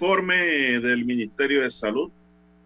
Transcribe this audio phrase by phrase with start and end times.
[0.00, 2.10] Informe del Ministerio de Salud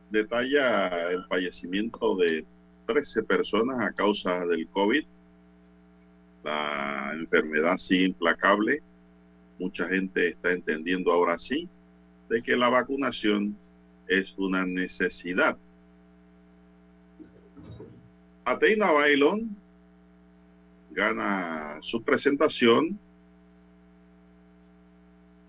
[0.09, 2.47] detalla el fallecimiento de
[2.87, 5.05] 13 personas a causa del COVID.
[6.45, 8.85] La enfermedad sigue implacable.
[9.59, 11.69] Mucha gente está entendiendo ahora sí
[12.29, 13.59] de que la vacunación
[14.07, 15.59] es una necesidad.
[18.45, 19.57] Ateina Bailón
[20.93, 22.97] gana su presentación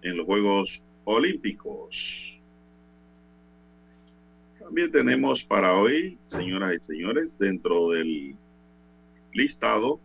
[0.01, 2.41] en los Juegos Olímpicos.
[4.59, 8.35] También tenemos para hoy, señoras y señores, dentro del
[9.31, 9.99] listado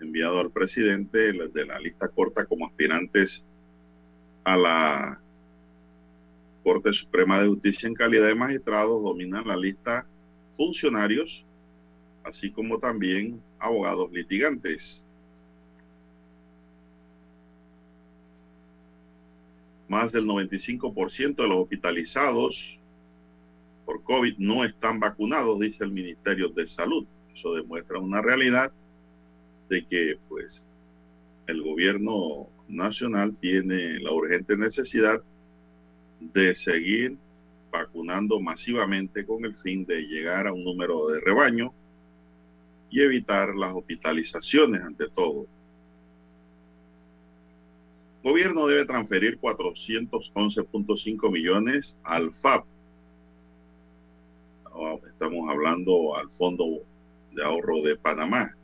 [0.00, 3.44] enviado al presidente de la lista corta como aspirantes
[4.44, 5.20] a la
[6.62, 10.06] Corte Suprema de Justicia en calidad de magistrados, dominan la lista
[10.56, 11.44] funcionarios,
[12.22, 15.03] así como también abogados litigantes.
[19.94, 22.80] Más del 95% de los hospitalizados
[23.86, 27.06] por COVID no están vacunados, dice el Ministerio de Salud.
[27.32, 28.72] Eso demuestra una realidad
[29.68, 30.66] de que pues
[31.46, 35.22] el gobierno nacional tiene la urgente necesidad
[36.18, 37.16] de seguir
[37.70, 41.72] vacunando masivamente con el fin de llegar a un número de rebaño
[42.90, 45.46] y evitar las hospitalizaciones ante todo.
[48.24, 52.66] Gobierno debe transferir 411.5 millones al FAP
[55.24, 56.82] estamos hablando al Fondo
[57.32, 58.54] de Ahorro de Panamá.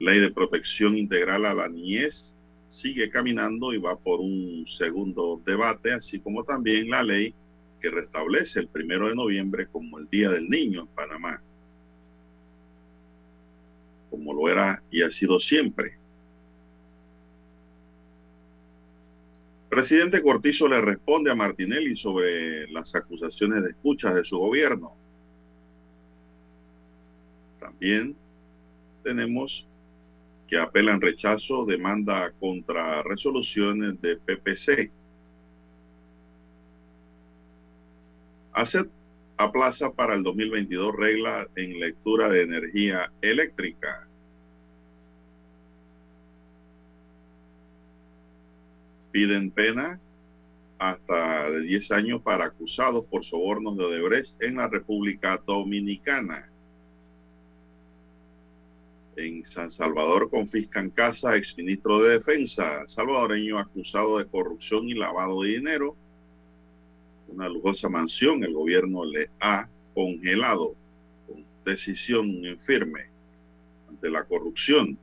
[0.00, 2.36] Ley de protección integral a la niñez
[2.68, 7.32] sigue caminando y va por un segundo debate, así como también la ley
[7.80, 11.40] que restablece el primero de noviembre como el Día del Niño en Panamá,
[14.10, 16.01] como lo era y ha sido siempre.
[19.72, 24.92] Presidente Cortizo le responde a Martinelli sobre las acusaciones de escuchas de su gobierno.
[27.58, 28.14] También
[29.02, 29.66] tenemos
[30.46, 34.90] que apelan rechazo demanda contra resoluciones de PPC.
[38.52, 38.90] ACET
[39.38, 44.06] aplaza para el 2022 regla en lectura de energía eléctrica.
[49.12, 50.00] Piden pena
[50.78, 56.50] hasta de 10 años para acusados por sobornos de Odebrecht en la República Dominicana.
[59.14, 65.50] En San Salvador confiscan casa exministro de Defensa salvadoreño acusado de corrupción y lavado de
[65.50, 65.94] dinero.
[67.28, 70.74] Una lujosa mansión el gobierno le ha congelado
[71.28, 73.06] con decisión en firme
[73.88, 74.98] ante la corrupción.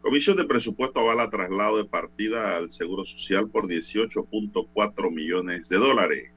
[0.00, 6.32] Comisión de Presupuesto avala traslado de partida al Seguro Social por 18.4 millones de dólares.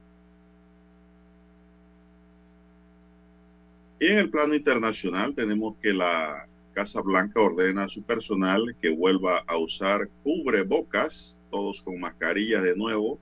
[3.98, 8.90] Y en el plano internacional tenemos que la Casa Blanca ordena a su personal que
[8.90, 13.18] vuelva a usar cubrebocas, todos con mascarilla de nuevo,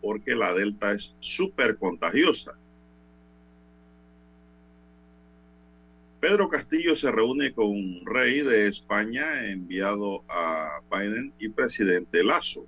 [0.00, 2.54] porque la Delta es súper contagiosa.
[6.20, 12.66] Pedro Castillo se reúne con un rey de España enviado a Biden y presidente Lazo.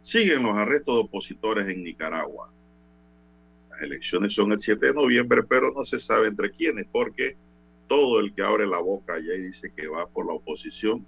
[0.00, 2.50] Siguen los arrestos de opositores en Nicaragua.
[3.70, 7.36] Las elecciones son el 7 de noviembre, pero no se sabe entre quiénes, porque
[7.86, 11.04] todo el que abre la boca ya y dice que va por la oposición,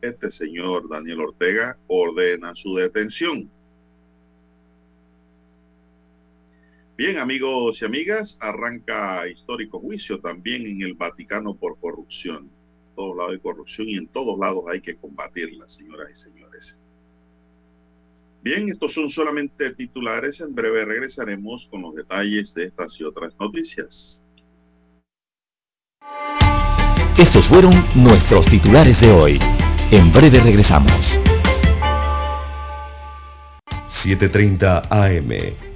[0.00, 3.48] este señor Daniel Ortega ordena su detención.
[6.96, 12.50] Bien, amigos y amigas, arranca histórico juicio también en el Vaticano por corrupción.
[12.90, 16.78] En todos lados hay corrupción y en todos lados hay que combatirla, señoras y señores.
[18.42, 20.40] Bien, estos son solamente titulares.
[20.40, 24.22] En breve regresaremos con los detalles de estas y otras noticias.
[27.16, 29.38] Estos fueron nuestros titulares de hoy.
[29.90, 30.92] En breve regresamos.
[34.02, 35.71] 7.30 AM.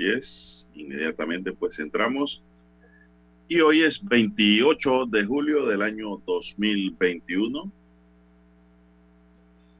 [0.00, 2.42] Así es, inmediatamente pues entramos.
[3.48, 7.70] Y hoy es 28 de julio del año 2021.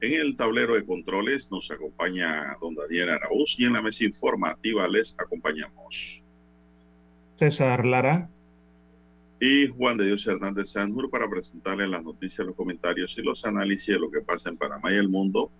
[0.02, 4.86] En el tablero de controles nos acompaña don Daniel Araúz y en la mesa informativa
[4.88, 6.22] les acompañamos.
[7.36, 8.28] César Lara.
[9.40, 13.86] y Juan de Dios Hernández Sanjur para presentarles las noticias, los comentarios y los análisis
[13.86, 15.50] de lo que pasa en Panamá y el mundo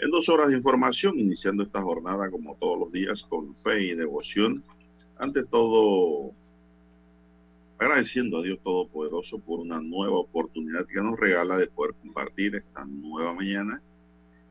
[0.00, 3.94] en dos horas de información, iniciando esta jornada como todos los días con fe y
[3.94, 4.64] devoción.
[5.18, 6.32] Ante todo,
[7.78, 12.86] agradeciendo a Dios Todopoderoso por una nueva oportunidad que nos regala de poder compartir esta
[12.86, 13.82] nueva mañana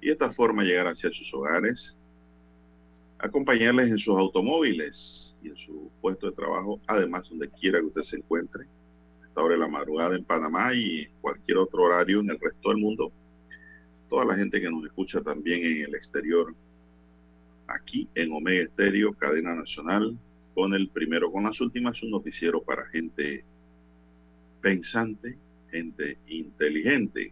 [0.01, 1.97] y de esta forma llegar hacia sus hogares,
[3.17, 8.01] acompañarles en sus automóviles y en su puesto de trabajo, además donde quiera que usted
[8.03, 8.65] se encuentre,
[9.23, 12.69] a esta hora de la madrugada en Panamá y cualquier otro horario en el resto
[12.69, 13.11] del mundo.
[14.09, 16.55] Toda la gente que nos escucha también en el exterior,
[17.67, 20.17] aquí en Omega Estéreo, cadena nacional,
[20.55, 23.43] con el primero con las últimas, un noticiero para gente
[24.61, 25.37] pensante,
[25.71, 27.31] gente inteligente.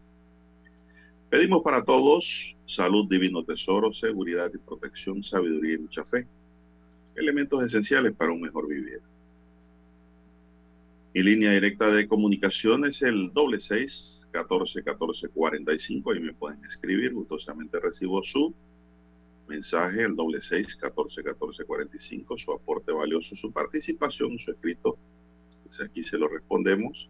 [1.29, 6.27] Pedimos para todos salud, divino tesoro, seguridad y protección, sabiduría y mucha fe.
[7.15, 9.01] Elementos esenciales para un mejor vivir.
[11.13, 16.11] Mi línea directa de comunicación es el doble seis catorce catorce cuarenta y cinco.
[16.11, 17.13] Ahí me pueden escribir.
[17.13, 18.53] Gustosamente recibo su
[19.47, 22.37] mensaje, el doble seis catorce catorce cuarenta y cinco.
[22.37, 24.97] Su aporte valioso, su participación, su escrito.
[25.63, 27.09] Pues aquí se lo respondemos.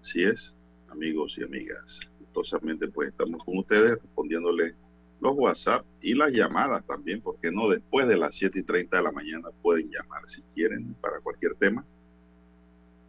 [0.00, 0.56] Así es,
[0.88, 4.74] amigos y amigas gustosamente pues estamos con ustedes respondiéndole
[5.20, 9.02] los WhatsApp y las llamadas también, porque no después de las 7 y 30 de
[9.02, 11.84] la mañana pueden llamar si quieren para cualquier tema.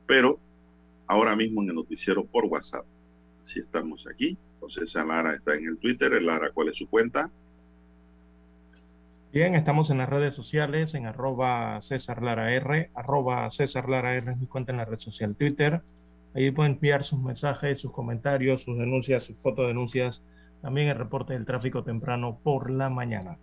[0.06, 0.40] Pero
[1.08, 2.86] ahora mismo en el noticiero por WhatsApp.
[3.44, 4.38] Así estamos aquí.
[4.56, 6.22] Entonces Lara está en el Twitter.
[6.22, 7.32] Lara, ¿cuál es su cuenta?
[9.32, 14.32] Bien, estamos en las redes sociales, en arroba César Lara R, arroba César Lara R
[14.32, 15.82] es mi cuenta en la red social Twitter.
[16.34, 20.24] Ahí pueden enviar sus mensajes, sus comentarios, sus denuncias, sus fotodenuncias,
[20.62, 23.38] también el reporte del tráfico temprano por la mañana.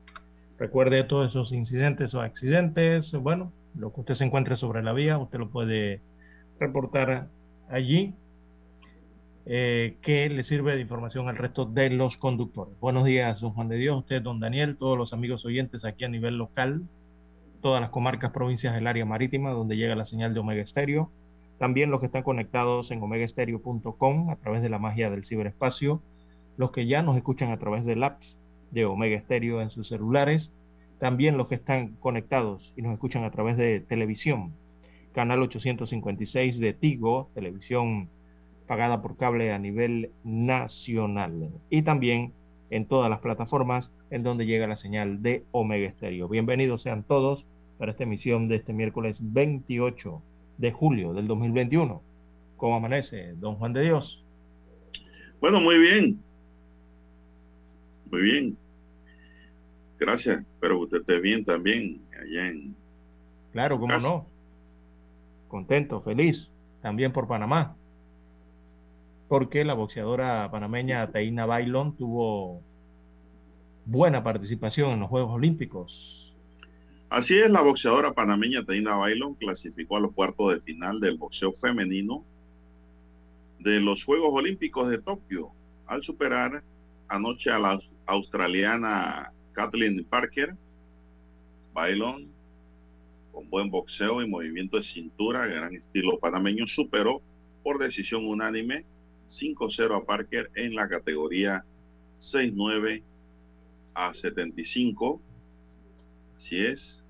[0.58, 5.18] Recuerde todos esos incidentes o accidentes, bueno, lo que usted se encuentre sobre la vía,
[5.18, 6.00] usted lo puede
[6.58, 7.28] reportar
[7.68, 8.14] allí,
[9.46, 12.78] eh, que le sirve de información al resto de los conductores.
[12.80, 16.08] Buenos días, don Juan de Dios, usted, don Daniel, todos los amigos oyentes aquí a
[16.08, 16.82] nivel local,
[17.60, 21.10] todas las comarcas, provincias del área marítima, donde llega la señal de Omega Estéreo
[21.58, 26.02] también los que están conectados en omegaestereo.com a través de la magia del ciberespacio,
[26.56, 28.36] los que ya nos escuchan a través del apps
[28.70, 30.52] de Omega Stereo en sus celulares,
[30.98, 34.52] también los que están conectados y nos escuchan a través de televisión,
[35.14, 38.08] canal 856 de Tigo, televisión
[38.66, 42.32] pagada por cable a nivel nacional, y también
[42.70, 46.28] en todas las plataformas en donde llega la señal de Omega Stereo.
[46.28, 47.46] Bienvenidos sean todos
[47.78, 50.20] para esta emisión de este miércoles 28
[50.58, 52.02] de julio del 2021.
[52.56, 54.24] ¿Cómo amanece, don Juan de Dios?
[55.40, 56.20] Bueno, muy bien.
[58.10, 58.56] Muy bien.
[60.00, 60.40] Gracias.
[60.40, 62.74] Espero que usted esté bien también allá en...
[63.52, 64.33] Claro, cómo no.
[65.54, 66.50] Contento, feliz,
[66.82, 67.76] también por Panamá.
[69.28, 72.60] Porque la boxeadora panameña Taina Bailón tuvo
[73.84, 76.34] buena participación en los Juegos Olímpicos.
[77.08, 81.52] Así es, la boxeadora panameña Taina Bailon clasificó a los cuartos de final del boxeo
[81.52, 82.24] femenino
[83.60, 85.52] de los Juegos Olímpicos de Tokio
[85.86, 86.64] al superar
[87.06, 90.56] anoche a la australiana Kathleen Parker.
[91.72, 92.33] Bailón,
[93.34, 97.20] con buen boxeo y movimiento de cintura, gran estilo panameño, superó
[97.62, 98.84] por decisión unánime
[99.28, 101.64] 5-0 a Parker en la categoría
[102.20, 103.02] 6-9
[103.94, 105.20] a 75.
[106.36, 107.04] Así es,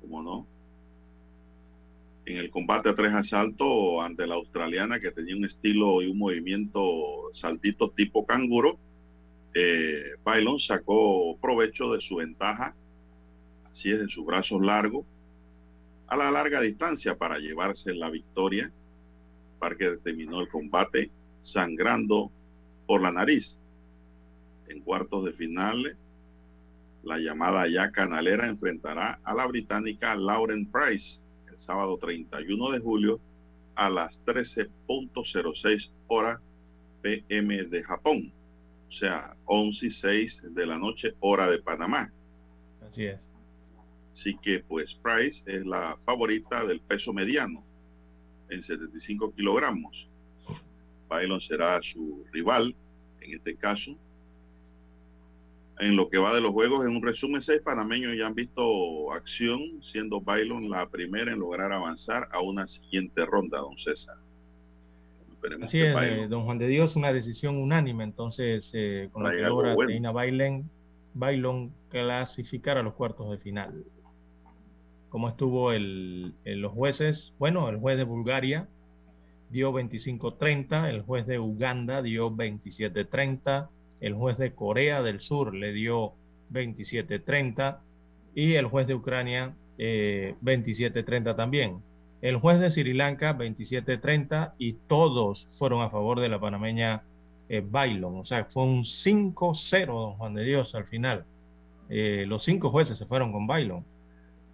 [0.00, 0.46] como no.
[2.26, 6.18] En el combate a tres asaltos ante la australiana que tenía un estilo y un
[6.18, 8.78] movimiento saltito tipo canguro,
[9.54, 12.74] eh, Bailon sacó provecho de su ventaja,
[13.70, 15.04] así es, de su brazo largo,
[16.10, 18.70] a la larga distancia para llevarse la victoria.
[19.60, 22.30] Parker terminó el combate sangrando
[22.86, 23.58] por la nariz.
[24.68, 25.96] En cuartos de final,
[27.04, 33.20] la llamada ya canalera enfrentará a la británica Lauren Price el sábado 31 de julio
[33.76, 36.40] a las 13.06 horas
[37.02, 38.32] PM de Japón,
[38.88, 42.12] o sea, 11 y 6 de la noche hora de Panamá.
[42.82, 43.29] Así es.
[44.12, 47.64] Así que pues Price es la favorita del peso mediano
[48.50, 50.08] en 75 kilogramos.
[51.08, 52.74] Bailon será su rival
[53.20, 53.96] en este caso.
[55.78, 59.12] En lo que va de los juegos, en un resumen, seis panameños ya han visto
[59.12, 64.16] acción, siendo Bailon la primera en lograr avanzar a una siguiente ronda, don César.
[65.32, 66.28] Esperemos Así es, Bailon...
[66.28, 70.12] don Juan de Dios, una decisión unánime, entonces, eh, con la que logra bueno.
[70.12, 70.70] Bailon,
[71.14, 73.82] Bailon clasificar a los cuartos de final.
[75.10, 77.34] ¿Cómo estuvo el, los jueces?
[77.38, 78.68] Bueno, el juez de Bulgaria
[79.50, 83.68] dio 25-30, el juez de Uganda dio 27-30,
[84.00, 86.12] el juez de Corea del Sur le dio
[86.52, 87.78] 27-30
[88.36, 91.82] y el juez de Ucrania eh, 27-30 también.
[92.22, 97.02] El juez de Sri Lanka 27-30 y todos fueron a favor de la panameña
[97.48, 98.16] eh, Bailon.
[98.16, 101.24] O sea, fue un 5-0, don Juan de Dios, al final.
[101.88, 103.84] Eh, los cinco jueces se fueron con Bailon.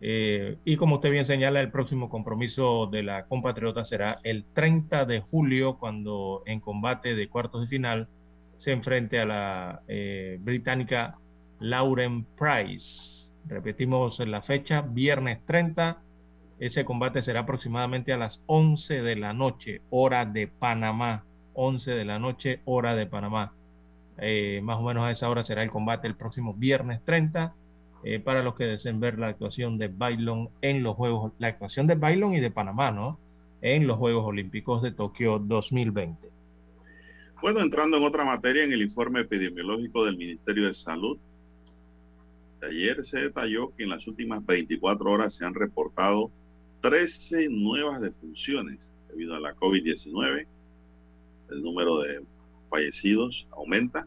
[0.01, 5.07] Eh, y como usted bien señala, el próximo compromiso de la compatriota será el 30
[5.07, 8.09] de julio, cuando en combate de cuartos de final
[8.59, 11.19] se enfrente a la eh, británica
[11.61, 13.31] Lauren Price.
[13.47, 16.03] Repetimos la fecha, viernes 30.
[16.59, 21.25] Ese combate será aproximadamente a las 11 de la noche, hora de Panamá.
[21.55, 23.55] 11 de la noche, hora de Panamá.
[24.19, 27.55] Eh, más o menos a esa hora será el combate el próximo viernes 30
[28.09, 31.89] eh, para los que deseen ver la actuación de Bailon en los Juegos, la actuación
[31.89, 33.19] de Bailon y de Panamá, ¿no?
[33.63, 36.29] En los Juegos Olímpicos de Tokio 2020.
[37.43, 41.19] Bueno, entrando en otra materia, en el informe epidemiológico del Ministerio de Salud,
[42.63, 46.31] ayer se detalló que en las últimas 24 horas se han reportado
[46.83, 50.47] 13 nuevas defunciones debido a la COVID-19.
[51.51, 52.23] El número de
[52.71, 54.07] fallecidos aumenta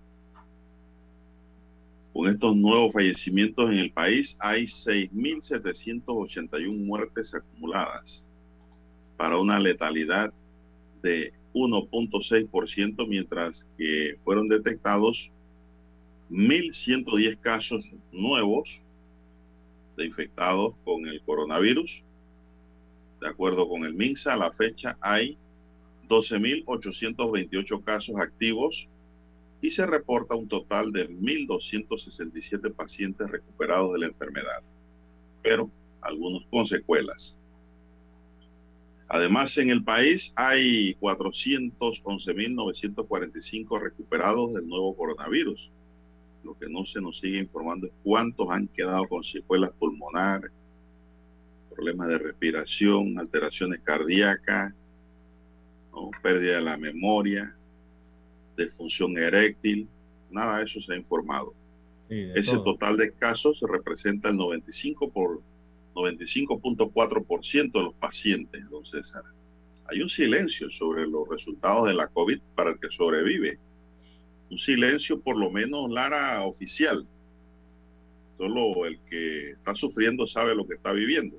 [2.14, 8.26] con estos nuevos fallecimientos en el país hay 6.781 muertes acumuladas
[9.18, 10.34] para una letalidad
[11.02, 15.32] de 1.6%, mientras que fueron detectados
[16.30, 18.82] 1.110 casos nuevos
[19.98, 22.04] de infectados con el coronavirus.
[23.20, 25.38] De acuerdo con el MINSA, a la fecha hay
[26.08, 28.88] 12.828 casos activos
[29.62, 34.64] y se reporta un total de 1.267 pacientes recuperados de la enfermedad,
[35.42, 35.70] pero
[36.02, 37.40] algunos con secuelas.
[39.10, 45.72] Además, en el país hay 411.945 recuperados del nuevo coronavirus.
[46.44, 50.52] Lo que no se nos sigue informando es cuántos han quedado con secuelas pulmonares,
[51.70, 54.76] problemas de respiración, alteraciones cardíacas,
[56.22, 57.56] pérdida de la memoria,
[58.60, 59.88] de función eréctil,
[60.30, 61.54] nada de eso se ha informado.
[62.10, 62.74] Sí, Ese todo.
[62.74, 65.42] total de casos representa el 95 por
[65.96, 69.24] 95.4% de los pacientes, don César.
[69.88, 73.58] Hay un silencio sobre los resultados de la COVID para el que sobrevive.
[74.52, 77.08] Un silencio, por lo menos, Lara, oficial.
[78.30, 81.38] Solo el que está sufriendo sabe lo que está viviendo.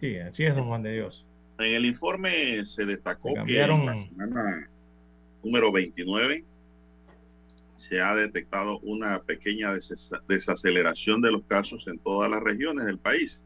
[0.00, 1.24] Sí, así es, don Juan de Dios.
[1.58, 4.70] En el informe se destacó se que en la semana
[5.42, 6.44] número 29
[7.76, 9.72] se ha detectado una pequeña
[10.28, 13.42] desaceleración de los casos en todas las regiones del país,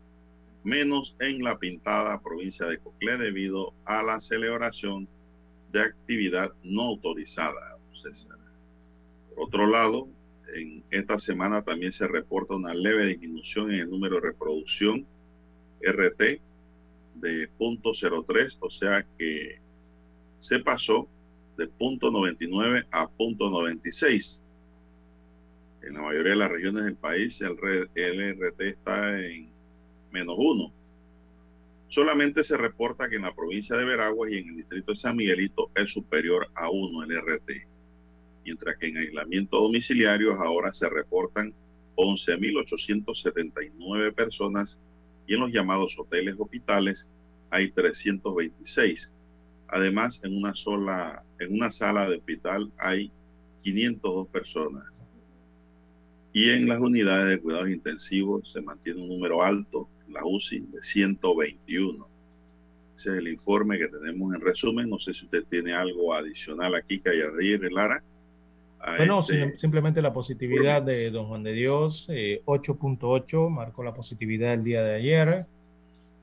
[0.63, 5.09] menos en la pintada provincia de Coclé debido a la celebración
[5.73, 7.77] de actividad no autorizada.
[7.97, 8.37] César.
[9.35, 10.09] Por otro lado,
[10.55, 15.07] en esta semana también se reporta una leve disminución en el número de reproducción
[15.81, 16.41] RT
[17.21, 19.61] de punto 03, o sea que
[20.41, 21.09] se pasó
[21.57, 24.43] de punto 99 a punto 96.
[25.83, 27.57] En la mayoría de las regiones del país el
[27.95, 29.49] LRT está en
[30.11, 30.73] menos uno.
[31.89, 35.17] Solamente se reporta que en la provincia de Veraguas y en el distrito de San
[35.17, 37.49] Miguelito es superior a uno el RT,
[38.45, 41.55] mientras que en aislamiento domiciliario ahora se reportan
[41.97, 44.81] 11.879 personas
[45.27, 47.09] y en los llamados hoteles hospitales
[47.51, 49.13] hay 326.
[49.69, 53.11] Además, en una sola, en una sala de hospital hay
[53.63, 54.85] 502 personas.
[56.33, 60.83] Y en las unidades de cuidados intensivos se mantiene un número alto, la UCI, de
[60.83, 62.09] 121.
[62.95, 64.89] Ese es el informe que tenemos en resumen.
[64.89, 68.03] No sé si usted tiene algo adicional aquí que añadir, Lara.
[68.97, 69.59] Bueno, este...
[69.59, 74.83] simplemente la positividad de Don Juan de Dios, 8.8, eh, marcó la positividad el día
[74.83, 75.47] de ayer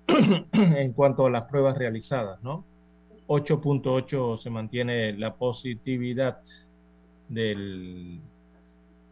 [0.54, 2.64] en cuanto a las pruebas realizadas, ¿no?
[3.28, 6.40] 8.8 se mantiene la positividad
[7.30, 8.20] del,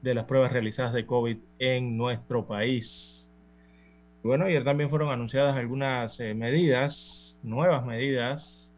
[0.02, 3.30] de las pruebas realizadas de COVID en nuestro país.
[4.24, 8.72] Bueno, ayer también fueron anunciadas algunas eh, medidas, nuevas medidas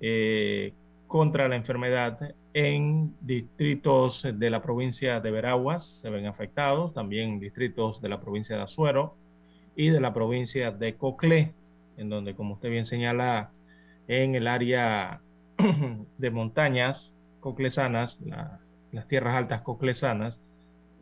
[0.00, 0.74] eh,
[1.06, 8.00] contra la enfermedad en distritos de la provincia de Veraguas, se ven afectados, también distritos
[8.00, 9.14] de la provincia de Azuero
[9.76, 11.52] y de la provincia de Coclé,
[11.98, 13.50] en donde, como usted bien señala,
[14.08, 15.20] en el área
[16.16, 18.18] de montañas coclesanas,
[18.90, 20.40] las tierras altas coclesanas,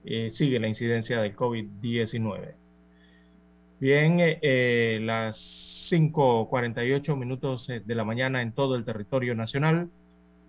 [0.05, 2.57] eh, sigue la incidencia del COVID-19.
[3.79, 9.89] Bien, eh, eh, las 5.48 minutos de la mañana en todo el territorio nacional.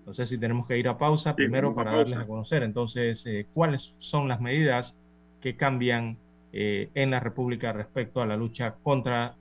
[0.06, 3.96] No sé si tenemos que ir a pausa primero para darles a conocer entonces cuáles
[4.00, 4.96] son las medidas
[5.42, 6.18] que cambian
[6.52, 9.36] en la República respecto a la lucha contra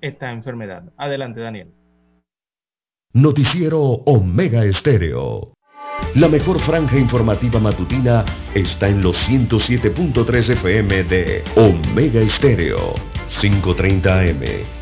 [0.00, 0.84] esta enfermedad.
[0.96, 1.68] Adelante, Daniel.
[3.14, 5.54] Noticiero Omega Estéreo.
[6.16, 8.24] La mejor franja informativa matutina
[8.54, 12.94] está en los 107.3 FM de Omega Estéreo.
[13.40, 14.81] 5.30 AM.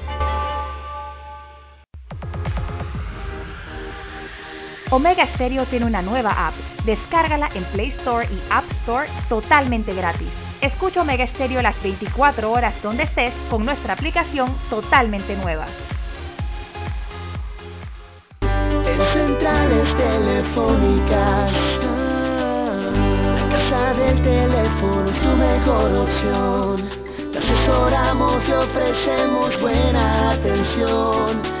[4.91, 6.53] Omega Stereo tiene una nueva app.
[6.83, 10.27] Descárgala en Play Store y App Store totalmente gratis.
[10.59, 15.65] Escucha Omega Stereo las 24 horas donde estés con nuestra aplicación totalmente nueva.
[27.31, 31.60] Te asesoramos y ofrecemos buena atención.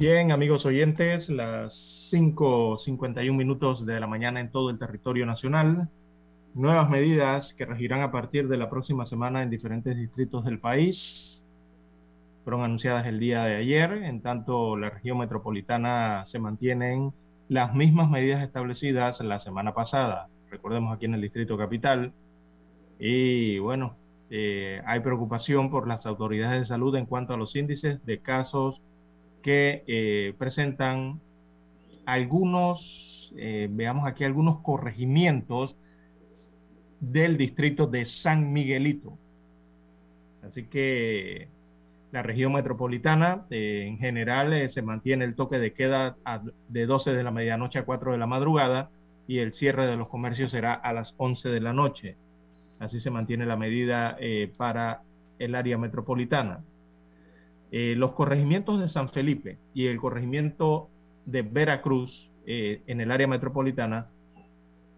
[0.00, 5.90] Bien, amigos oyentes, las 5.51 minutos de la mañana en todo el territorio nacional
[6.54, 11.44] nuevas medidas que regirán a partir de la próxima semana en diferentes distritos del país.
[12.44, 17.12] Fueron anunciadas el día de ayer, en tanto la región metropolitana se mantienen
[17.50, 20.30] las mismas medidas establecidas la semana pasada.
[20.50, 22.14] Recordemos aquí en el Distrito Capital.
[22.98, 23.96] Y bueno,
[24.30, 28.80] eh, hay preocupación por las autoridades de salud en cuanto a los índices de casos
[29.40, 31.20] que eh, presentan
[32.06, 35.76] algunos, eh, veamos aquí, algunos corregimientos
[37.00, 39.16] del distrito de San Miguelito.
[40.42, 41.48] Así que
[42.12, 46.16] la región metropolitana eh, en general se mantiene el toque de queda
[46.68, 48.90] de 12 de la medianoche a 4 de la madrugada
[49.28, 52.16] y el cierre de los comercios será a las 11 de la noche.
[52.80, 54.16] Así se mantiene la medida
[54.56, 55.02] para
[55.38, 56.64] el área metropolitana.
[57.72, 60.88] Los corregimientos de San Felipe y el corregimiento
[61.24, 64.08] de Veracruz en el área metropolitana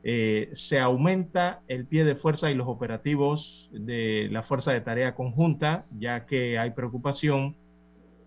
[0.05, 5.15] eh, se aumenta el pie de fuerza y los operativos de la Fuerza de Tarea
[5.15, 7.57] Conjunta, ya que hay preocupación.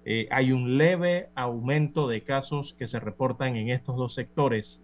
[0.06, 4.82] Eh, hay un leve aumento de casos que se reportan en estos dos sectores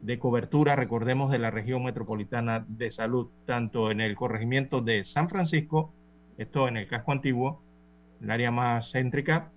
[0.00, 5.28] de cobertura, recordemos, de la región metropolitana de salud, tanto en el corregimiento de San
[5.28, 5.92] Francisco,
[6.38, 7.62] esto en el casco antiguo,
[8.22, 9.50] el área más céntrica,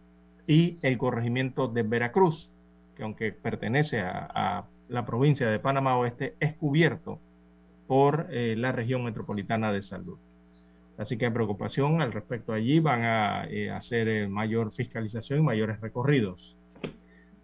[0.47, 2.53] y el corregimiento de Veracruz,
[2.95, 7.19] que aunque pertenece a la provincia de Panamá Oeste es cubierto
[7.87, 10.17] por eh, la región metropolitana de salud.
[10.97, 15.43] Así que hay preocupación al respecto allí, van a eh, hacer eh, mayor fiscalización y
[15.43, 16.55] mayores recorridos.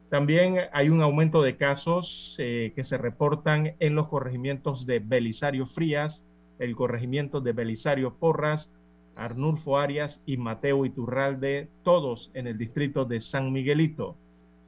[0.10, 6.22] También hay un aumento de casos que se reportan en los corregimientos de Belisario Frías,
[6.60, 8.70] el corregimiento de Belisario Porras,
[9.15, 14.17] Arnulfo Arias y Mateo Iturralde, todos en el distrito de San Miguelito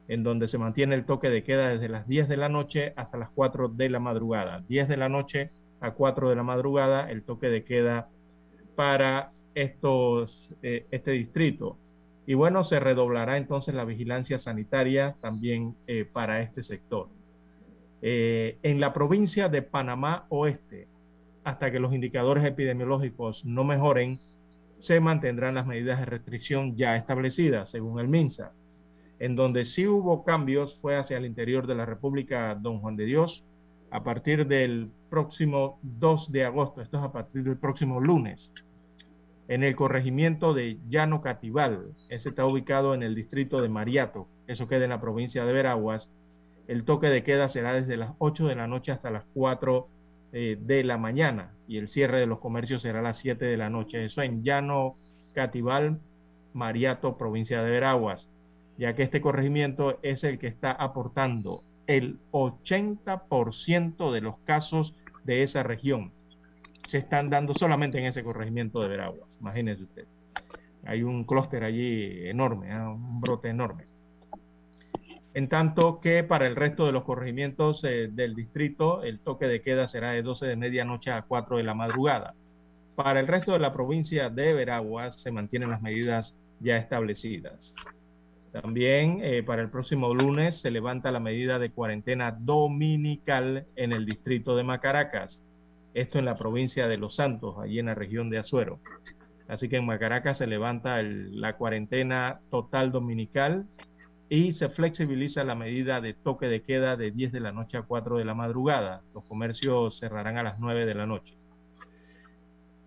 [0.08, 3.18] en donde se mantiene el toque de queda desde las 10 de la noche hasta
[3.18, 4.64] las 4 de la madrugada.
[4.68, 8.10] 10 de la noche a 4 de la madrugada el toque de queda
[8.76, 11.78] para estos, eh, este distrito.
[12.26, 17.08] Y bueno, se redoblará entonces la vigilancia sanitaria también eh, para este sector.
[18.02, 20.88] Eh, en la provincia de Panamá Oeste,
[21.44, 24.20] hasta que los indicadores epidemiológicos no mejoren,
[24.84, 28.52] se mantendrán las medidas de restricción ya establecidas, según el MINSA.
[29.18, 33.06] En donde sí hubo cambios fue hacia el interior de la República Don Juan de
[33.06, 33.46] Dios
[33.92, 38.52] a partir del próximo 2 de agosto, esto es a partir del próximo lunes,
[39.48, 44.68] en el corregimiento de Llano Catival, ese está ubicado en el distrito de Mariato, eso
[44.68, 46.10] queda en la provincia de Veraguas,
[46.68, 49.88] el toque de queda será desde las 8 de la noche hasta las 4
[50.34, 53.58] eh, de la mañana y el cierre de los comercios será a las 7 de
[53.58, 54.94] la noche, eso en Llano
[55.34, 56.00] Catival,
[56.54, 58.30] Mariato, provincia de Veraguas
[58.78, 65.44] ya que este corregimiento es el que está aportando el 80% de los casos de
[65.44, 66.12] esa región.
[66.88, 70.06] Se están dando solamente en ese corregimiento de Veraguas, imagínense usted.
[70.86, 72.82] Hay un clúster allí enorme, ¿eh?
[72.82, 73.86] un brote enorme.
[75.36, 79.62] En tanto que para el resto de los corregimientos eh, del distrito, el toque de
[79.62, 82.36] queda será de 12 de medianoche a 4 de la madrugada.
[82.96, 87.74] Para el resto de la provincia de Veraguas se mantienen las medidas ya establecidas.
[88.52, 94.06] También eh, para el próximo lunes se levanta la medida de cuarentena dominical en el
[94.06, 95.40] distrito de Macaracas,
[95.96, 98.80] esto en la provincia de Los Santos, allí en la región de Azuero.
[99.48, 103.66] Así que en Macaracas se levanta la cuarentena total dominical
[104.34, 107.84] y se flexibiliza la medida de toque de queda de 10 de la noche a
[107.84, 109.04] 4 de la madrugada.
[109.14, 111.36] Los comercios cerrarán a las 9 de la noche.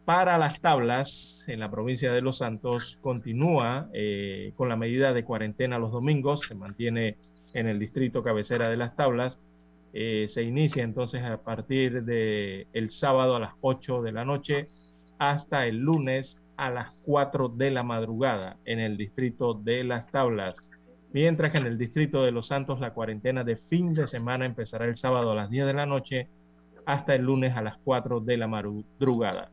[0.05, 5.23] Para las tablas, en la provincia de Los Santos, continúa eh, con la medida de
[5.23, 7.17] cuarentena los domingos, se mantiene
[7.55, 9.39] en el distrito cabecera de las tablas.
[9.93, 14.67] Eh, se inicia entonces a partir del el sábado a las 8 de la noche
[15.21, 20.73] hasta el lunes a las 4 de la madrugada en el distrito de las tablas.
[21.17, 24.85] Mientras que en el distrito de Los Santos la cuarentena de fin de semana empezará
[24.85, 26.29] el sábado a las 10 de la noche
[26.85, 29.51] hasta el lunes a las 4 de la madrugada.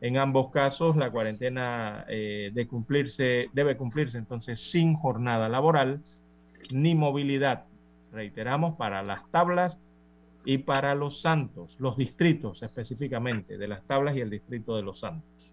[0.00, 6.02] En ambos casos, la cuarentena eh, de cumplirse, debe cumplirse entonces sin jornada laboral
[6.72, 7.66] ni movilidad.
[8.10, 9.78] Reiteramos, para las tablas
[10.44, 14.98] y para los santos, los distritos específicamente de las tablas y el distrito de los
[14.98, 15.52] santos.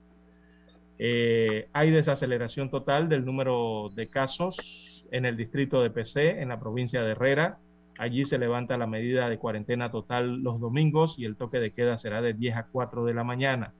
[0.98, 6.60] Eh, hay desaceleración total del número de casos en el distrito de PC, en la
[6.60, 7.60] provincia de Herrera.
[8.00, 11.98] Allí se levanta la medida de cuarentena total los domingos y el toque de queda
[11.98, 13.74] será de 10 a 4 de la mañana.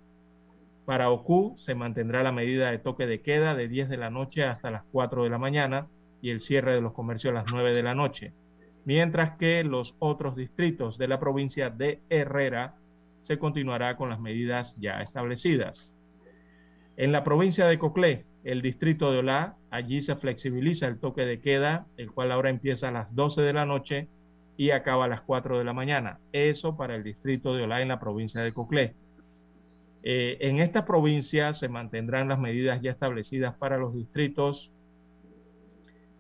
[0.86, 4.44] Para Oku se mantendrá la medida de toque de queda de 10 de la noche
[4.44, 5.88] hasta las 4 de la mañana
[6.22, 8.34] y el cierre de los comercios a las 9 de la noche,
[8.84, 12.76] mientras que los otros distritos de la provincia de Herrera
[13.22, 15.94] se continuará con las medidas ya establecidas.
[16.98, 21.40] En la provincia de Coclé, el distrito de Olá, allí se flexibiliza el toque de
[21.40, 24.08] queda, el cual ahora empieza a las 12 de la noche
[24.58, 26.20] y acaba a las 4 de la mañana.
[26.34, 28.94] Eso para el distrito de Olá en la provincia de Coclé.
[30.04, 34.72] Eh, en esta provincia se mantendrán las medidas ya establecidas para los distritos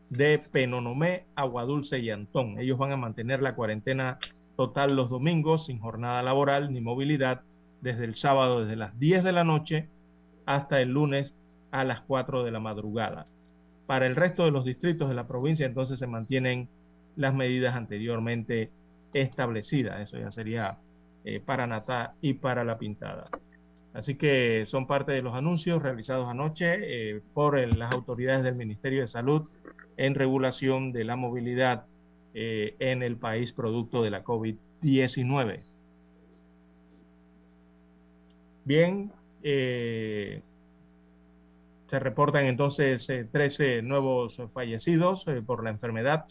[0.09, 2.59] de Penonomé, Aguadulce y Antón.
[2.59, 4.17] Ellos van a mantener la cuarentena
[4.55, 7.41] total los domingos sin jornada laboral ni movilidad
[7.81, 9.89] desde el sábado desde las 10 de la noche
[10.45, 11.35] hasta el lunes
[11.71, 13.27] a las 4 de la madrugada.
[13.91, 16.69] Para el resto de los distritos de la provincia entonces se mantienen
[17.17, 18.71] las medidas anteriormente
[19.13, 19.99] establecidas.
[19.99, 20.77] Eso ya sería
[21.25, 23.25] eh, para Natá y para La Pintada.
[23.93, 29.01] Así que son parte de los anuncios realizados anoche eh, por las autoridades del Ministerio
[29.01, 29.49] de Salud
[29.97, 31.86] en regulación de la movilidad
[32.34, 35.63] eh, en el país producto de la COVID-19.
[38.63, 39.12] Bien,
[41.91, 46.25] se reportan entonces 13 nuevos fallecidos por la enfermedad,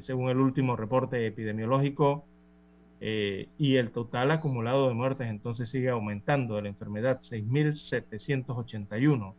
[0.00, 2.24] según el último reporte epidemiológico
[3.02, 9.32] eh, y el total acumulado de muertes entonces sigue aumentando de la enfermedad, 6.781.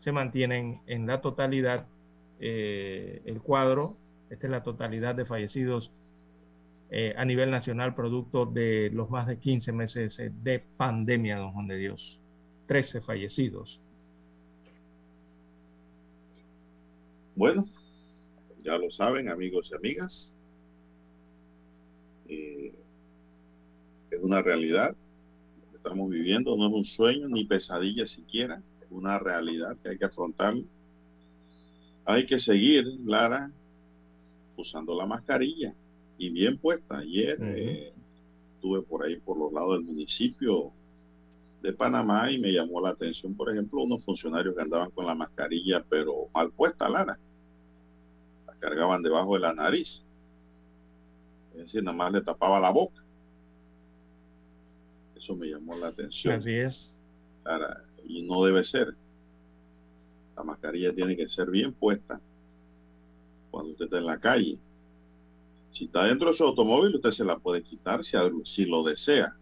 [0.00, 1.86] Se mantienen en la totalidad
[2.40, 3.96] eh, el cuadro,
[4.30, 5.92] esta es la totalidad de fallecidos
[6.90, 11.68] eh, a nivel nacional producto de los más de 15 meses de pandemia, don Juan
[11.68, 12.18] de Dios.
[12.66, 13.80] 13 fallecidos.
[17.36, 17.68] Bueno,
[18.62, 20.34] ya lo saben amigos y amigas
[24.14, 24.96] es una realidad.
[25.70, 29.98] que estamos viviendo no es un sueño ni pesadilla siquiera, es una realidad que hay
[29.98, 30.54] que afrontar.
[32.06, 33.50] Hay que seguir, Lara,
[34.56, 35.74] usando la mascarilla
[36.18, 36.98] y bien puesta.
[36.98, 37.92] Ayer eh,
[38.54, 40.72] estuve por ahí por los lados del municipio
[41.62, 45.14] de Panamá y me llamó la atención, por ejemplo, unos funcionarios que andaban con la
[45.14, 47.18] mascarilla pero mal puesta, Lara.
[48.64, 50.02] Cargaban debajo de la nariz.
[51.52, 53.04] Es decir, nada más le tapaba la boca.
[55.14, 56.36] Eso me llamó la atención.
[56.36, 56.90] Así es.
[58.06, 58.96] y no debe ser.
[60.34, 62.18] La mascarilla tiene que ser bien puesta
[63.50, 64.58] cuando usted está en la calle.
[65.70, 69.36] Si está dentro de su automóvil, usted se la puede quitar si, si lo desea.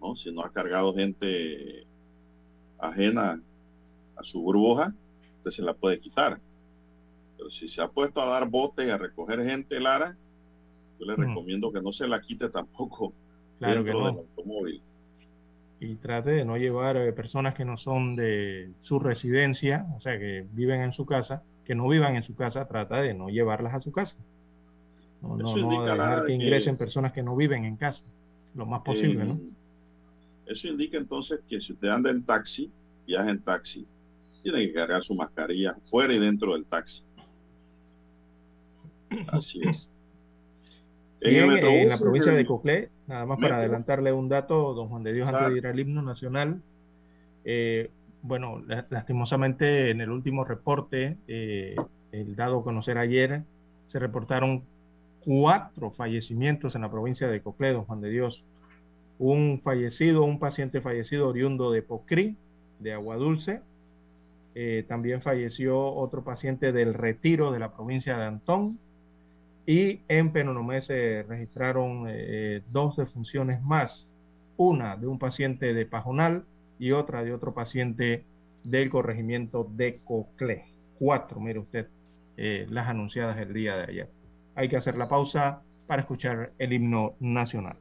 [0.00, 0.16] ¿no?
[0.16, 1.86] Si no ha cargado gente
[2.78, 3.38] ajena
[4.16, 4.94] a su burbuja,
[5.40, 6.40] usted se la puede quitar.
[7.36, 10.16] Pero si se ha puesto a dar bote y a recoger gente, Lara,
[10.98, 11.20] yo le mm.
[11.28, 13.12] recomiendo que no se la quite tampoco
[13.58, 14.06] claro que no.
[14.06, 14.82] automóvil.
[15.78, 20.18] Y trate de no llevar eh, personas que no son de su residencia, o sea,
[20.18, 23.74] que viven en su casa, que no vivan en su casa, trata de no llevarlas
[23.74, 24.16] a su casa.
[25.20, 28.04] No, no, no dejar que ingresen personas que no viven en casa,
[28.54, 29.38] lo más posible, ¿no?
[30.46, 32.70] Eso indica entonces que si usted anda en taxi,
[33.06, 33.86] viaja en taxi,
[34.42, 37.02] tiene que cargar su mascarilla fuera y dentro del taxi.
[39.28, 39.90] Así es.
[41.20, 45.28] En, la provincia de Coclé, nada más para adelantarle un dato, don Juan de Dios,
[45.28, 46.60] antes de ir al himno nacional,
[47.44, 47.90] eh,
[48.22, 51.76] bueno, lastimosamente en el último reporte, eh,
[52.12, 53.42] el dado a conocer ayer,
[53.86, 54.62] se reportaron
[55.24, 58.44] cuatro fallecimientos en la provincia de Coclé, don Juan de Dios.
[59.18, 62.36] Un fallecido, un paciente fallecido oriundo de Pocrí,
[62.78, 63.62] de Agua Dulce.
[64.54, 68.78] Eh, también falleció otro paciente del Retiro de la provincia de Antón
[69.66, 74.08] y en Penonomé se registraron eh, dos defunciones más,
[74.56, 76.44] una de un paciente de Pajonal
[76.78, 78.24] y otra de otro paciente
[78.62, 80.66] del corregimiento de Coclé.
[80.98, 81.88] Cuatro, mire usted,
[82.36, 84.08] eh, las anunciadas el día de ayer.
[84.54, 87.76] Hay que hacer la pausa para escuchar el himno nacional.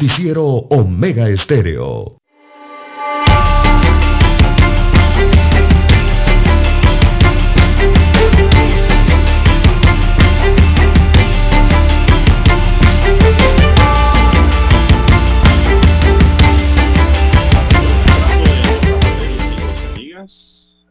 [0.00, 2.16] Noticiero Omega Estéreo.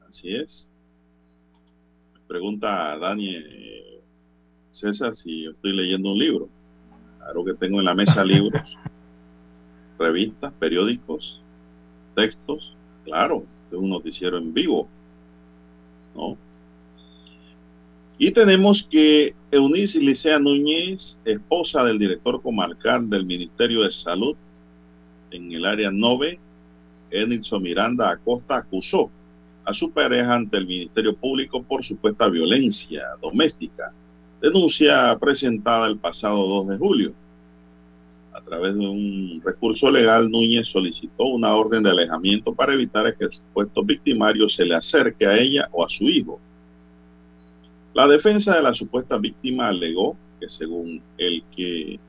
[0.08, 0.70] Así es.
[2.28, 4.02] Pregunta Dani eh,
[4.70, 6.50] César si estoy leyendo un libro.
[7.18, 8.78] Claro que tengo en la mesa libros,
[10.00, 11.42] revistas, periódicos,
[12.16, 12.74] textos.
[13.04, 14.88] Claro, es un noticiero en vivo.
[16.16, 16.38] ¿No?
[18.18, 24.36] Y tenemos que Eunice Licea Núñez, esposa del director comarcal del Ministerio de Salud
[25.32, 26.40] en el área 9,
[27.12, 29.10] Enilson Miranda Acosta, acusó
[29.64, 33.94] a su pareja ante el Ministerio Público por supuesta violencia doméstica
[34.42, 37.14] denuncia presentada el pasado 2 de julio.
[38.34, 43.26] A través de un recurso legal, Núñez solicitó una orden de alejamiento para evitar que
[43.26, 46.40] el supuesto victimario se le acerque a ella o a su hijo.
[47.94, 52.00] La defensa de la supuesta víctima alegó que según el que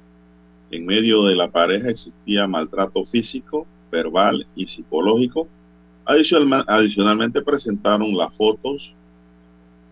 [0.71, 5.49] en medio de la pareja existía maltrato físico, verbal y psicológico,
[6.05, 8.95] adicionalmente presentaron las fotos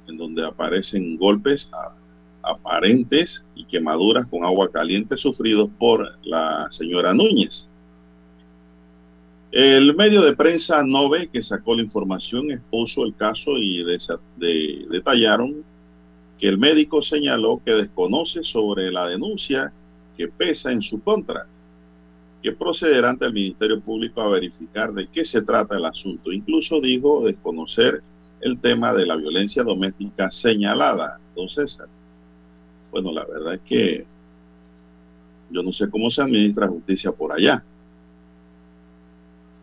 [0.06, 1.94] en donde aparecen golpes a
[2.48, 7.68] aparentes y quemaduras con agua caliente sufridos por la señora Núñez.
[9.50, 13.82] El medio de prensa Nove que sacó la información expuso el caso y
[14.90, 15.64] detallaron
[16.38, 19.72] que el médico señaló que desconoce sobre la denuncia
[20.16, 21.46] que pesa en su contra,
[22.42, 26.30] que procederá ante el Ministerio Público a verificar de qué se trata el asunto.
[26.30, 28.02] Incluso dijo desconocer
[28.40, 31.88] el tema de la violencia doméstica señalada, don César.
[32.90, 34.06] Bueno, la verdad es que
[35.50, 37.62] yo no sé cómo se administra justicia por allá.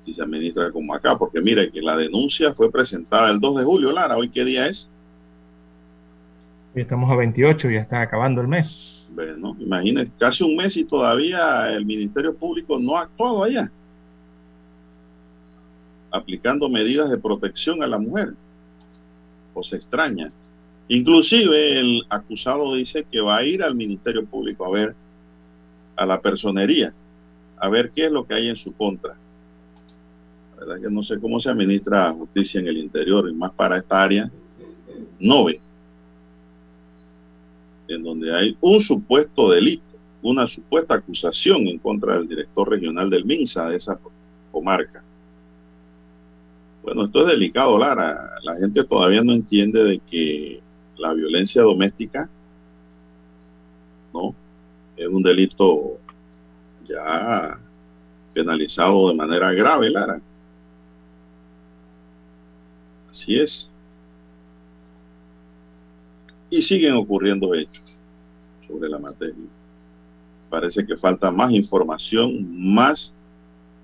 [0.06, 3.64] Si se administra como acá, porque mire que la denuncia fue presentada el 2 de
[3.64, 4.90] julio, Lara, ¿hoy qué día es?
[6.76, 9.08] Hoy estamos a 28, ya está acabando el mes.
[9.14, 13.72] Bueno, imagínense, casi un mes y todavía el Ministerio Público no ha actuado allá,
[16.12, 18.34] aplicando medidas de protección a la mujer.
[19.54, 20.32] O se extraña.
[20.88, 24.96] Inclusive el acusado dice que va a ir al Ministerio Público a ver
[25.96, 26.94] a la personería,
[27.58, 29.16] a ver qué es lo que hay en su contra.
[30.54, 33.78] La verdad que no sé cómo se administra justicia en el interior, y más para
[33.78, 34.32] esta área,
[35.20, 35.60] no ve,
[37.88, 39.84] en donde hay un supuesto delito,
[40.22, 44.00] una supuesta acusación en contra del director regional del MINSA de esa
[44.52, 45.04] comarca.
[46.84, 48.32] Bueno, esto es delicado, Lara.
[48.44, 50.62] La gente todavía no entiende de que
[50.98, 52.30] la violencia doméstica,
[54.14, 54.36] ¿no?
[54.96, 55.98] Es un delito
[56.88, 57.60] ya
[58.34, 60.22] penalizado de manera grave, Lara.
[63.10, 63.70] Así es.
[66.50, 67.98] Y siguen ocurriendo hechos
[68.68, 69.36] sobre la materia.
[70.50, 73.14] Parece que falta más información, más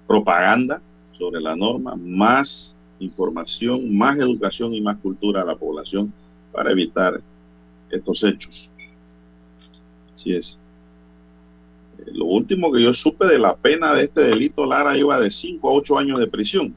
[0.08, 0.82] propaganda
[1.18, 6.14] sobre la norma, más información, más educación y más cultura a la población
[6.52, 7.22] para evitar
[7.90, 8.70] estos hechos.
[10.16, 10.60] Así es.
[12.00, 15.30] Eh, lo último que yo supe de la pena de este delito, Lara, iba de
[15.30, 16.74] 5 a 8 años de prisión.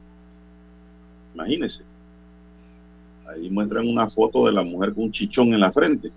[1.33, 1.83] Imagínense.
[3.27, 6.11] Ahí muestran una foto de la mujer con un chichón en la frente.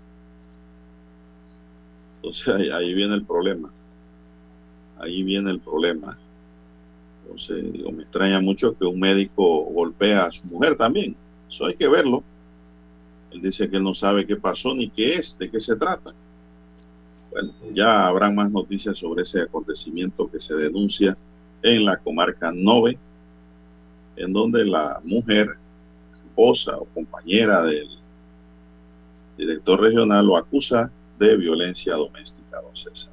[2.17, 3.71] Entonces ahí, viene el problema.
[4.99, 6.17] Ahí viene el problema.
[7.23, 11.15] Entonces, me extraña mucho que un médico golpea a su mujer también.
[11.47, 12.23] Eso hay que verlo.
[13.31, 16.13] Él dice que él no sabe qué pasó ni qué es, de qué se trata.
[17.31, 21.15] Bueno, ya habrá más noticias sobre ese acontecimiento que se denuncia
[21.61, 22.97] en la comarca Nove,
[24.15, 25.57] en donde la mujer,
[26.13, 27.87] esposa o compañera del
[29.37, 33.11] director regional lo acusa de violencia doméstica, don César.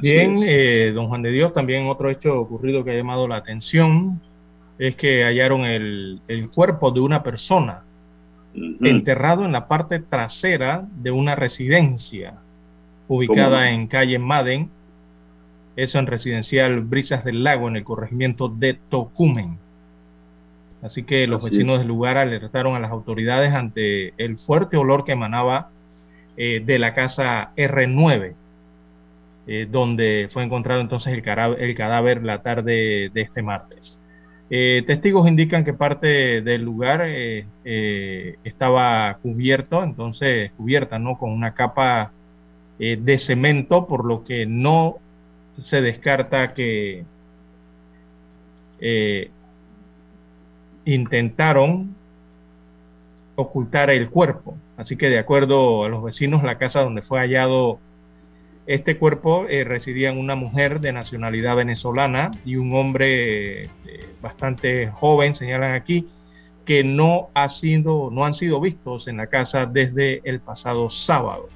[0.00, 4.20] Bien, eh, don Juan de Dios, también otro hecho ocurrido que ha llamado la atención
[4.78, 6.20] es que hallaron el,
[6.54, 7.82] cuerpo de una persona
[8.54, 12.34] enterrado en la parte trasera de una residencia
[13.08, 14.70] ubicada en calle Maden,
[15.76, 19.58] eso en residencial Brisas del Lago, en el corregimiento de Tocumen.
[20.82, 25.12] Así que los vecinos del lugar alertaron a las autoridades ante el fuerte olor que
[25.12, 25.70] emanaba
[26.36, 28.34] eh, de la casa R9,
[29.46, 31.26] eh, donde fue encontrado entonces el,
[31.58, 33.98] el cadáver la tarde de este martes.
[34.50, 41.18] Eh, testigos indican que parte del lugar eh, eh, estaba cubierto, entonces cubierta, ¿no?
[41.18, 42.12] Con una capa
[42.78, 44.98] eh, de cemento, por lo que no
[45.62, 47.04] se descarta que
[50.84, 51.94] intentaron
[53.36, 54.56] ocultar el cuerpo.
[54.76, 57.78] Así que de acuerdo a los vecinos, la casa donde fue hallado
[58.66, 63.68] este cuerpo eh, residían una mujer de nacionalidad venezolana y un hombre
[64.22, 66.06] bastante joven, señalan aquí,
[66.64, 71.48] que no, ha sido, no han sido vistos en la casa desde el pasado sábado.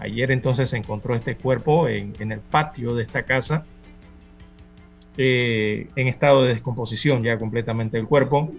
[0.00, 3.64] Ayer entonces se encontró este cuerpo en, el patio de esta casa,
[5.16, 8.50] eh, en estado de descomposición ya completamente el cuerpo.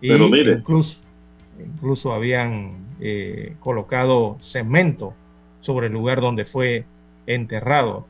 [0.00, 0.52] Pero mire.
[0.52, 0.98] Incluso,
[1.58, 5.14] incluso habían eh, colocado cemento
[5.60, 6.84] sobre el lugar donde fue
[7.34, 8.06] enterrado.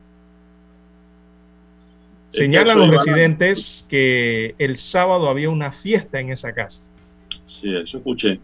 [2.29, 6.79] Señalan los residentes que el sábado había una fiesta en esa casa.
[7.45, 8.39] Sí, eso escuché.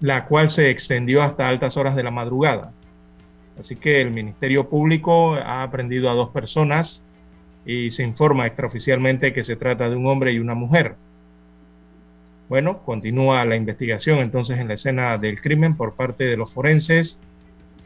[0.00, 2.72] La cual se extendió hasta altas horas de la madrugada.
[3.58, 7.02] Así que el Ministerio Público ha aprendido a dos personas
[7.66, 10.94] y se informa extraoficialmente que se trata de un hombre y una mujer.
[12.48, 17.18] Bueno, continúa la investigación entonces en la escena del crimen por parte de los forenses.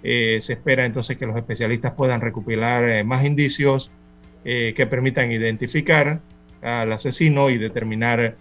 [0.03, 3.92] Eh, se espera entonces que los especialistas puedan recopilar eh, más indicios
[4.44, 6.20] eh, que permitan identificar
[6.61, 8.36] al asesino y determinar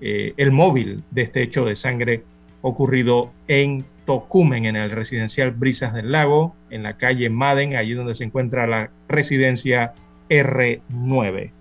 [0.00, 2.24] el móvil de este hecho de sangre
[2.60, 8.14] ocurrido en Tocumen, en el residencial Brisas del Lago, en la calle Maden, allí donde
[8.14, 9.94] se encuentra la residencia
[10.28, 11.52] R9.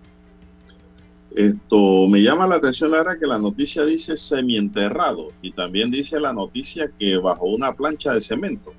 [1.35, 6.33] Esto me llama la atención, Lara, que la noticia dice semienterrado y también dice la
[6.33, 8.73] noticia que bajo una plancha de cemento.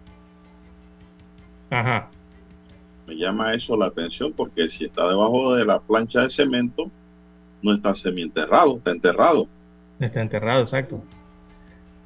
[1.74, 2.08] Ajá.
[3.06, 6.90] Me llama eso la atención porque si está debajo de la plancha de cemento,
[7.62, 9.48] no está semienterrado, está enterrado.
[9.98, 11.02] Está enterrado, exacto.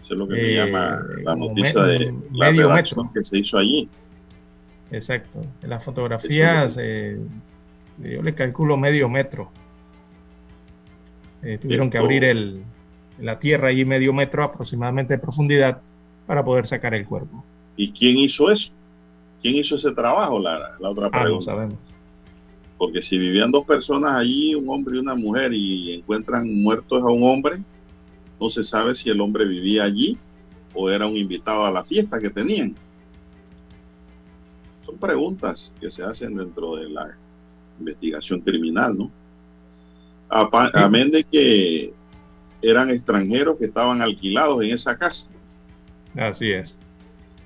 [0.01, 3.59] Eso es lo que me llama eh, la noticia de la redacción que se hizo
[3.59, 3.89] allí.
[4.91, 5.45] Exacto.
[5.63, 7.19] En las fotografías, eh,
[7.99, 9.51] yo le calculo medio metro.
[11.43, 12.63] Eh, tuvieron que abrir el,
[13.21, 15.81] la tierra allí medio metro aproximadamente de profundidad
[16.27, 17.45] para poder sacar el cuerpo.
[17.77, 18.73] ¿Y quién hizo eso?
[19.41, 20.39] ¿Quién hizo ese trabajo?
[20.39, 21.53] La, la otra pregunta.
[21.53, 21.79] Ah, no sabemos.
[22.77, 27.07] Porque si vivían dos personas allí, un hombre y una mujer, y encuentran muertos a
[27.07, 27.61] un hombre,
[28.41, 30.17] no se sabe si el hombre vivía allí
[30.75, 32.77] o era un invitado a la fiesta que tenían.
[34.87, 37.17] Son preguntas que se hacen dentro de la
[37.81, 39.11] investigación criminal, ¿no?
[40.29, 41.93] Amén de que
[42.63, 45.29] eran extranjeros que estaban alquilados en esa casa.
[46.17, 46.77] Así es.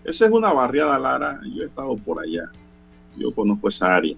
[0.05, 1.41] Esa es una barriada, Lara.
[1.55, 2.51] Yo he estado por allá.
[3.17, 4.17] Yo conozco esa área.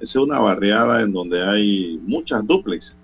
[0.00, 2.96] Esa es una barriada en donde hay muchas duplex.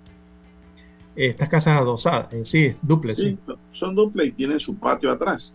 [1.15, 3.19] Estas casas adosadas, sí, duplex.
[3.19, 3.37] Sí,
[3.71, 5.53] son duplex y tienen su patio atrás.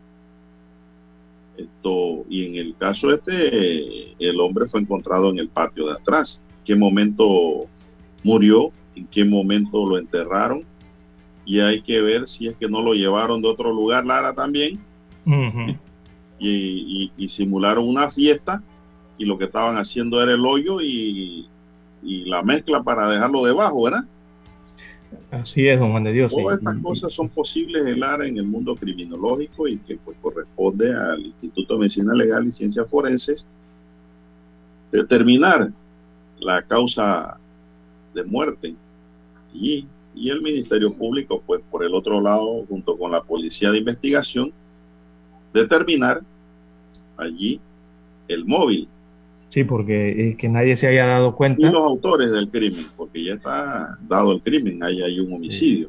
[1.57, 6.43] Esto, y en el caso este, el hombre fue encontrado en el patio de atrás.
[6.59, 7.67] ¿En qué momento
[8.23, 8.73] murió?
[8.97, 10.65] ¿En qué momento lo enterraron?
[11.47, 14.81] Y hay que ver si es que no lo llevaron de otro lugar, Lara, también.
[16.47, 18.63] Y simularon una fiesta
[19.19, 21.49] y lo que estaban haciendo era el hoyo y,
[22.27, 24.05] la mezcla para dejarlo debajo, ¿verdad?
[25.31, 26.35] Así es, don Juan de Dios.
[26.35, 31.25] Todas estas cosas son posibles en en el mundo criminológico y que pues, corresponde al
[31.25, 33.47] Instituto de Medicina Legal y Ciencias Forenses
[34.93, 35.71] determinar
[36.41, 37.39] la causa
[38.13, 38.75] de muerte
[39.55, 43.79] y, y el Ministerio Público, pues por el otro lado, junto con la Policía de
[43.79, 44.53] Investigación,
[45.55, 46.23] determinar
[47.17, 47.61] allí
[48.29, 48.89] el móvil
[49.55, 51.61] Sí, porque es que nadie se haya dado cuenta.
[51.61, 55.89] Y los autores del crimen, porque ya está dado el crimen, ahí hay un homicidio.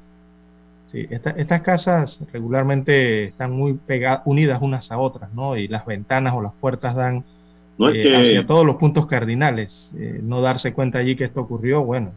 [0.91, 5.57] Sí, estas casas regularmente están muy pegadas, unidas unas a otras, ¿no?
[5.57, 7.23] Y las ventanas o las puertas dan
[7.80, 9.89] no es eh, que, hacia todos los puntos cardinales.
[9.97, 12.11] Eh, no darse cuenta allí que esto ocurrió, bueno.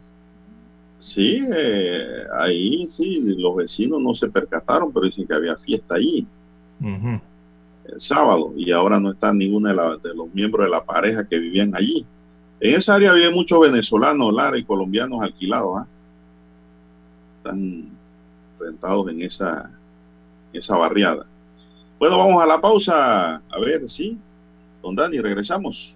[0.99, 6.27] Sí, eh, ahí sí, los vecinos no se percataron, pero dicen que había fiesta allí
[7.91, 11.75] el sábado y ahora no está ninguno de, los miembros de la pareja que vivían
[11.75, 12.05] allí.
[12.59, 15.81] En esa área había muchos venezolanos, Lara, y colombianos alquilados.
[15.81, 15.87] ¿ah?
[17.37, 17.89] Están
[18.59, 19.71] rentados en esa,
[20.51, 21.25] esa barriada.
[21.99, 23.35] Bueno, vamos a la pausa.
[23.35, 24.17] A ver, sí.
[24.83, 25.95] Don Dani, regresamos.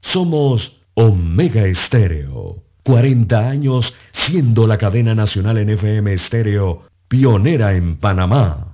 [0.00, 2.62] Somos Omega Estéreo.
[2.84, 8.73] 40 años siendo la cadena nacional en FM Estéreo, pionera en Panamá.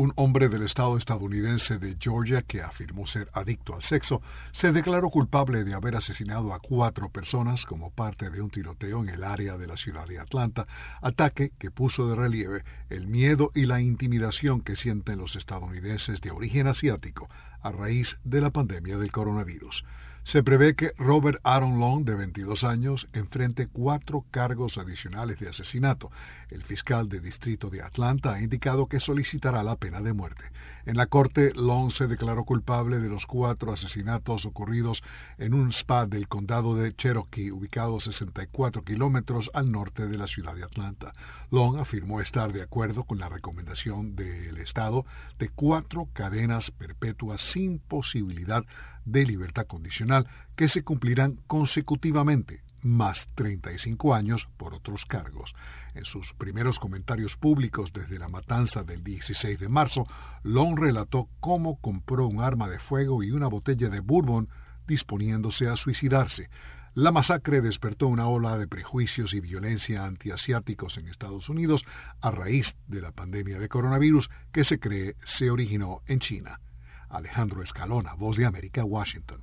[0.00, 5.10] Un hombre del estado estadounidense de Georgia que afirmó ser adicto al sexo, se declaró
[5.10, 9.58] culpable de haber asesinado a cuatro personas como parte de un tiroteo en el área
[9.58, 10.66] de la ciudad de Atlanta,
[11.02, 16.30] ataque que puso de relieve el miedo y la intimidación que sienten los estadounidenses de
[16.30, 17.28] origen asiático
[17.60, 19.84] a raíz de la pandemia del coronavirus.
[20.24, 26.10] Se prevé que Robert Aaron Long, de 22 años, enfrente cuatro cargos adicionales de asesinato.
[26.50, 30.44] El fiscal de distrito de Atlanta ha indicado que solicitará la pena de muerte.
[30.84, 35.04] En la corte, Long se declaró culpable de los cuatro asesinatos ocurridos
[35.38, 40.56] en un spa del condado de Cherokee, ubicado 64 kilómetros al norte de la ciudad
[40.56, 41.12] de Atlanta.
[41.50, 45.04] Long afirmó estar de acuerdo con la recomendación del Estado
[45.38, 48.64] de cuatro cadenas perpetuas sin posibilidad
[49.04, 50.26] de libertad condicional
[50.56, 55.54] que se cumplirán consecutivamente, más 35 años por otros cargos.
[55.94, 60.06] En sus primeros comentarios públicos desde la matanza del 16 de marzo,
[60.42, 64.48] Long relató cómo compró un arma de fuego y una botella de bourbon
[64.86, 66.48] disponiéndose a suicidarse.
[66.94, 71.84] La masacre despertó una ola de prejuicios y violencia antiasiáticos en Estados Unidos
[72.20, 76.60] a raíz de la pandemia de coronavirus que se cree se originó en China.
[77.08, 79.42] Alejandro Escalona, Voz de América, Washington.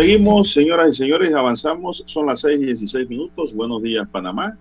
[0.00, 2.02] Seguimos, señoras y señores, avanzamos.
[2.06, 3.54] Son las 6 y 16 minutos.
[3.54, 4.56] Buenos días, Panamá.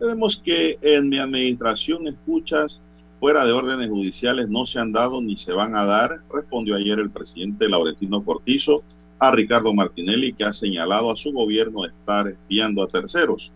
[0.00, 2.80] Tenemos que en mi administración escuchas
[3.20, 6.98] fuera de órdenes judiciales no se han dado ni se van a dar, respondió ayer
[6.98, 8.82] el presidente Laurentino Cortizo
[9.20, 13.52] a Ricardo Martinelli, que ha señalado a su gobierno estar espiando a terceros.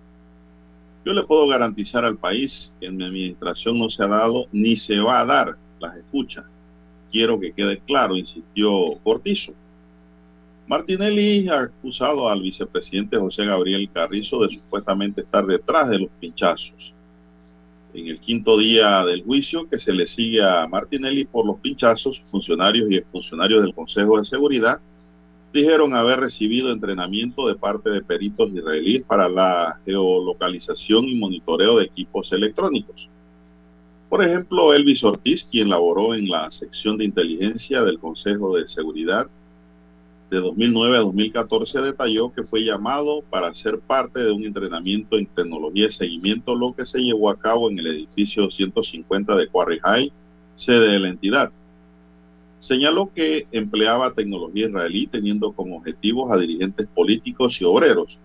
[1.05, 4.77] Yo le puedo garantizar al país que en mi administración no se ha dado ni
[4.77, 6.45] se va a dar las escuchas.
[7.11, 8.71] Quiero que quede claro, insistió
[9.03, 9.53] Cortizo.
[10.67, 16.95] Martinelli ha acusado al vicepresidente José Gabriel Carrizo de supuestamente estar detrás de los pinchazos.
[17.93, 22.21] En el quinto día del juicio que se le sigue a Martinelli por los pinchazos,
[22.31, 24.81] funcionarios y exfuncionarios del Consejo de Seguridad
[25.53, 31.85] dijeron haber recibido entrenamiento de parte de peritos israelíes para la geolocalización y monitoreo de
[31.85, 33.09] equipos electrónicos.
[34.09, 39.29] Por ejemplo, Elvis Ortiz, quien laboró en la sección de inteligencia del Consejo de Seguridad,
[40.35, 45.27] de 2009 a 2014 detalló que fue llamado para ser parte de un entrenamiento en
[45.27, 49.79] tecnología de seguimiento, lo que se llevó a cabo en el edificio 150 de Quarry
[49.79, 50.13] High,
[50.57, 51.53] sede de la entidad.
[52.59, 58.19] Señaló que empleaba tecnología israelí teniendo como objetivos a dirigentes políticos y obreros.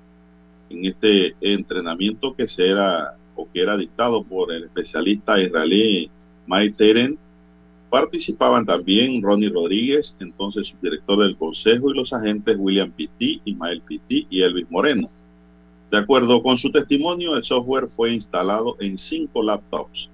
[0.69, 6.09] En este entrenamiento que se era o que era dictado por el especialista israelí
[6.47, 7.19] Mike Teren,
[7.89, 14.27] Participaban también Ronnie Rodríguez, entonces subdirector del Consejo, y los agentes William Pitti, Ismael Pitti
[14.29, 15.09] y Elvis Moreno.
[15.89, 20.07] De acuerdo con su testimonio, el software fue instalado en cinco laptops.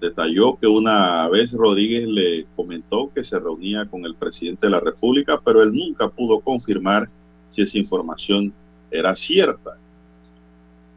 [0.00, 4.80] Detalló que una vez Rodríguez le comentó que se reunía con el presidente de la
[4.80, 7.10] República, pero él nunca pudo confirmar
[7.50, 8.50] si esa información
[8.90, 9.76] era cierta.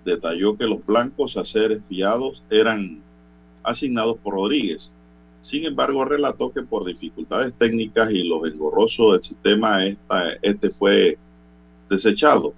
[0.06, 3.02] Detalló que los blancos a ser espiados eran
[3.62, 4.94] asignados por Rodríguez
[5.48, 9.80] sin embargo, relató que por dificultades técnicas y lo engorroso del sistema,
[10.42, 11.18] este fue
[11.90, 12.54] desechado.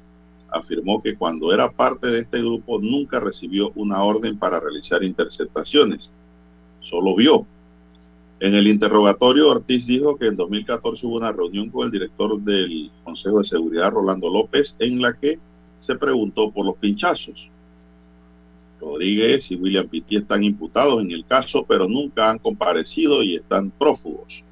[0.50, 6.12] Afirmó que cuando era parte de este grupo nunca recibió una orden para realizar interceptaciones.
[6.82, 7.46] Solo vio.
[8.40, 12.90] En el interrogatorio, Ortiz dijo que en 2014 hubo una reunión con el director del
[13.04, 15.38] Consejo de Seguridad, Rolando López, en la que
[15.78, 17.52] se preguntó por los pinchazos.
[18.80, 23.72] Rodríguez y William Pitti están imputados en el caso, pero nunca han comparecido y están
[23.72, 24.44] prófugos.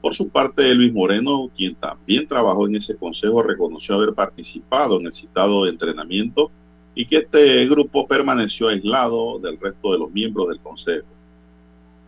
[0.00, 5.06] Por su parte, Luis Moreno, quien también trabajó en ese consejo, reconoció haber participado en
[5.06, 6.50] el citado entrenamiento
[6.94, 11.06] y que este grupo permaneció aislado del resto de los miembros del consejo.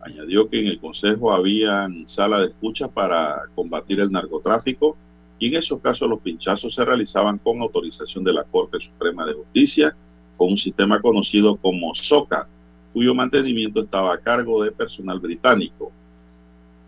[0.01, 4.97] Añadió que en el consejo había sala de escucha para combatir el narcotráfico
[5.39, 9.33] y en esos casos los pinchazos se realizaban con autorización de la Corte Suprema de
[9.33, 9.95] Justicia
[10.37, 12.47] con un sistema conocido como SOCA,
[12.93, 15.91] cuyo mantenimiento estaba a cargo de personal británico.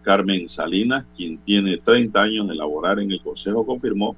[0.03, 4.15] Carmen Salinas, quien tiene 30 años de laborar en el Consejo, confirmó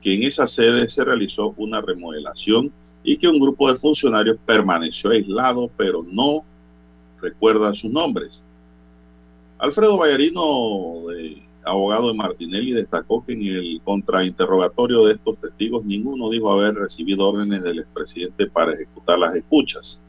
[0.00, 2.72] que en esa sede se realizó una remodelación
[3.04, 6.42] y que un grupo de funcionarios permaneció aislado, pero no
[7.20, 8.42] recuerda sus nombres.
[9.58, 11.10] Alfredo Vallarino,
[11.66, 17.28] abogado de Martinelli, destacó que en el contrainterrogatorio de estos testigos ninguno dijo haber recibido
[17.28, 20.00] órdenes del expresidente para ejecutar las escuchas.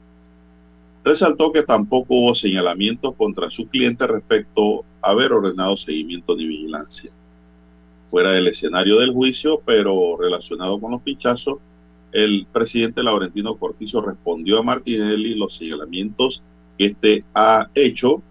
[1.03, 7.11] Resaltó que tampoco hubo señalamientos contra su cliente respecto a haber ordenado seguimiento ni vigilancia.
[8.07, 11.59] Fuera del escenario del juicio, pero relacionado con los pinchazos,
[12.11, 16.41] el presidente Laurentino Cortizo respondió a Martinelli los señalamientos
[16.77, 18.21] que éste ha hecho,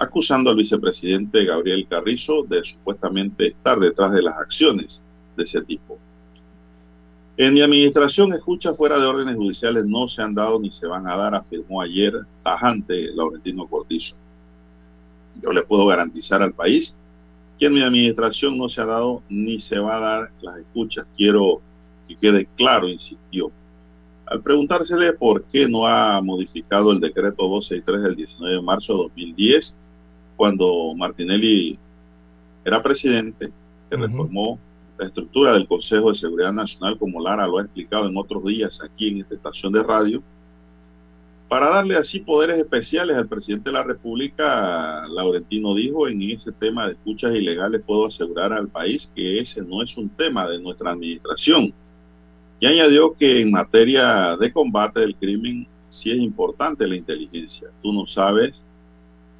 [0.00, 5.02] acusando al vicepresidente Gabriel Carrizo de supuestamente estar detrás de las acciones
[5.36, 5.98] de ese tipo.
[7.36, 11.06] En mi administración, escuchas fuera de órdenes judiciales no se han dado ni se van
[11.06, 14.16] a dar, afirmó ayer tajante Laurentino Cortizo.
[15.42, 16.96] Yo le puedo garantizar al país
[17.58, 21.06] que en mi administración no se ha dado ni se va a dar las escuchas.
[21.14, 21.60] Quiero
[22.08, 23.52] que quede claro, insistió.
[24.24, 28.98] Al preguntársele por qué no ha modificado el decreto 263 del 19 de marzo de
[29.00, 29.76] 2010,
[30.40, 31.78] cuando Martinelli
[32.64, 33.52] era presidente,
[33.90, 34.58] que reformó
[34.98, 38.80] la estructura del Consejo de Seguridad Nacional, como Lara lo ha explicado en otros días
[38.82, 40.22] aquí en esta estación de radio,
[41.46, 46.86] para darle así poderes especiales al presidente de la República, Laurentino dijo, en ese tema
[46.86, 50.92] de escuchas ilegales puedo asegurar al país que ese no es un tema de nuestra
[50.92, 51.74] administración.
[52.60, 57.68] Y añadió que en materia de combate del crimen sí es importante la inteligencia.
[57.82, 58.64] Tú no sabes,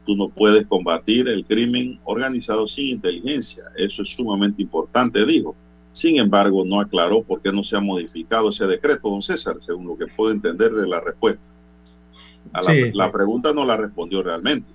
[0.05, 3.65] tú no puedes combatir el crimen organizado sin inteligencia.
[3.77, 5.55] Eso es sumamente importante, dijo.
[5.93, 9.87] Sin embargo, no aclaró por qué no se ha modificado ese decreto, don César, según
[9.87, 11.43] lo que puedo entender de la respuesta.
[12.53, 14.69] A la, pregunta no la respondió realmente.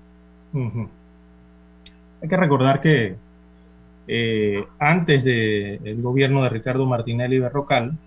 [2.21, 3.15] Hay que recordar que
[4.07, 7.97] eh, antes del gobierno de Ricardo Martinelli Berrocal,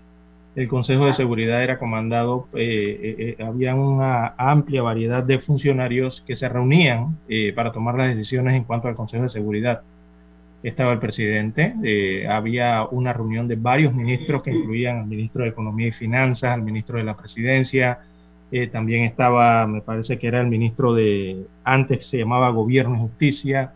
[0.55, 6.21] el Consejo de Seguridad era comandado, eh, eh, eh, había una amplia variedad de funcionarios
[6.25, 7.17] que se reunían
[7.55, 9.81] para tomar las decisiones en cuanto al Consejo de Seguridad.
[10.61, 15.87] Estaba el presidente, había una reunión de varios ministros que incluían al ministro de Economía
[15.87, 17.99] y Finanzas, al ministro de la Presidencia,
[18.71, 23.73] también estaba, me parece que era el ministro de, antes se llamaba Gobierno y Justicia,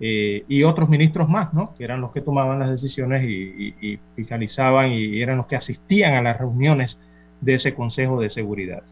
[0.00, 1.74] eh, y otros ministros más, ¿no?
[1.76, 6.22] que eran los que tomaban las decisiones y, fiscalizaban y eran los que asistían a
[6.22, 6.98] las reuniones
[7.40, 8.82] de ese Consejo de Seguridad.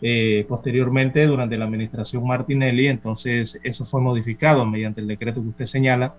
[0.00, 5.66] Eh, posteriormente, durante la administración Martinelli, entonces eso fue modificado mediante el decreto que usted
[5.66, 6.14] señala,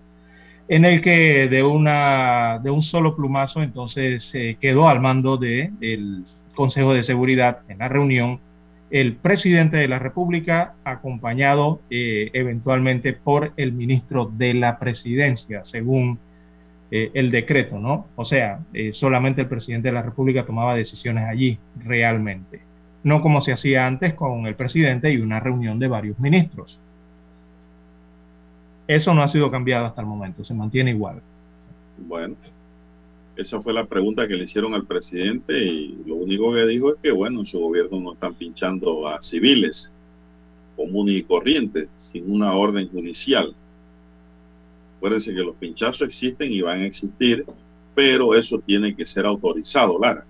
[0.68, 6.94] en el que de, una, de un solo plumazo entonces quedó al mando del Consejo
[6.94, 8.40] de Seguridad en la reunión
[8.92, 16.20] el presidente de la República, acompañado eh, eventualmente por el ministro de la Presidencia, según
[16.92, 18.08] eh, el decreto, ¿no?
[18.16, 22.62] O sea, eh, solamente el presidente de la República tomaba decisiones allí, realmente.
[23.04, 26.80] No como se hacía antes con el presidente y una reunión de varios ministros.
[28.88, 31.22] Eso no ha sido cambiado hasta el momento, se mantiene igual.
[32.08, 32.36] Bueno,
[33.40, 36.96] esa fue la pregunta que le hicieron al presidente y lo único que dijo es
[37.02, 39.94] que, bueno, en su gobierno no están pinchando a civiles
[40.76, 43.56] comunes y corrientes sin una orden judicial.
[44.98, 47.46] Acuérdense que los pinchazos existen y van a existir,
[47.96, 50.26] pero eso tiene que ser autorizado, Lara.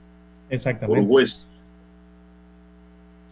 [0.51, 0.95] Exactamente.
[0.95, 1.47] Por un juez.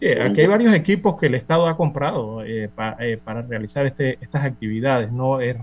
[0.00, 2.68] aquí hay varios equipos que el Estado ha comprado eh,
[2.98, 5.56] eh, para realizar este, estas actividades, no es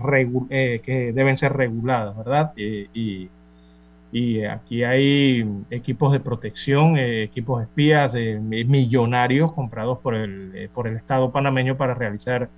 [0.48, 2.52] eh, que deben ser reguladas, ¿verdad?
[2.56, 3.28] y
[4.16, 10.70] y aquí hay equipos de protección, eh, equipos espías eh, millonarios comprados por el, eh,
[10.72, 12.48] por el Estado panameño para realizar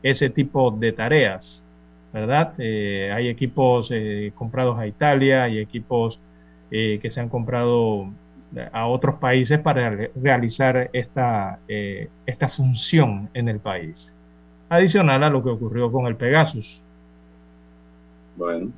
[0.00, 1.64] ese tipo de tareas,
[2.12, 2.54] ¿verdad?
[2.60, 3.90] hay equipos
[4.36, 6.20] comprados a Italia, hay equipos
[6.70, 8.08] que se han comprado
[8.72, 14.12] a otros países para realizar esta, esta función en el país.
[14.68, 16.80] Adicional a lo que ocurrió con el Pegasus.
[18.36, 18.70] Bueno,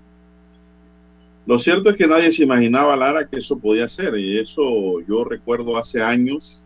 [1.47, 4.17] lo cierto es que nadie se imaginaba, Lara, que eso podía ser.
[4.19, 6.63] Y eso yo recuerdo hace años,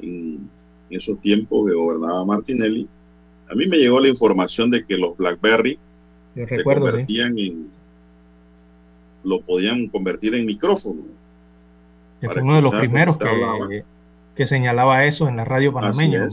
[0.00, 0.48] en
[0.90, 2.88] esos tiempos que gobernaba Martinelli,
[3.50, 5.78] a mí me llegó la información de que los BlackBerry
[6.34, 7.70] se convertían en,
[9.24, 11.02] lo podían convertir en micrófono.
[12.20, 13.18] fue uno de los primeros
[14.36, 16.26] que, señalaba eso en la radio panameña,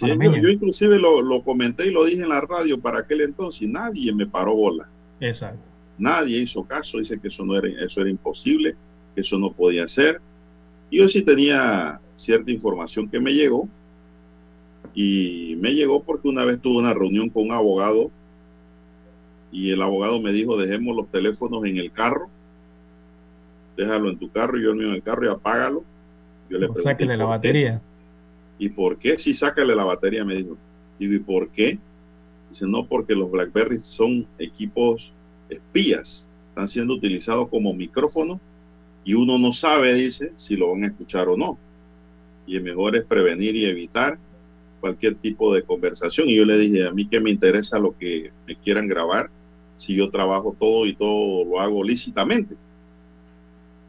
[0.00, 3.66] Yo, inclusive lo, lo comenté y lo dije en la radio para aquel entonces y
[3.68, 4.88] nadie me paró bola.
[5.20, 8.74] Exacto Nadie hizo caso, dice que eso, no era, eso era imposible,
[9.14, 10.20] que eso no podía ser.
[10.90, 13.68] Yo sí tenía cierta información que me llegó.
[14.94, 18.10] Y me llegó porque una vez tuve una reunión con un abogado
[19.52, 22.28] y el abogado me dijo, dejemos los teléfonos en el carro,
[23.76, 25.84] déjalo en tu carro y yo el mío en el carro y apágalo.
[26.48, 27.80] Yo le pregunté, la batería.
[28.58, 29.18] ¿Y por qué?
[29.18, 30.56] Si sácale la batería, me dijo.
[30.98, 31.78] ¿y por qué?
[32.50, 35.12] Dice, no, porque los BlackBerry son equipos
[35.52, 38.40] espías, están siendo utilizados como micrófono
[39.04, 41.58] y uno no sabe, dice, si lo van a escuchar o no.
[42.46, 44.18] Y el mejor es prevenir y evitar
[44.80, 46.28] cualquier tipo de conversación.
[46.28, 49.30] Y yo le dije, a mí que me interesa lo que me quieran grabar,
[49.76, 52.54] si yo trabajo todo y todo lo hago lícitamente.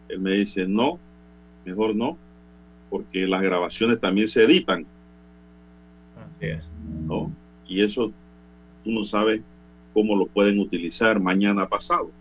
[0.07, 0.99] Él me dice, no,
[1.65, 2.17] mejor no,
[2.89, 4.85] porque las grabaciones también se editan.
[6.17, 6.69] Así es.
[7.07, 7.31] ¿no?
[7.67, 8.11] Y eso
[8.83, 9.41] tú no sabes
[9.93, 12.11] cómo lo pueden utilizar mañana pasado.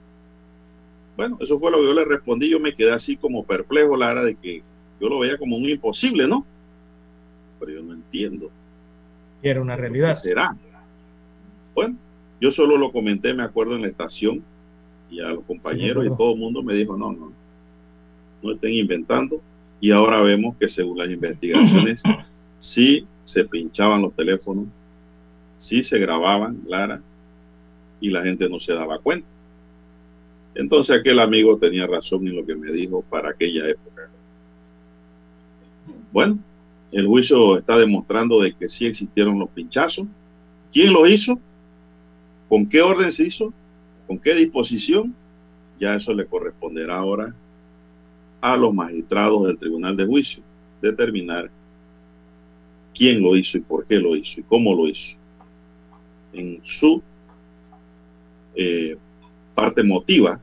[1.17, 2.51] Bueno, eso fue lo que yo le respondí.
[2.51, 4.63] Yo me quedé así como perplejo, la hora de que
[5.01, 6.47] yo lo veía como un imposible, ¿no?
[7.61, 8.51] Pero yo no entiendo.
[9.43, 10.15] Y era una realidad.
[10.15, 10.57] será?
[11.75, 11.97] Bueno,
[12.41, 14.43] yo solo lo comenté, me acuerdo, en la estación
[15.11, 17.33] y a los compañeros y todo el mundo me dijo, no, no,
[18.43, 19.41] no estén inventando.
[19.81, 22.03] Y ahora vemos que según las investigaciones,
[22.59, 24.67] sí se pinchaban los teléfonos,
[25.57, 27.03] sí se grababan, Lara,
[28.03, 29.27] y la gente no se daba cuenta.
[30.55, 34.11] Entonces aquel amigo tenía razón en lo que me dijo para aquella época.
[36.13, 36.39] Bueno,
[36.91, 40.07] el juicio está demostrando de que sí existieron los pinchazos.
[40.71, 41.39] ¿Quién lo hizo?
[42.49, 43.55] ¿Con qué orden se hizo?
[44.07, 45.15] ¿Con qué disposición?
[45.79, 47.35] Ya eso le corresponderá ahora
[48.43, 50.43] a los magistrados del Tribunal de Juicio
[50.83, 51.51] determinar
[52.93, 55.17] quién lo hizo y por qué lo hizo y cómo lo hizo.
[56.33, 57.03] En su
[58.55, 58.97] eh,
[59.55, 60.41] parte motiva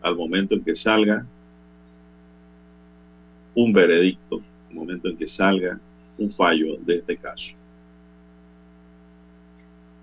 [0.00, 1.26] al momento en que salga
[3.54, 5.78] un veredicto, al momento en que salga
[6.18, 7.52] un fallo de este caso.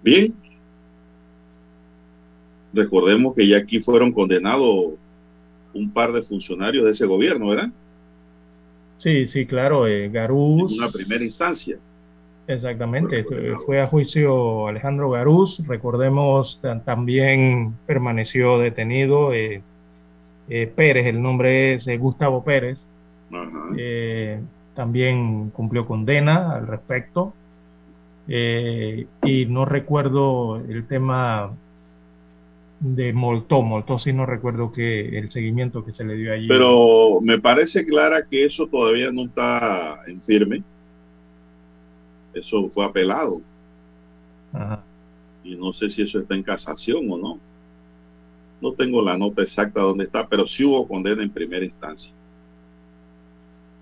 [0.03, 0.33] Bien,
[2.73, 4.93] recordemos que ya aquí fueron condenados
[5.73, 7.69] un par de funcionarios de ese gobierno, ¿verdad?
[8.97, 10.77] Sí, sí, claro, eh, Garús.
[10.77, 11.79] una primera instancia.
[12.49, 13.23] Exactamente,
[13.63, 19.61] fue a juicio Alejandro Garús, recordemos, también permaneció detenido eh,
[20.49, 22.79] eh, Pérez, el nombre es Gustavo Pérez,
[24.73, 27.33] también cumplió condena al respecto,
[28.27, 31.51] y no recuerdo el tema
[32.79, 33.61] de Moltó.
[33.61, 36.47] Moltó sí no recuerdo que el seguimiento que se le dio allí.
[36.47, 40.63] Pero me parece clara que eso todavía no está en firme.
[42.33, 43.41] Eso fue apelado.
[45.43, 47.39] Y no sé si eso está en casación o no.
[48.61, 52.13] No tengo la nota exacta dónde está, pero sí hubo condena en primera instancia.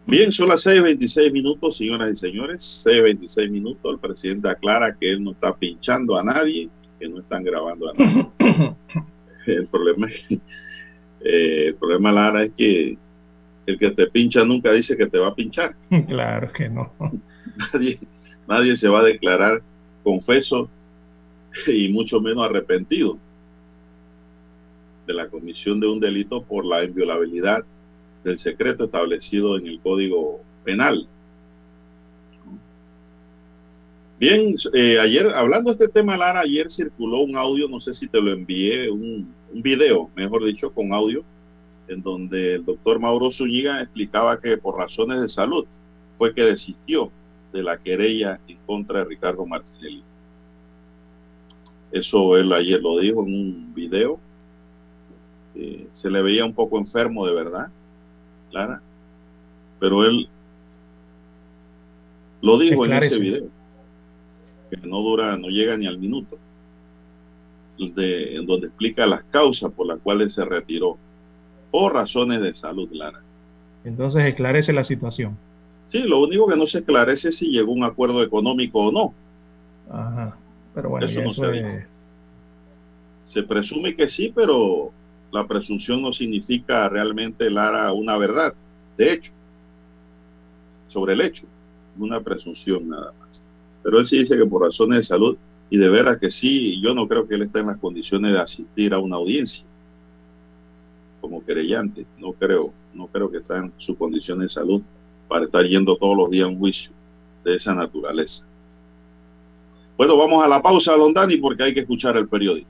[0.06, 2.86] Bien, son las 6.26 minutos, señoras y señores.
[2.86, 3.92] 6.26 minutos.
[3.92, 6.70] El presidente aclara que él no está pinchando a nadie
[7.00, 8.28] que no están grabando a nadie.
[9.46, 10.26] el problema es
[11.22, 12.98] eh, el problema Lara es que
[13.66, 15.76] el que te pincha nunca dice que te va a pinchar.
[16.08, 16.94] Claro que no.
[17.74, 18.00] Nadie,
[18.48, 19.62] nadie se va a declarar
[20.04, 20.70] confeso
[21.68, 23.18] y mucho menos arrepentido
[25.06, 27.64] de la comisión de un delito por la inviolabilidad
[28.24, 31.08] del secreto establecido en el Código Penal.
[34.20, 38.08] Bien, eh, ayer, hablando de este tema, Lara, ayer circuló un audio, no sé si
[38.08, 41.24] te lo envié, un, video, mejor dicho, con audio,
[41.88, 45.66] en donde el doctor Mauro Zúñiga explicaba que por razones de salud
[46.18, 47.12] fue que desistió
[47.58, 50.04] de la querella en contra de Ricardo Martinelli.
[51.92, 54.20] Eso él ayer lo dijo en un video.
[55.56, 57.70] Eh, se le veía un poco enfermo de verdad,
[58.52, 58.80] Lara,
[59.80, 60.30] pero él
[62.42, 63.48] lo dijo en ese video
[64.70, 66.38] que no dura, no llega ni al minuto,
[67.80, 70.98] de, en donde explica las causas por las cuales se retiró,
[71.72, 73.22] por razones de salud, Lara.
[73.84, 75.38] Entonces esclarece la situación.
[75.88, 79.14] Sí, lo único que no se esclarece es si llegó un acuerdo económico o no.
[79.90, 80.38] Ajá.
[80.76, 81.86] Pero bueno, eso no se
[83.24, 84.92] Se presume que sí, pero
[85.32, 88.54] la presunción no significa realmente, Lara, una verdad.
[88.98, 89.32] De hecho,
[90.88, 91.46] sobre el hecho,
[91.98, 93.42] una presunción nada más.
[93.84, 95.38] Pero él sí dice que por razones de salud,
[95.70, 98.40] y de veras que sí, yo no creo que él esté en las condiciones de
[98.40, 99.66] asistir a una audiencia
[101.20, 102.06] como querellante.
[102.18, 104.82] No creo, no creo que está en sus condiciones de salud
[105.28, 106.92] para estar yendo todos los días a un juicio
[107.44, 108.46] de esa naturaleza.
[109.98, 112.70] Bueno, vamos a la pausa, don Dani, porque hay que escuchar el periódico.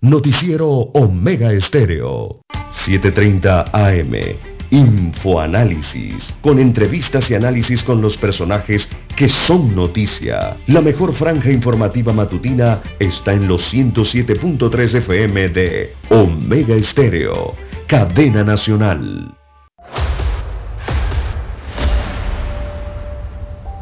[0.00, 2.40] Noticiero Omega Estéreo.
[2.86, 4.38] 7.30 AM.
[4.70, 10.56] Infoanálisis, con entrevistas y análisis con los personajes que son noticia.
[10.68, 17.54] La mejor franja informativa matutina está en los 107.3 FM de Omega Estéreo,
[17.86, 19.34] cadena nacional.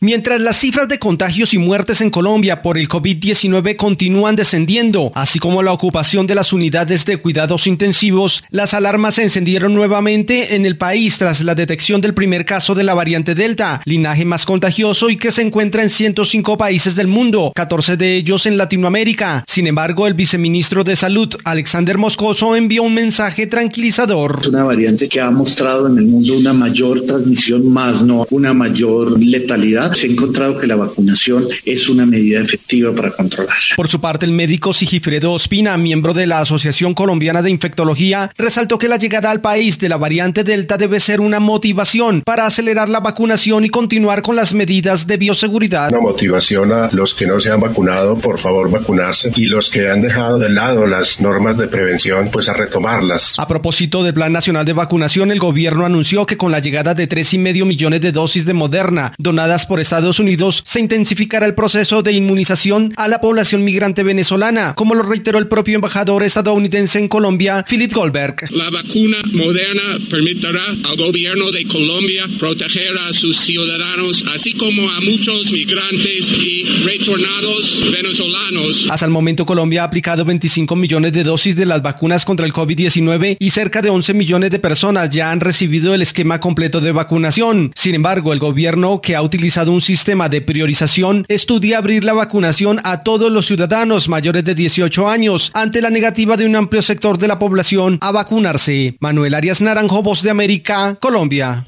[0.00, 5.40] Mientras las cifras de contagios y muertes en Colombia por el COVID-19 continúan descendiendo, así
[5.40, 10.66] como la ocupación de las unidades de cuidados intensivos, las alarmas se encendieron nuevamente en
[10.66, 15.10] el país tras la detección del primer caso de la variante Delta, linaje más contagioso
[15.10, 19.42] y que se encuentra en 105 países del mundo, 14 de ellos en Latinoamérica.
[19.48, 24.38] Sin embargo, el viceministro de Salud, Alexander Moscoso, envió un mensaje tranquilizador.
[24.42, 28.54] Es una variante que ha mostrado en el mundo una mayor transmisión, más no una
[28.54, 33.76] mayor letalidad se ha encontrado que la vacunación es una medida efectiva para controlarla.
[33.76, 38.78] Por su parte, el médico Sigifredo Ospina, miembro de la Asociación Colombiana de Infectología, resaltó
[38.78, 42.88] que la llegada al país de la variante Delta debe ser una motivación para acelerar
[42.88, 45.90] la vacunación y continuar con las medidas de bioseguridad.
[45.92, 49.88] Una motivación a los que no se han vacunado, por favor vacunarse, y los que
[49.88, 53.34] han dejado de lado las normas de prevención, pues a retomarlas.
[53.38, 57.06] A propósito del Plan Nacional de Vacunación, el gobierno anunció que con la llegada de
[57.06, 61.54] tres y medio millones de dosis de Moderna donadas por Estados Unidos se intensificará el
[61.54, 66.98] proceso de inmunización a la población migrante venezolana, como lo reiteró el propio embajador estadounidense
[66.98, 68.50] en Colombia, Philip Goldberg.
[68.50, 75.00] La vacuna moderna permitirá al gobierno de Colombia proteger a sus ciudadanos, así como a
[75.00, 78.86] muchos migrantes y retornados venezolanos.
[78.90, 82.52] Hasta el momento Colombia ha aplicado 25 millones de dosis de las vacunas contra el
[82.52, 86.92] COVID-19 y cerca de 11 millones de personas ya han recibido el esquema completo de
[86.92, 87.72] vacunación.
[87.74, 92.80] Sin embargo, el gobierno que ha utilizado un sistema de priorización, estudia abrir la vacunación
[92.84, 97.18] a todos los ciudadanos mayores de 18 años ante la negativa de un amplio sector
[97.18, 98.96] de la población a vacunarse.
[99.00, 101.66] Manuel Arias Naranjo, Voz de América, Colombia.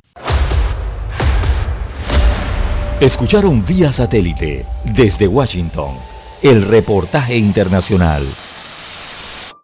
[3.01, 5.95] Escucharon vía satélite desde Washington
[6.43, 8.27] el reportaje internacional.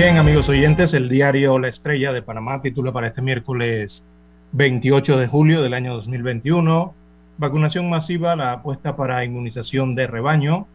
[0.00, 4.04] Bien, amigos oyentes, el diario La Estrella de Panamá titula para este miércoles
[4.52, 6.94] 28 de julio del año 2021,
[7.36, 10.68] vacunación masiva, la apuesta para inmunización de rebaño.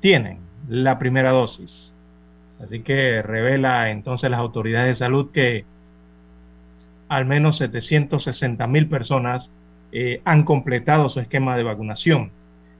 [0.00, 1.94] tienen la primera dosis.
[2.62, 5.64] Así que revela entonces las autoridades de salud que
[7.08, 9.50] al menos 760 mil personas
[9.92, 12.30] eh, han completado su esquema de vacunación,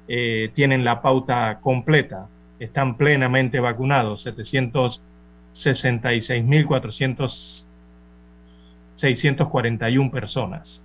[0.08, 2.26] eh, tienen la pauta completa,
[2.58, 6.66] están plenamente vacunados, 766 mil
[8.96, 10.82] 641 personas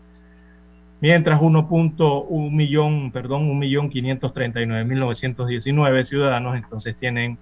[1.05, 7.37] mientras 1.1 millón, perdón, 1.539.919 ciudadanos entonces tienen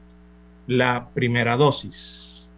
[0.68, 2.50] la primera dosis.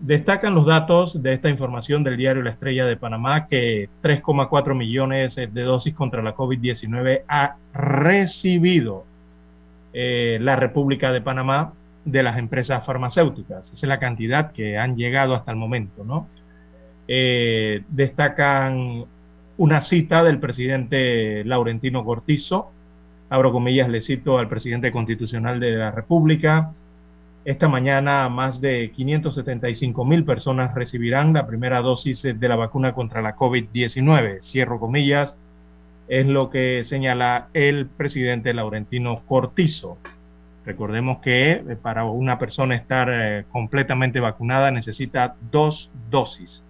[0.00, 5.36] Destacan los datos de esta información del diario La Estrella de Panamá que 3,4 millones
[5.36, 9.04] de dosis contra la COVID-19 ha recibido
[9.92, 11.72] eh, la República de Panamá
[12.04, 13.66] de las empresas farmacéuticas.
[13.66, 16.26] Esa es la cantidad que han llegado hasta el momento, ¿no?
[17.06, 19.04] Eh, destacan
[19.56, 22.70] una cita del presidente Laurentino Cortizo,
[23.28, 26.72] abro comillas, le cito al presidente constitucional de la República,
[27.44, 33.20] esta mañana más de 575 mil personas recibirán la primera dosis de la vacuna contra
[33.20, 34.42] la COVID-19.
[34.42, 35.36] Cierro comillas,
[36.08, 39.98] es lo que señala el presidente Laurentino Cortizo.
[40.64, 46.62] Recordemos que eh, para una persona estar eh, completamente vacunada necesita dos dosis.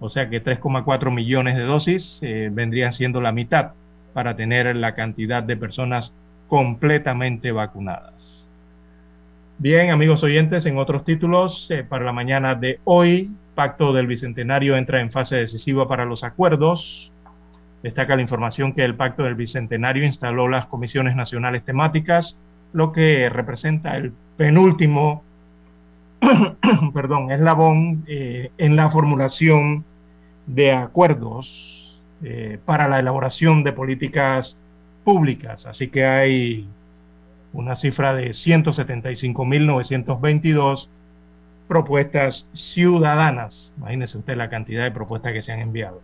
[0.00, 3.72] O sea que 3,4 millones de dosis eh, vendrían siendo la mitad
[4.12, 6.12] para tener la cantidad de personas
[6.46, 8.48] completamente vacunadas.
[9.58, 14.76] Bien, amigos oyentes, en otros títulos, eh, para la mañana de hoy, Pacto del Bicentenario
[14.76, 17.10] entra en fase decisiva para los acuerdos.
[17.82, 22.38] Destaca la información que el Pacto del Bicentenario instaló las comisiones nacionales temáticas,
[22.72, 25.24] lo que representa el penúltimo,
[26.94, 29.84] perdón, eslabón eh, en la formulación
[30.46, 34.58] de acuerdos eh, para la elaboración de políticas
[35.04, 35.66] públicas.
[35.66, 36.66] Así que hay
[37.52, 40.88] una cifra de 175.922
[41.68, 43.72] propuestas ciudadanas.
[43.78, 46.00] Imagínense usted la cantidad de propuestas que se han enviado.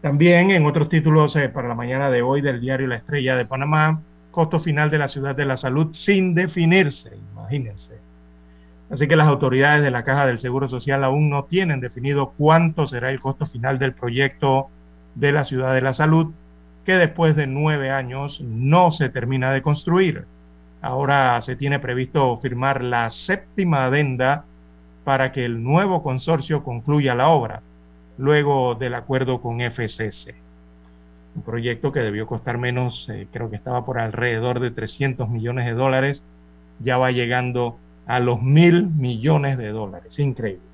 [0.00, 3.44] También en otros títulos eh, para la mañana de hoy del diario La Estrella de
[3.44, 8.09] Panamá, costo final de la ciudad de la salud sin definirse, imagínense.
[8.90, 12.86] Así que las autoridades de la Caja del Seguro Social aún no tienen definido cuánto
[12.86, 14.68] será el costo final del proyecto
[15.14, 16.32] de la ciudad de la salud,
[16.84, 20.24] que después de nueve años no se termina de construir.
[20.82, 24.44] Ahora se tiene previsto firmar la séptima adenda
[25.04, 27.62] para que el nuevo consorcio concluya la obra,
[28.18, 30.34] luego del acuerdo con FCC.
[31.36, 35.66] Un proyecto que debió costar menos, eh, creo que estaba por alrededor de 300 millones
[35.66, 36.24] de dólares,
[36.80, 37.78] ya va llegando
[38.18, 40.18] los mil millones de dólares.
[40.18, 40.70] Increíble.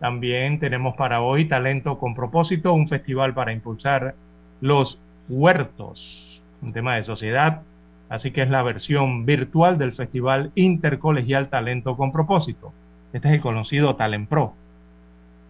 [0.00, 4.14] También tenemos para hoy Talento con propósito, un festival para impulsar
[4.60, 7.62] los huertos, un tema de sociedad,
[8.08, 12.72] así que es la versión virtual del Festival Intercolegial Talento con propósito.
[13.12, 14.54] Este es el conocido Talent Pro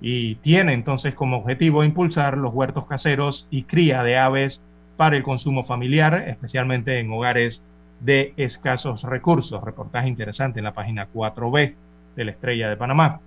[0.00, 4.60] y tiene entonces como objetivo impulsar los huertos caseros y cría de aves
[4.96, 7.62] para el consumo familiar, especialmente en hogares
[8.00, 9.62] de escasos recursos.
[9.62, 11.74] Reportaje interesante en la página 4B
[12.14, 13.20] de la Estrella de Panamá.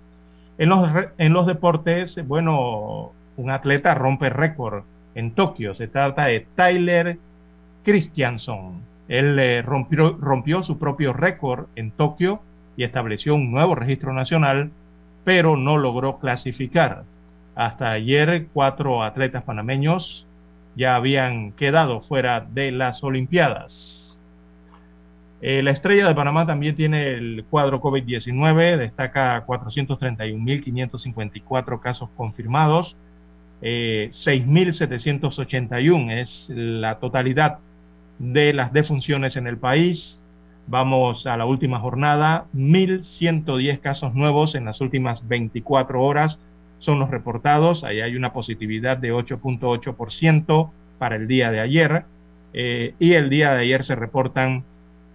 [0.58, 4.84] En los, en los deportes, bueno, un atleta rompe récord
[5.14, 5.74] en Tokio.
[5.74, 7.18] Se trata de Tyler
[7.84, 8.80] Christianson.
[9.08, 12.40] Él eh, rompió, rompió su propio récord en Tokio
[12.76, 14.70] y estableció un nuevo registro nacional
[15.24, 17.04] pero no logró clasificar.
[17.54, 20.26] Hasta ayer cuatro atletas panameños
[20.76, 23.99] ya habían quedado fuera de las Olimpiadas.
[25.42, 32.98] Eh, la estrella de Panamá también tiene el cuadro COVID-19, destaca 431.554 casos confirmados,
[33.62, 37.60] 6.781 eh, es la totalidad
[38.18, 40.20] de las defunciones en el país.
[40.66, 46.38] Vamos a la última jornada, 1.110 casos nuevos en las últimas 24 horas
[46.80, 47.84] son los reportados.
[47.84, 52.04] Ahí hay una positividad de 8.8% para el día de ayer.
[52.52, 54.64] Eh, y el día de ayer se reportan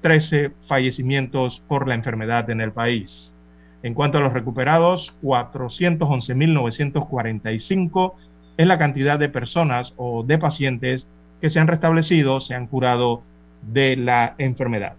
[0.06, 3.34] 13 fallecimientos por la enfermedad en el país.
[3.82, 8.14] En cuanto a los recuperados, 411.945
[8.56, 11.08] es la cantidad de personas o de pacientes
[11.42, 13.24] que se han restablecido, se han curado
[13.64, 14.94] de la enfermedad.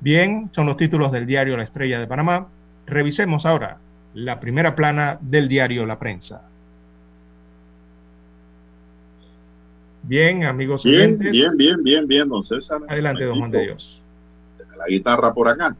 [0.00, 2.48] Bien, son los títulos del diario La Estrella de Panamá.
[2.86, 3.78] Revisemos ahora
[4.12, 6.42] la primera plana del diario La Prensa.
[10.02, 12.82] Bien, amigos bien, Bien, bien, bien, bien, don César.
[12.88, 14.02] Adelante, don Juan de Dios.
[14.78, 15.76] La guitarra por acá.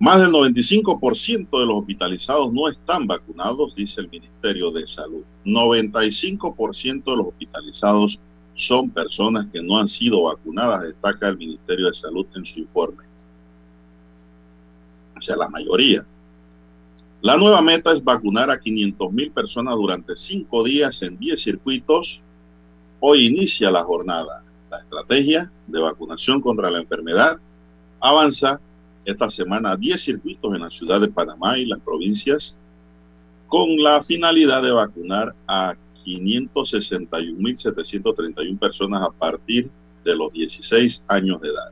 [0.00, 5.22] Más del 95% de los hospitalizados no están vacunados, dice el Ministerio de Salud.
[5.44, 8.18] 95% de los hospitalizados
[8.56, 13.04] son personas que no han sido vacunadas, destaca el Ministerio de Salud en su informe.
[15.16, 16.04] O sea, la mayoría.
[17.20, 22.20] La nueva meta es vacunar a 500 mil personas durante cinco días en 10 circuitos.
[22.98, 24.41] Hoy inicia la jornada.
[24.72, 27.38] La estrategia de vacunación contra la enfermedad
[28.00, 28.60] avanza
[29.04, 32.56] esta semana a 10 circuitos en la ciudad de Panamá y las provincias
[33.48, 39.70] con la finalidad de vacunar a 561.731 personas a partir
[40.04, 41.70] de los 16 años de edad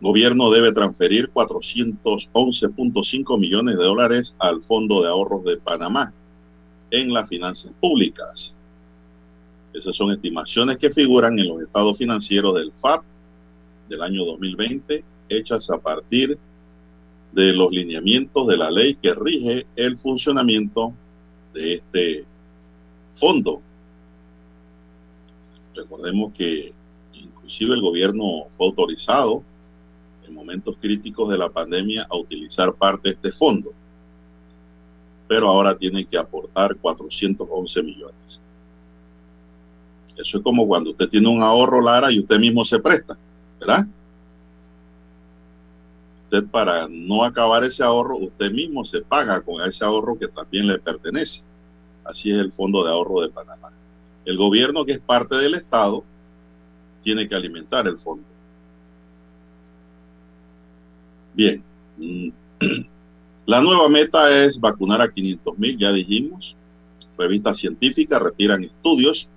[0.00, 6.12] gobierno debe transferir 411.5 millones de dólares al Fondo de Ahorros de Panamá
[6.90, 8.55] en las finanzas públicas.
[9.76, 13.04] Esas son estimaciones que figuran en los estados financieros del FAP
[13.90, 16.38] del año 2020, hechas a partir
[17.32, 20.94] de los lineamientos de la ley que rige el funcionamiento
[21.52, 22.24] de este
[23.16, 23.60] fondo.
[25.74, 26.72] Recordemos que
[27.12, 29.42] inclusive el gobierno fue autorizado
[30.26, 33.74] en momentos críticos de la pandemia a utilizar parte de este fondo.
[35.28, 38.40] Pero ahora tiene que aportar 411 millones.
[40.16, 43.16] Eso es como cuando usted tiene un ahorro, Lara, y usted mismo se presta,
[43.60, 43.86] ¿verdad?
[46.24, 50.66] Usted para no acabar ese ahorro, usted mismo se paga con ese ahorro que también
[50.66, 51.42] le pertenece.
[52.04, 53.70] Así es el Fondo de Ahorro de Panamá.
[54.24, 56.04] El gobierno, que es parte del Estado,
[57.02, 58.24] tiene que alimentar el fondo.
[61.34, 61.62] Bien.
[61.98, 62.30] Mm.
[63.46, 66.56] La nueva meta es vacunar a 500 mil, ya dijimos.
[67.16, 69.28] Revistas científicas retiran estudios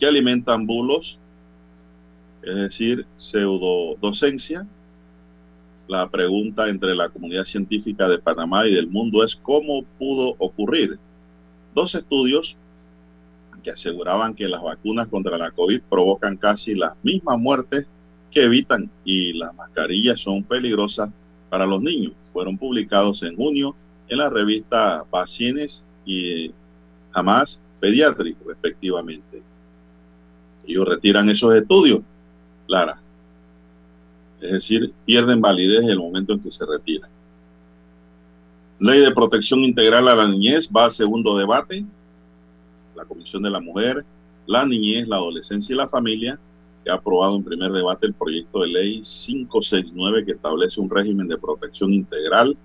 [0.00, 1.20] que alimentan bulos,
[2.42, 4.66] es decir, pseudodocencia.
[5.86, 10.98] La pregunta entre la comunidad científica de Panamá y del mundo es cómo pudo ocurrir.
[11.74, 12.56] Dos estudios
[13.62, 17.86] que aseguraban que las vacunas contra la COVID provocan casi las mismas muertes
[18.30, 21.10] que evitan y las mascarillas son peligrosas
[21.50, 22.12] para los niños.
[22.32, 23.74] Fueron publicados en junio
[24.08, 26.52] en la revista Vaccines y
[27.12, 29.42] Jamás Pediatric, respectivamente.
[30.66, 32.00] Ellos retiran esos estudios,
[32.66, 33.00] Lara.
[34.40, 37.10] Es decir, pierden validez en el momento en que se retiran.
[38.78, 41.84] Ley de protección integral a la niñez va al segundo debate.
[42.96, 44.04] La Comisión de la Mujer,
[44.46, 46.38] la Niñez, la Adolescencia y la Familia
[46.84, 51.28] que ha aprobado en primer debate el proyecto de ley 569 que establece un régimen
[51.28, 52.56] de protección integral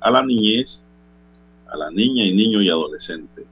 [0.00, 0.84] a la niñez,
[1.70, 3.46] a la niña y niño y adolescente.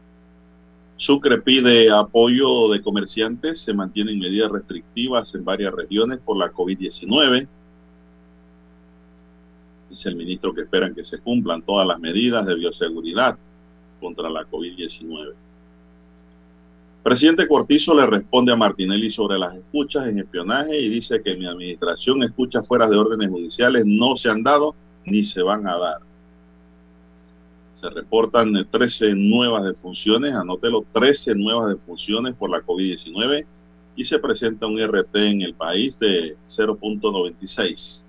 [1.00, 7.48] Sucre pide apoyo de comerciantes, se mantienen medidas restrictivas en varias regiones por la COVID-19.
[9.88, 13.38] Dice el ministro que esperan que se cumplan todas las medidas de bioseguridad
[13.98, 15.32] contra la COVID-19.
[17.02, 21.46] Presidente Cortizo le responde a Martinelli sobre las escuchas en espionaje y dice que mi
[21.46, 24.74] administración escuchas fuera de órdenes judiciales no se han dado
[25.06, 26.09] ni se van a dar.
[27.80, 33.46] Se reportan 13 nuevas defunciones, anótelo, 13 nuevas defunciones por la COVID-19
[33.96, 38.04] y se presenta un RT en el país de 0.96.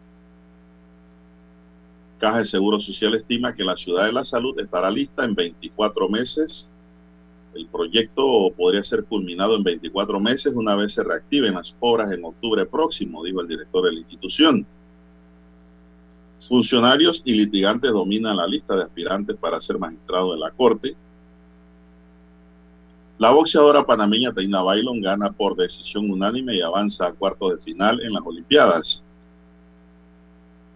[2.19, 6.09] Caja de Seguro Social estima que la Ciudad de la Salud estará lista en 24
[6.09, 6.67] meses
[7.53, 12.23] el proyecto podría ser culminado en 24 meses una vez se reactiven las obras en
[12.23, 14.65] octubre próximo, dijo el director de la institución.
[16.41, 20.95] Funcionarios y litigantes dominan la lista de aspirantes para ser magistrado de la Corte.
[23.19, 28.01] La boxeadora panameña Taina Bailon gana por decisión unánime y avanza a cuartos de final
[28.01, 29.03] en las Olimpiadas.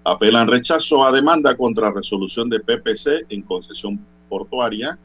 [0.03, 4.99] Apelan rechazo a demanda contra resolución de PPC en concesión portuaria.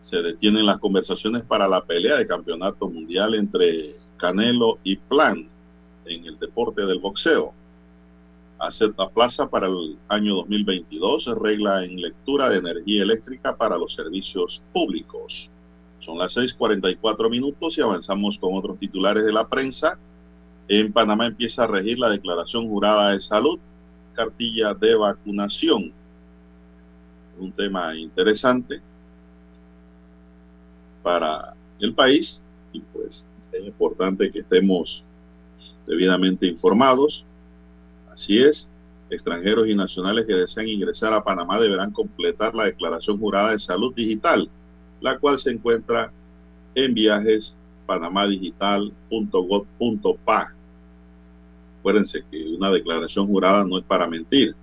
[0.00, 5.46] Se detienen las conversaciones para la pelea de campeonato mundial entre Canelo y Plan
[6.06, 7.52] en el deporte del boxeo.
[8.62, 14.62] Acepta plaza para el año 2022, regla en lectura de energía eléctrica para los servicios
[14.72, 15.50] públicos.
[15.98, 19.98] Son las 6:44 minutos y avanzamos con otros titulares de la prensa.
[20.68, 23.58] En Panamá empieza a regir la declaración jurada de salud,
[24.14, 25.92] cartilla de vacunación.
[27.40, 28.80] Un tema interesante
[31.02, 35.02] para el país y pues es importante que estemos
[35.84, 37.24] debidamente informados.
[38.12, 38.70] Así es,
[39.10, 43.94] extranjeros y nacionales que desean ingresar a Panamá deberán completar la declaración jurada de salud
[43.94, 44.48] digital
[45.02, 46.10] la cual se encuentra
[46.74, 47.54] en viajes
[47.86, 50.54] panamadigital.gov.pa.
[51.80, 54.54] Acuérdense que una declaración jurada no es para mentir.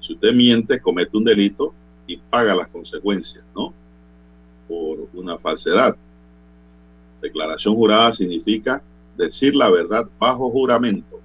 [0.00, 1.72] Si usted miente, comete un delito
[2.06, 3.72] y paga las consecuencias, ¿no?
[4.68, 5.96] Por una falsedad.
[7.22, 8.82] Declaración jurada significa
[9.16, 11.20] decir la verdad bajo juramento.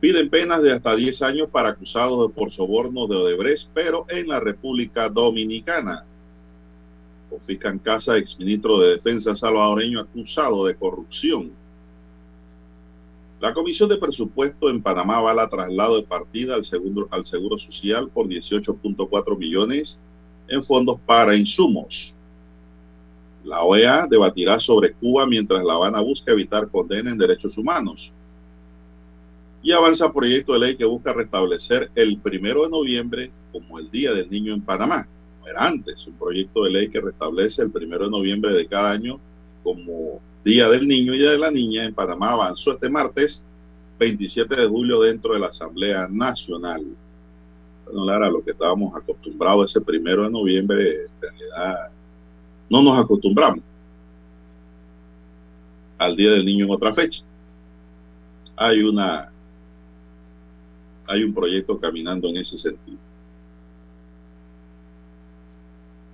[0.00, 4.40] Piden penas de hasta 10 años para acusados por soborno de Odebrecht, pero en la
[4.40, 6.04] República Dominicana.
[7.30, 11.50] Confiscan casa exministro de Defensa salvadoreño acusado de corrupción.
[13.40, 17.58] La Comisión de Presupuesto en Panamá va a traslado de partida al, segundo, al Seguro
[17.58, 20.02] Social por 18.4 millones
[20.48, 22.14] en fondos para insumos.
[23.44, 28.12] La OEA debatirá sobre Cuba mientras La Habana busca evitar condena en derechos humanos.
[29.66, 34.12] Y avanza proyecto de ley que busca restablecer el primero de noviembre como el Día
[34.12, 35.08] del Niño en Panamá
[35.44, 39.18] era antes, un proyecto de ley que restablece el primero de noviembre de cada año
[39.64, 43.42] como Día del Niño y de la Niña en Panamá avanzó este martes
[43.98, 46.84] 27 de julio dentro de la Asamblea Nacional.
[47.84, 51.90] Bueno, Lara, lo que estábamos acostumbrados ese primero de noviembre, en realidad
[52.70, 53.64] no nos acostumbramos
[55.98, 57.24] al Día del Niño en otra fecha.
[58.56, 59.32] Hay una
[61.08, 62.98] hay un proyecto caminando en ese sentido.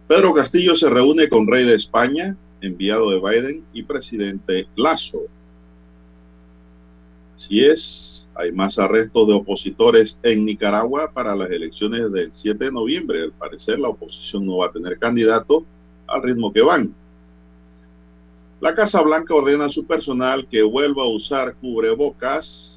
[0.09, 5.23] Pedro Castillo se reúne con rey de España, enviado de Biden y presidente Lazo.
[7.35, 12.73] Si es, hay más arrestos de opositores en Nicaragua para las elecciones del 7 de
[12.73, 13.23] noviembre.
[13.23, 15.65] Al parecer la oposición no va a tener candidato
[16.07, 16.95] al ritmo que van.
[18.61, 22.72] La Casa Blanca ordena a su personal que vuelva a usar cubrebocas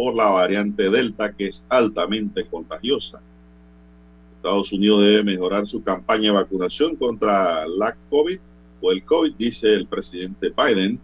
[0.00, 3.20] por la variante Delta que es altamente contagiosa.
[4.36, 8.38] Estados Unidos debe mejorar su campaña de vacunación contra la COVID
[8.80, 10.98] o el COVID, dice el presidente Biden.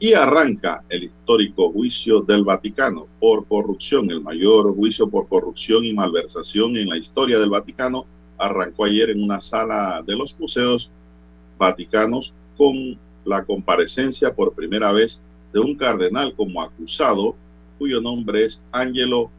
[0.00, 4.10] Y arranca el histórico juicio del Vaticano por corrupción.
[4.10, 8.04] El mayor juicio por corrupción y malversación en la historia del Vaticano
[8.36, 10.90] arrancó ayer en una sala de los museos
[11.56, 17.34] vaticanos con la comparecencia por primera vez de un cardenal como acusado,
[17.78, 19.30] cuyo nombre es Angelo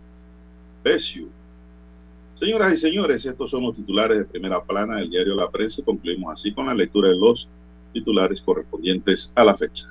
[0.83, 1.29] Bessiu
[2.41, 6.33] Señoras y señores, estos son los titulares de primera plana del diario La Prensa concluimos
[6.33, 7.47] así con la lectura de los
[7.93, 9.85] titulares correspondientes a la fecha.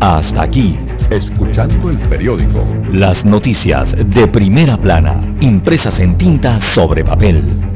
[0.00, 0.76] Hasta aquí,
[1.08, 2.66] escuchando el periódico.
[2.92, 7.75] Las noticias de primera plana, impresas en tinta sobre papel.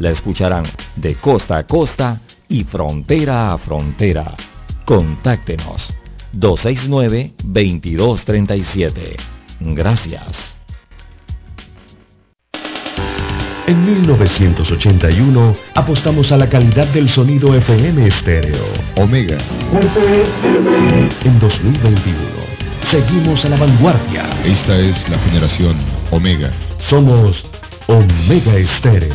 [0.00, 0.64] la escucharán
[0.96, 4.34] de costa a costa y frontera a frontera.
[4.84, 5.94] Contáctenos
[6.34, 9.16] 269-2237.
[9.60, 10.56] Gracias.
[13.66, 18.64] En 1981 apostamos a la calidad del sonido FM estéreo.
[18.96, 19.38] Omega.
[21.24, 22.18] En 2021
[22.84, 24.24] seguimos a la vanguardia.
[24.44, 25.76] Esta es la generación
[26.10, 26.50] Omega.
[26.78, 27.46] Somos
[27.86, 29.14] Omega Estéreo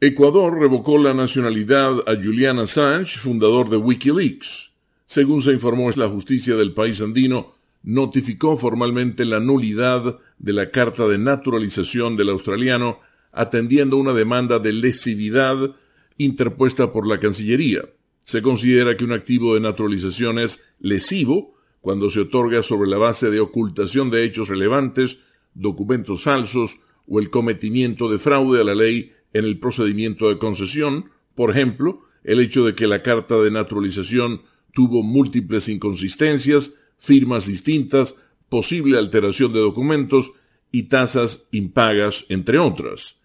[0.00, 4.70] Ecuador revocó la nacionalidad a Julian Assange, fundador de Wikileaks.
[5.06, 11.08] Según se informó, la justicia del país andino notificó formalmente la nulidad de la carta
[11.08, 13.00] de naturalización del australiano
[13.32, 15.56] atendiendo una demanda de lesividad
[16.16, 17.82] interpuesta por la Cancillería.
[18.22, 23.30] Se considera que un activo de naturalización es lesivo cuando se otorga sobre la base
[23.30, 25.18] de ocultación de hechos relevantes,
[25.54, 31.10] documentos falsos o el cometimiento de fraude a la ley en el procedimiento de concesión,
[31.34, 34.42] por ejemplo, el hecho de que la carta de naturalización
[34.74, 38.14] tuvo múltiples inconsistencias, firmas distintas,
[38.48, 40.32] posible alteración de documentos
[40.70, 43.16] y tasas impagas, entre otras.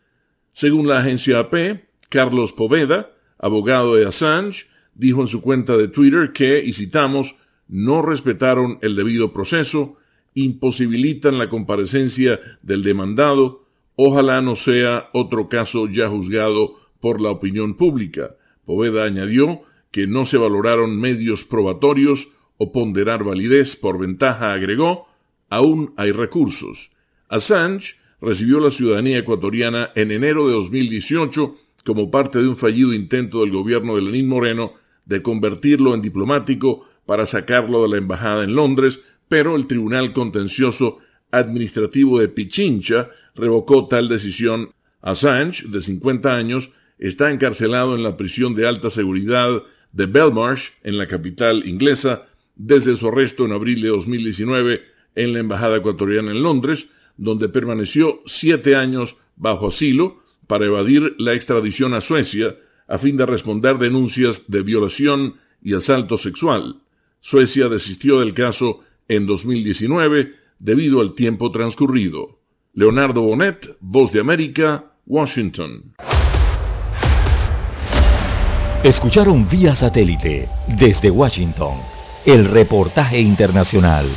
[0.54, 6.32] Según la agencia AP, Carlos Poveda, abogado de Assange, dijo en su cuenta de Twitter
[6.34, 7.36] que, y citamos,
[7.68, 9.98] no respetaron el debido proceso,
[10.36, 13.63] imposibilitan la comparecencia del demandado,
[13.96, 18.36] ojalá no sea otro caso ya juzgado por la opinión pública.
[18.66, 19.62] Poveda añadió
[19.92, 25.08] que no se valoraron medios probatorios o ponderar validez por ventaja, agregó,
[25.50, 26.92] aún hay recursos.
[27.30, 31.56] Assange recibió la ciudadanía ecuatoriana en enero de 2018
[31.86, 34.74] como parte de un fallido intento del gobierno de Lenín Moreno
[35.06, 41.00] de convertirlo en diplomático para sacarlo de la embajada en Londres, pero el Tribunal Contencioso
[41.32, 44.72] Administrativo de Pichincha revocó tal decisión.
[45.02, 49.50] Assange, de 50 años, está encarcelado en la prisión de alta seguridad
[49.92, 54.82] de Belmarsh, en la capital inglesa, desde su arresto en abril de 2019
[55.16, 56.88] en la embajada ecuatoriana en Londres,
[57.18, 62.56] donde permaneció siete años bajo asilo para evadir la extradición a Suecia
[62.88, 66.78] a fin de responder denuncias de violación y asalto sexual.
[67.22, 72.40] Suecia desistió del caso en 2019 debido al tiempo transcurrido.
[72.76, 75.94] Leonardo Bonet, Voz de América, Washington.
[78.84, 81.76] Escucharon vía satélite desde Washington
[82.26, 84.08] el reportaje internacional.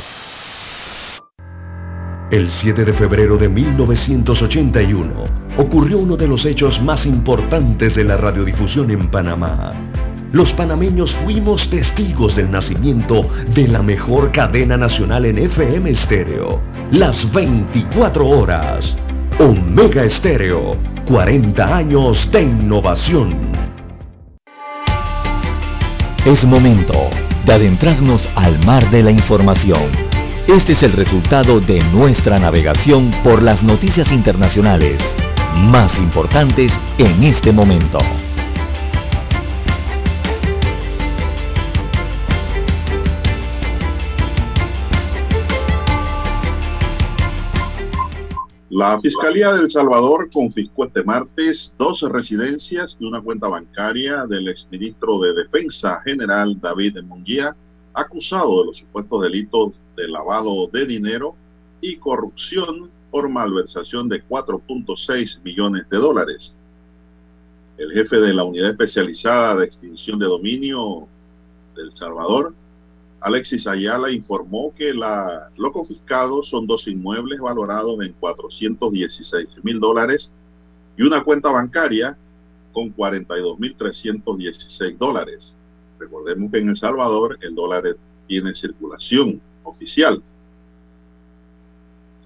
[2.31, 5.25] El 7 de febrero de 1981
[5.59, 10.06] ocurrió uno de los hechos más importantes de la radiodifusión en Panamá.
[10.31, 16.61] Los panameños fuimos testigos del nacimiento de la mejor cadena nacional en FM estéreo.
[16.91, 18.95] Las 24 horas.
[19.39, 20.77] Omega Estéreo.
[21.07, 23.35] 40 años de innovación.
[26.25, 27.09] Es momento
[27.45, 30.07] de adentrarnos al mar de la información
[30.47, 35.03] este es el resultado de nuestra navegación por las noticias internacionales
[35.57, 37.97] más importantes en este momento.
[48.77, 54.49] La Fiscalía de El Salvador confiscó este martes 12 residencias y una cuenta bancaria del
[54.49, 57.55] exministro de Defensa General David Munguía,
[57.95, 61.33] acusado de los supuestos delitos de lavado de dinero
[61.81, 66.55] y corrupción por malversación de 4.6 millones de dólares.
[67.79, 71.07] El jefe de la Unidad Especializada de Extinción de Dominio
[71.75, 72.53] de El Salvador,
[73.19, 80.31] Alexis Ayala, informó que lo confiscado son dos inmuebles valorados en 416 mil dólares
[80.97, 82.17] y una cuenta bancaria
[82.71, 85.55] con 42.316 dólares.
[85.99, 87.83] Recordemos que en El Salvador el dólar
[88.27, 90.21] tiene circulación oficial.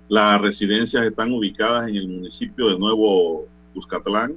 [0.10, 4.36] Las residencias están ubicadas en el municipio de Nuevo Cuscatlán,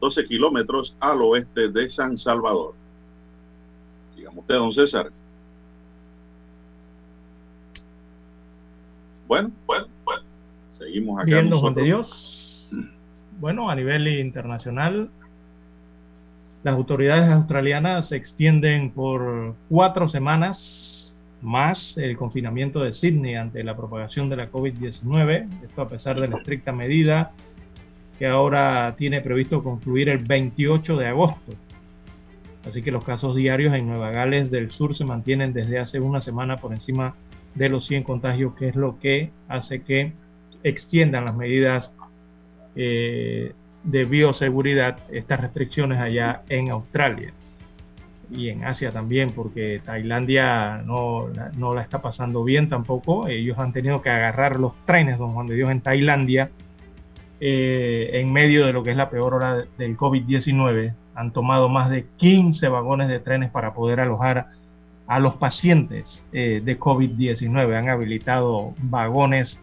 [0.00, 2.74] 12 kilómetros al oeste de San Salvador.
[4.14, 5.10] Digamos usted, don César.
[9.26, 10.22] Bueno, bueno, bueno.
[10.70, 11.26] Seguimos acá.
[11.26, 12.68] Bien, Juan de Dios.
[13.40, 15.10] Bueno, a nivel internacional,
[16.62, 23.76] las autoridades australianas se extienden por cuatro semanas más el confinamiento de Sydney ante la
[23.76, 25.64] propagación de la COVID-19.
[25.64, 27.32] Esto a pesar de la estricta medida
[28.18, 31.52] que ahora tiene previsto concluir el 28 de agosto.
[32.68, 36.20] Así que los casos diarios en Nueva Gales del Sur se mantienen desde hace una
[36.20, 40.12] semana por encima de los 100 contagios, que es lo que hace que
[40.62, 41.92] extiendan las medidas
[42.76, 43.52] eh,
[43.84, 47.32] de bioseguridad, estas restricciones allá en Australia
[48.30, 53.28] y en Asia también, porque Tailandia no, no, la está pasando bien tampoco.
[53.28, 56.50] Ellos han tenido que agarrar los trenes, don Juan de Dios, en Tailandia,
[57.40, 60.94] eh, en medio de lo que es la peor hora del COVID-19.
[61.14, 64.46] Han tomado más de 15 vagones de trenes para poder alojar
[65.06, 67.76] a los pacientes eh, de COVID-19.
[67.76, 69.60] Han habilitado vagones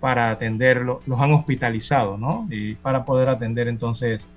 [0.00, 2.46] para atenderlo, los han hospitalizado, ¿no?
[2.50, 4.28] Y para poder atender entonces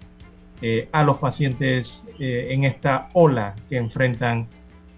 [0.61, 4.47] eh, a los pacientes en esta ola que enfrentan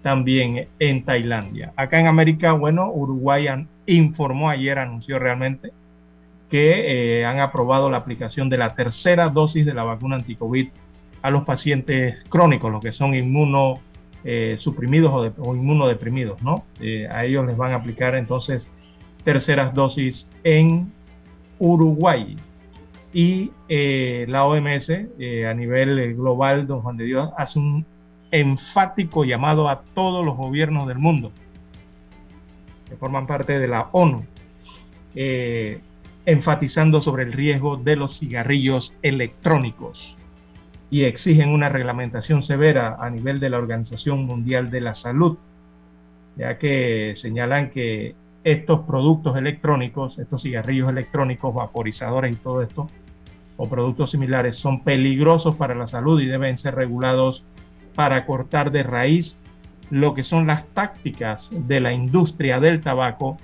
[0.02, 1.72] también en Tailandia.
[1.76, 3.46] Acá en América, bueno, Uruguay
[3.86, 5.72] informó ayer, anunció realmente
[6.48, 10.68] que eh, han aprobado la aplicación de la tercera dosis de la vacuna anticovid
[11.22, 13.89] a los pacientes crónicos, los que son inmunosuprimidos
[14.24, 16.64] eh, suprimidos o, inmunodeprimidos, ¿no?
[16.80, 18.68] Eh, a ellos les van a aplicar entonces
[19.24, 20.92] terceras dosis en
[21.58, 22.36] Uruguay.
[23.12, 27.84] Y la OMS a nivel global, don Juan de Dios, hace un
[28.30, 31.32] enfático llamado a todos los gobiernos del mundo
[32.88, 34.24] que forman parte de la ONU
[36.24, 40.16] enfatizando sobre el riesgo de los cigarrillos electrónicos
[40.90, 45.38] y exigen una reglamentación severa a nivel de la Organización Mundial de la Salud,
[46.36, 52.88] ya que señalan que estos productos electrónicos, estos cigarrillos electrónicos, vaporizadores y todo esto,
[53.56, 57.44] o productos similares, son peligrosos para la salud y deben ser regulados
[57.94, 59.36] para cortar de raíz
[59.90, 63.36] lo que son las tácticas de la industria del tabaco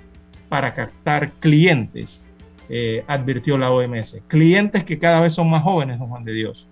[0.49, 2.23] para captar clientes
[2.69, 4.17] eh, advirtió la OMS.
[4.27, 6.67] Clientes que cada vez son más jóvenes, don Juan de Dios.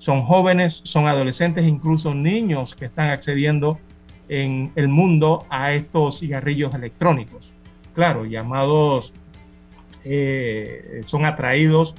[0.00, 3.78] Son jóvenes, son adolescentes, incluso niños que están accediendo
[4.28, 7.52] en el mundo a estos cigarrillos electrónicos.
[7.94, 9.12] Claro, llamados,
[10.04, 11.94] eh, son atraídos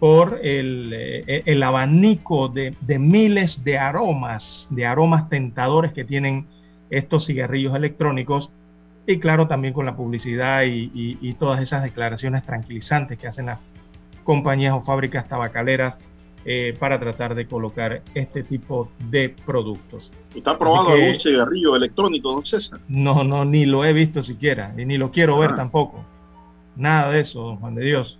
[0.00, 6.48] por el, eh, el abanico de, de, miles de aromas, de aromas tentadores que tienen
[6.90, 8.50] estos cigarrillos electrónicos
[9.06, 13.72] y claro, también con la publicidad y, todas esas declaraciones tranquilizantes que hacen las
[14.24, 15.98] compañías o fábricas tabacaleras
[16.46, 20.10] eh, para tratar de colocar este tipo de productos.
[20.34, 22.80] ¿Está probado algún cigarrillo electrónico, don César?
[22.88, 25.56] No, no, ni lo he visto siquiera, y ni lo quiero ver ah.
[25.56, 26.02] tampoco.
[26.76, 28.18] Nada de eso, don Juan de Dios.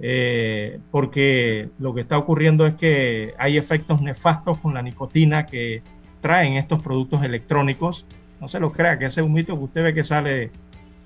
[0.00, 5.84] Eh, porque lo que está ocurriendo es que hay efectos nefastos con la nicotina que
[6.20, 8.04] traen estos productos electrónicos
[8.40, 10.50] no se lo crea, que ese es un mito que usted ve que sale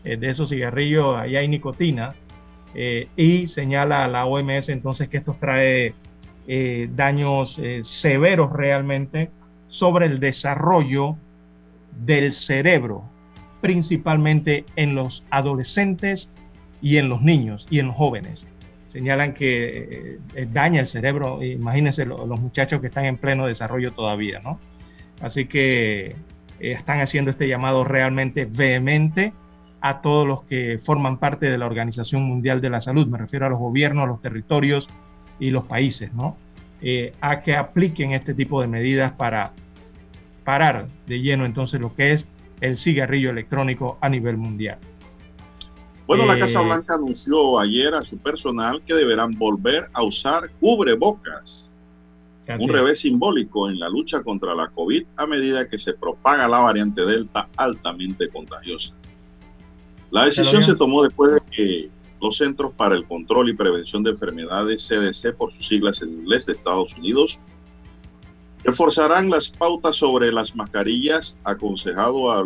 [0.05, 2.15] eh, de esos cigarrillos, ahí hay nicotina,
[3.17, 5.95] y señala a la OMS entonces que esto trae
[6.49, 9.31] eh, daños severos realmente
[9.69, 11.17] sobre el desarrollo
[12.05, 13.05] del cerebro,
[13.61, 16.31] principalmente en los adolescentes
[16.81, 18.47] y en los niños y en los jóvenes.
[18.87, 20.19] Señalan que
[20.51, 24.59] daña el cerebro, imagínense los muchachos que están en pleno desarrollo todavía, ¿no?
[25.21, 26.17] Así que
[26.61, 29.33] eh, están haciendo este llamado realmente vehemente
[29.81, 33.47] a todos los que forman parte de la Organización Mundial de la Salud, me refiero
[33.47, 34.89] a los gobiernos, a los territorios
[35.39, 36.37] y los países, ¿no?
[36.81, 39.53] Eh, a que apliquen este tipo de medidas para
[40.45, 42.27] parar de lleno entonces lo que es
[42.61, 44.79] el cigarrillo electrónico a nivel mundial.
[46.07, 50.51] Bueno, la Casa eh, Blanca anunció ayer a su personal que deberán volver a usar
[50.61, 51.69] cubrebocas
[52.59, 56.61] un revés simbólico en la lucha contra la COVID a medida que se propaga la
[56.61, 58.95] variante Delta altamente contagiosa.
[60.11, 61.91] La decisión se tomó después de que
[62.21, 66.47] los Centros para el Control y Prevención de Enfermedades, CDC por sus siglas en inglés
[66.47, 67.39] de Estados Unidos,
[68.65, 72.45] reforzarán las pautas sobre las mascarillas aconsejado a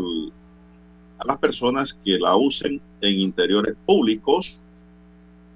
[1.24, 4.60] las personas que la usen en interiores públicos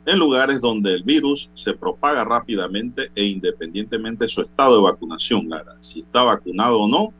[0.07, 5.51] en lugares donde el virus se propaga rápidamente e independientemente de su estado de vacunación.
[5.81, 7.13] Si está vacunado o no,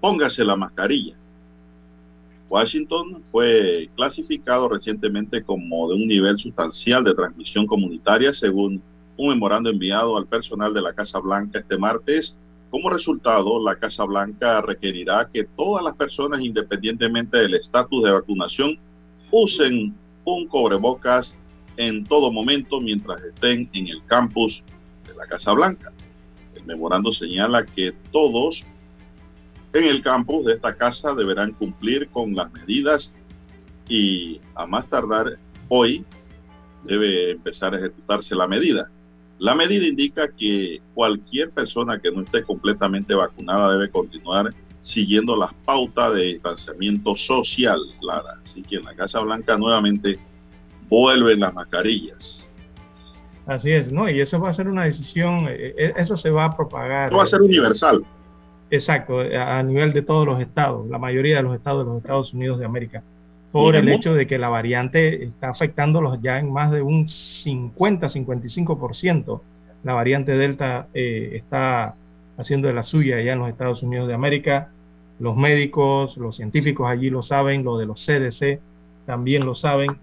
[0.00, 1.16] póngase la mascarilla.
[2.48, 8.82] Washington fue clasificado recientemente como de un nivel sustancial de transmisión comunitaria según
[9.16, 12.38] un memorando enviado al personal de la Casa Blanca este martes.
[12.70, 18.78] Como resultado, la Casa Blanca requerirá que todas las personas, independientemente del estatus de vacunación,
[19.30, 19.94] usen
[20.24, 21.36] un cobrebocas
[21.76, 24.62] en todo momento mientras estén en el campus
[25.06, 25.92] de la Casa Blanca.
[26.54, 28.64] El memorando señala que todos
[29.74, 33.12] en el campus de esta casa deberán cumplir con las medidas
[33.88, 35.36] y a más tardar
[35.68, 36.04] hoy
[36.84, 38.88] debe empezar a ejecutarse la medida.
[39.38, 45.52] La medida indica que cualquier persona que no esté completamente vacunada debe continuar siguiendo las
[45.64, 48.38] pautas de distanciamiento social, Clara.
[48.44, 50.20] Así que en la Casa Blanca nuevamente
[50.88, 52.52] vuelven las mascarillas.
[53.46, 54.08] Así es, ¿no?
[54.08, 57.08] Y eso va a ser una decisión, eh, eh, eso se va a propagar.
[57.08, 58.04] Eso va a ser universal.
[58.70, 62.32] Exacto, a nivel de todos los estados, la mayoría de los estados de los Estados
[62.34, 63.04] Unidos de América.
[63.52, 69.40] por el hecho de que la variante está afectándolos ya en más de un 50-55%.
[69.84, 71.94] La variante Delta eh, está
[72.36, 74.72] haciendo de la suya allá en los Estados Unidos de América.
[75.20, 78.58] Los médicos, los científicos allí lo saben, lo de los CDC
[79.06, 80.00] también lo saben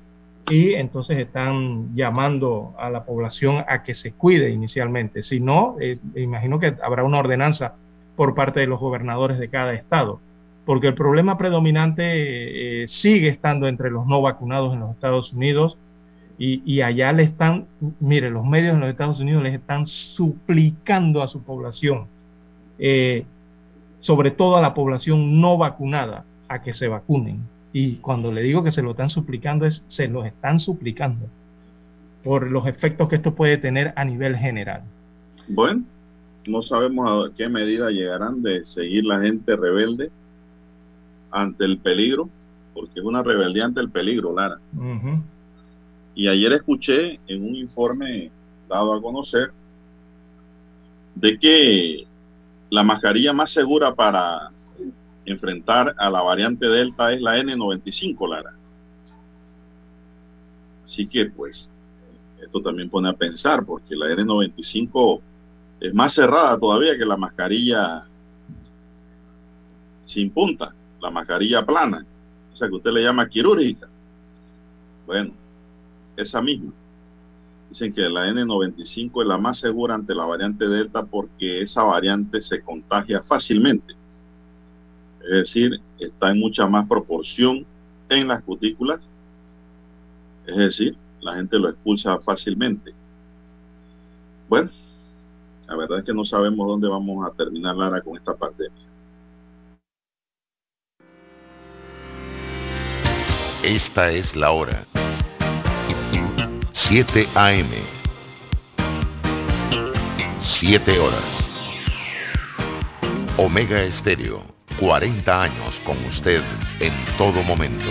[0.49, 5.21] y entonces están llamando a la población a que se cuide inicialmente.
[5.21, 7.75] Si no, eh, imagino que habrá una ordenanza
[8.15, 10.19] por parte de los gobernadores de cada estado,
[10.65, 15.77] porque el problema predominante eh, sigue estando entre los no vacunados en los Estados Unidos
[16.43, 17.67] y, allá le están,
[17.99, 22.07] mire, los medios en los Estados Unidos les están suplicando a su población,
[22.79, 23.25] eh,
[23.99, 27.41] sobre todo a la población no vacunada, a que se vacunen
[27.73, 31.27] y cuando le digo que se lo están suplicando es, se los están suplicando
[32.23, 34.83] por los efectos que esto puede tener a nivel general.
[35.47, 35.83] Bueno,
[36.47, 40.11] no sabemos a qué medida llegarán de seguir la gente rebelde
[41.30, 42.30] ante el peligro,
[42.73, 44.59] porque es una rebeldía ante el peligro, Lara.
[46.15, 48.31] Y ayer escuché en un informe
[48.68, 49.51] dado a conocer
[51.15, 52.07] de que
[52.69, 54.51] la mascarilla más segura para
[55.26, 58.53] enfrentar a la variante Delta es la N95, Lara.
[60.84, 61.69] Así que pues
[62.41, 65.22] esto también pone a pensar porque la N95
[65.81, 68.05] es más cerrada todavía que la mascarilla
[70.05, 72.05] sin punta, la mascarilla plana,
[72.53, 73.89] o sea que usted le llama quirúrgica.
[75.05, 75.33] Bueno,
[76.15, 76.71] esa misma.
[77.69, 82.41] Dicen que la N95 es la más segura ante la variante Delta porque esa variante
[82.41, 83.95] se contagia fácilmente
[85.23, 87.65] es decir, está en mucha más proporción
[88.09, 89.07] en las cutículas,
[90.45, 92.93] es decir, la gente lo expulsa fácilmente.
[94.49, 94.69] Bueno,
[95.72, 98.89] la verdad es que no sabemos dónde vamos a terminar, Lara, con esta pandemia.
[103.64, 104.85] Esta es la hora.
[106.73, 107.69] 7 AM.
[110.39, 111.23] 7 horas.
[113.38, 114.43] Omega Estéreo
[114.77, 116.43] 40 años con usted
[116.81, 117.88] en todo momento.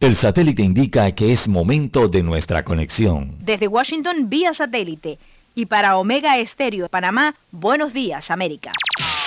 [0.00, 3.34] El satélite indica que es momento de nuestra conexión.
[3.40, 5.18] Desde Washington vía satélite
[5.56, 8.70] y para Omega Estéreo de Panamá, buenos días América.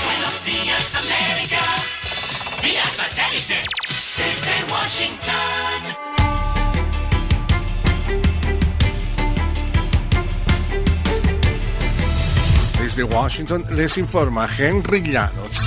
[0.06, 1.60] Buenos días América,
[2.64, 3.62] vía satélite
[4.18, 6.12] desde Washington.
[12.96, 15.58] de Washington les informa Henry Llanos.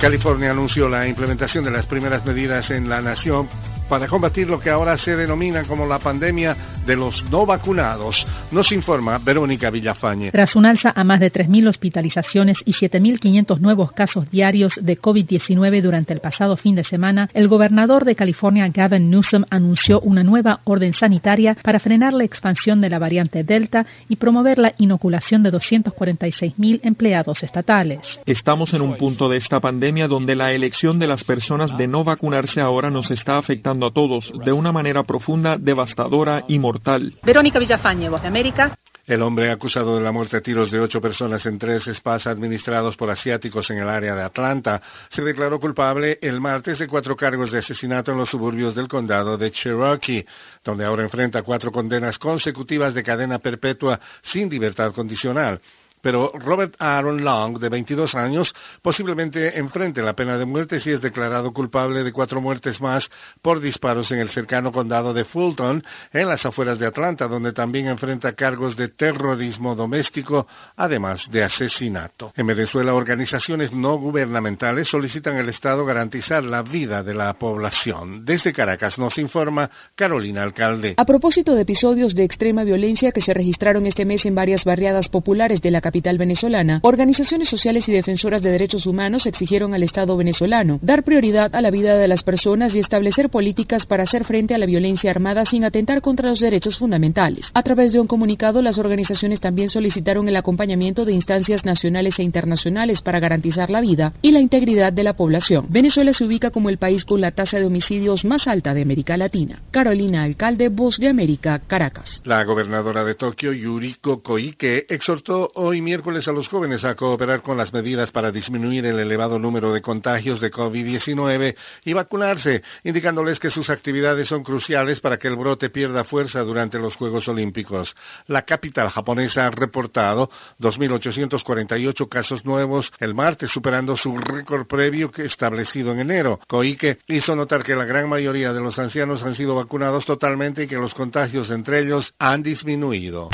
[0.00, 3.48] California anunció la implementación de las primeras medidas en la nación
[3.88, 8.72] para combatir lo que ahora se denomina como la pandemia de los no vacunados, nos
[8.72, 10.30] informa Verónica Villafañe.
[10.30, 15.82] Tras un alza a más de 3.000 hospitalizaciones y 7.500 nuevos casos diarios de COVID-19
[15.82, 20.60] durante el pasado fin de semana, el gobernador de California, Gavin Newsom, anunció una nueva
[20.64, 25.52] orden sanitaria para frenar la expansión de la variante Delta y promover la inoculación de
[25.52, 28.00] 246.000 empleados estatales.
[28.26, 32.04] Estamos en un punto de esta pandemia donde la elección de las personas de no
[32.04, 37.18] vacunarse ahora nos está afectando a todos de una manera profunda, devastadora y mortal.
[37.22, 38.78] Verónica Villafañe, Voz de América.
[39.06, 42.96] El hombre acusado de la muerte a tiros de ocho personas en tres spas administrados
[42.96, 47.52] por asiáticos en el área de Atlanta se declaró culpable el martes de cuatro cargos
[47.52, 50.26] de asesinato en los suburbios del condado de Cherokee,
[50.64, 55.60] donde ahora enfrenta cuatro condenas consecutivas de cadena perpetua sin libertad condicional
[56.06, 61.00] pero Robert Aaron Long, de 22 años, posiblemente enfrente la pena de muerte si es
[61.00, 63.10] declarado culpable de cuatro muertes más
[63.42, 67.88] por disparos en el cercano condado de Fulton, en las afueras de Atlanta, donde también
[67.88, 70.46] enfrenta cargos de terrorismo doméstico,
[70.76, 72.32] además de asesinato.
[72.36, 78.24] En Venezuela, organizaciones no gubernamentales solicitan al Estado garantizar la vida de la población.
[78.24, 80.94] Desde Caracas nos informa Carolina Alcalde.
[80.98, 85.08] A propósito de episodios de extrema violencia que se registraron este mes en varias barriadas
[85.08, 90.16] populares de la capital, venezolana, organizaciones sociales y defensoras de derechos humanos exigieron al Estado
[90.16, 94.54] venezolano dar prioridad a la vida de las personas y establecer políticas para hacer frente
[94.54, 97.50] a la violencia armada sin atentar contra los derechos fundamentales.
[97.54, 102.22] A través de un comunicado, las organizaciones también solicitaron el acompañamiento de instancias nacionales e
[102.22, 105.66] internacionales para garantizar la vida y la integridad de la población.
[105.68, 109.16] Venezuela se ubica como el país con la tasa de homicidios más alta de América
[109.16, 109.62] Latina.
[109.70, 112.22] Carolina Alcalde, Voz de América, Caracas.
[112.24, 117.56] La gobernadora de Tokio, Yuriko Koike, exhortó hoy miércoles a los jóvenes a cooperar con
[117.56, 121.54] las medidas para disminuir el elevado número de contagios de COVID-19
[121.84, 126.80] y vacunarse, indicándoles que sus actividades son cruciales para que el brote pierda fuerza durante
[126.80, 127.94] los Juegos Olímpicos.
[128.26, 135.24] La capital japonesa ha reportado 2.848 casos nuevos el martes, superando su récord previo que
[135.24, 136.40] establecido en enero.
[136.48, 140.66] Koike hizo notar que la gran mayoría de los ancianos han sido vacunados totalmente y
[140.66, 143.30] que los contagios entre ellos han disminuido.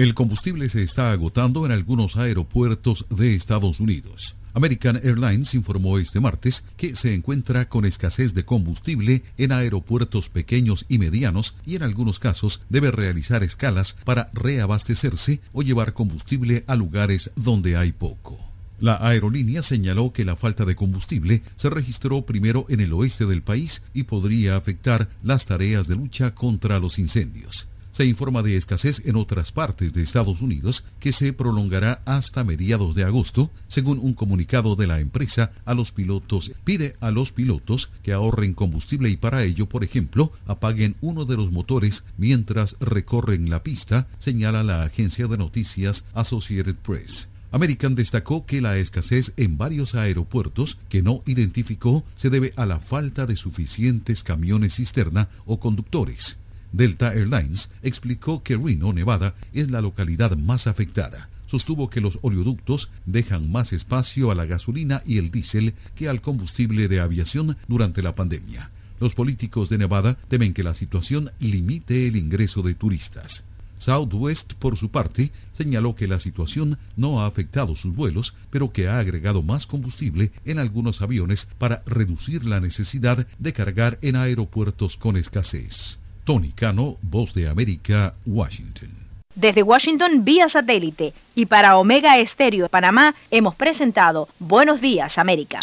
[0.00, 4.34] El combustible se está agotando en algunos aeropuertos de Estados Unidos.
[4.54, 10.86] American Airlines informó este martes que se encuentra con escasez de combustible en aeropuertos pequeños
[10.88, 16.76] y medianos y en algunos casos debe realizar escalas para reabastecerse o llevar combustible a
[16.76, 18.38] lugares donde hay poco.
[18.78, 23.42] La aerolínea señaló que la falta de combustible se registró primero en el oeste del
[23.42, 27.68] país y podría afectar las tareas de lucha contra los incendios.
[28.00, 32.94] Se informa de escasez en otras partes de Estados Unidos que se prolongará hasta mediados
[32.94, 36.50] de agosto, según un comunicado de la empresa a los pilotos.
[36.64, 41.36] Pide a los pilotos que ahorren combustible y para ello, por ejemplo, apaguen uno de
[41.36, 47.28] los motores mientras recorren la pista, señala la agencia de noticias Associated Press.
[47.52, 52.80] American destacó que la escasez en varios aeropuertos que no identificó se debe a la
[52.80, 56.38] falta de suficientes camiones cisterna o conductores.
[56.72, 61.28] Delta Airlines explicó que Reno, Nevada, es la localidad más afectada.
[61.46, 66.20] Sostuvo que los oleoductos dejan más espacio a la gasolina y el diésel que al
[66.20, 68.70] combustible de aviación durante la pandemia.
[69.00, 73.42] Los políticos de Nevada temen que la situación limite el ingreso de turistas.
[73.78, 78.88] Southwest, por su parte, señaló que la situación no ha afectado sus vuelos, pero que
[78.88, 84.98] ha agregado más combustible en algunos aviones para reducir la necesidad de cargar en aeropuertos
[84.98, 85.98] con escasez.
[86.30, 88.90] Tony Cano, Voz de América, Washington.
[89.34, 95.58] Desde Washington vía satélite y para Omega Estéreo de Panamá hemos presentado Buenos Días América.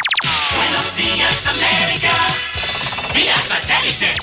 [0.58, 2.12] Buenos días, América.
[3.16, 4.14] Vía satélite.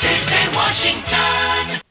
[0.00, 1.82] Desde Washington.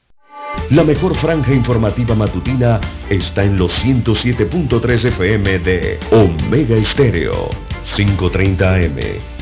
[0.72, 2.82] La mejor franja informativa matutina
[3.12, 7.52] está en los 107.3 FM de Omega Estéreo,
[7.96, 9.39] 530 AM.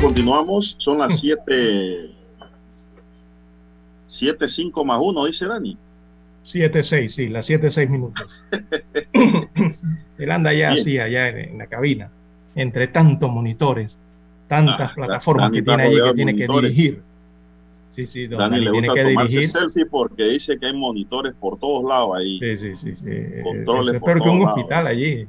[0.00, 0.76] Bueno, continuamos.
[0.78, 2.10] Son las 7.
[4.06, 5.76] 7, 5 más 1, dice Dani.
[6.46, 8.42] 7-6, sí, las 7-6 minutos.
[10.18, 10.80] Él anda ya Bien.
[10.80, 12.10] así, allá en, en la cabina,
[12.54, 13.98] entre tantos monitores,
[14.48, 17.02] tantas Ah, plataformas Dani que tiene allí rodeado que tiene que dirigir.
[17.90, 19.50] Sí, sí, don Dani Dani le tiene gusta que tomarse dirigir.
[19.50, 22.38] selfie porque dice que hay monitores por todos lados ahí.
[22.38, 22.94] Sí, sí, sí.
[22.94, 23.42] sí.
[23.42, 24.54] Controles Eso es por peor que un lados.
[24.56, 25.26] hospital allí.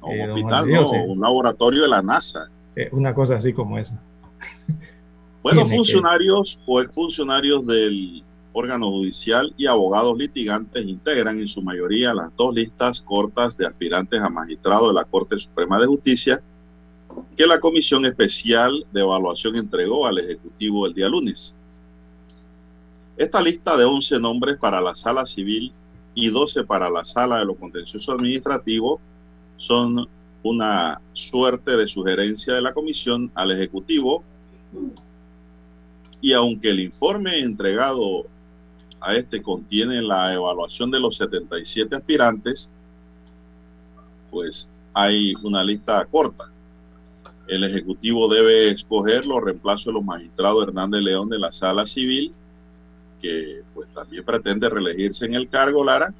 [0.00, 1.04] No, Eh, un hospital, Dios, no, eh.
[1.08, 2.48] un laboratorio de la NASA.
[2.78, 4.00] Eh, una cosa así como esa.
[5.40, 8.22] Bueno, Tiene que- funcionarios o exfuncionarios del
[8.52, 14.20] órgano judicial y abogados litigantes integran en su mayoría las dos listas cortas de aspirantes
[14.20, 16.42] a magistrado de la Corte Suprema de Justicia
[17.36, 21.54] que la Comisión Especial de Evaluación entregó al Ejecutivo el día lunes.
[23.16, 25.72] Esta lista de 11 nombres para la Sala Civil
[26.14, 29.00] y 12 para la Sala de lo Contencioso Administrativo
[29.56, 30.06] son
[30.42, 34.22] una suerte de sugerencia de la Comisión al Ejecutivo
[36.20, 38.26] y aunque el informe entregado
[39.00, 42.68] a este contiene la evaluación de los 77 aspirantes,
[44.30, 46.50] pues hay una lista corta.
[47.46, 52.32] El Ejecutivo debe escoger los reemplazos de los magistrados Hernández León de la Sala Civil,
[53.22, 56.12] que pues también pretende reelegirse en el cargo, Lara,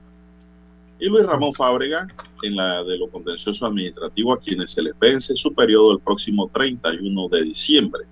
[1.00, 2.06] y Luis Ramón Fábrega
[2.42, 6.48] en la de lo contencioso administrativo, a quienes se les vence su periodo el próximo
[6.52, 8.04] 31 de diciembre.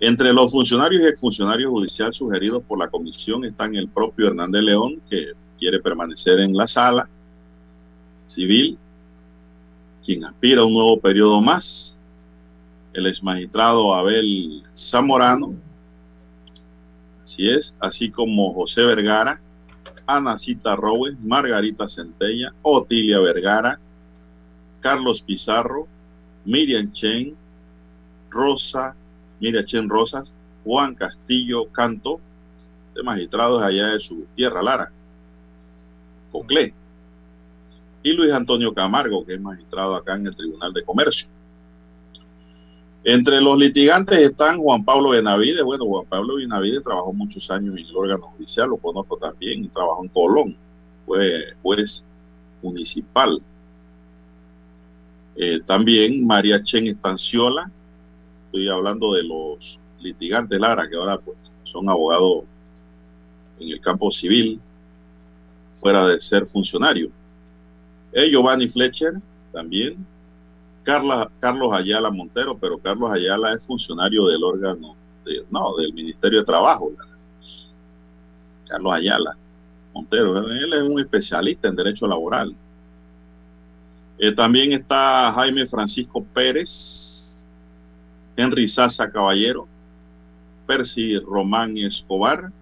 [0.00, 5.00] Entre los funcionarios y exfuncionarios judiciales sugeridos por la comisión están el propio Hernández León,
[5.08, 7.08] que quiere permanecer en la sala
[8.26, 8.76] civil,
[10.04, 11.96] quien aspira a un nuevo periodo más,
[12.92, 15.54] el ex magistrado Abel Zamorano,
[17.22, 19.40] así es, así como José Vergara,
[20.06, 23.78] Anacita Rowe, Margarita Centella, Otilia Vergara,
[24.80, 25.86] Carlos Pizarro,
[26.44, 27.34] Miriam Chen,
[28.30, 28.94] Rosa,
[29.40, 32.20] Miriam Chen Rosas, Juan Castillo Canto,
[32.94, 34.92] de magistrados allá de su tierra, Lara,
[36.30, 36.74] Coclé,
[38.02, 41.28] y Luis Antonio Camargo, que es magistrado acá en el Tribunal de Comercio.
[43.06, 45.62] Entre los litigantes están Juan Pablo Benavides.
[45.62, 50.02] Bueno, Juan Pablo Benavides trabajó muchos años en el órgano judicial, lo conozco también, trabajó
[50.02, 50.56] en Colón,
[51.04, 52.02] fue juez
[52.62, 53.42] municipal.
[55.36, 57.70] Eh, también María Chen Estanciola,
[58.46, 62.44] estoy hablando de los litigantes Lara, que ahora pues son abogados
[63.58, 64.58] en el campo civil,
[65.78, 67.10] fuera de ser funcionario.
[68.12, 69.14] Eh, Giovanni Fletcher,
[69.52, 70.06] también.
[70.84, 74.94] Carlos Ayala Montero, pero Carlos Ayala es funcionario del órgano,
[75.50, 76.92] no, del Ministerio de Trabajo.
[78.68, 79.36] Carlos Ayala
[79.94, 82.54] Montero, él es un especialista en derecho laboral.
[84.18, 87.46] Eh, también está Jaime Francisco Pérez,
[88.36, 89.66] Henry Sasa Caballero,
[90.66, 92.52] Percy Román Escobar,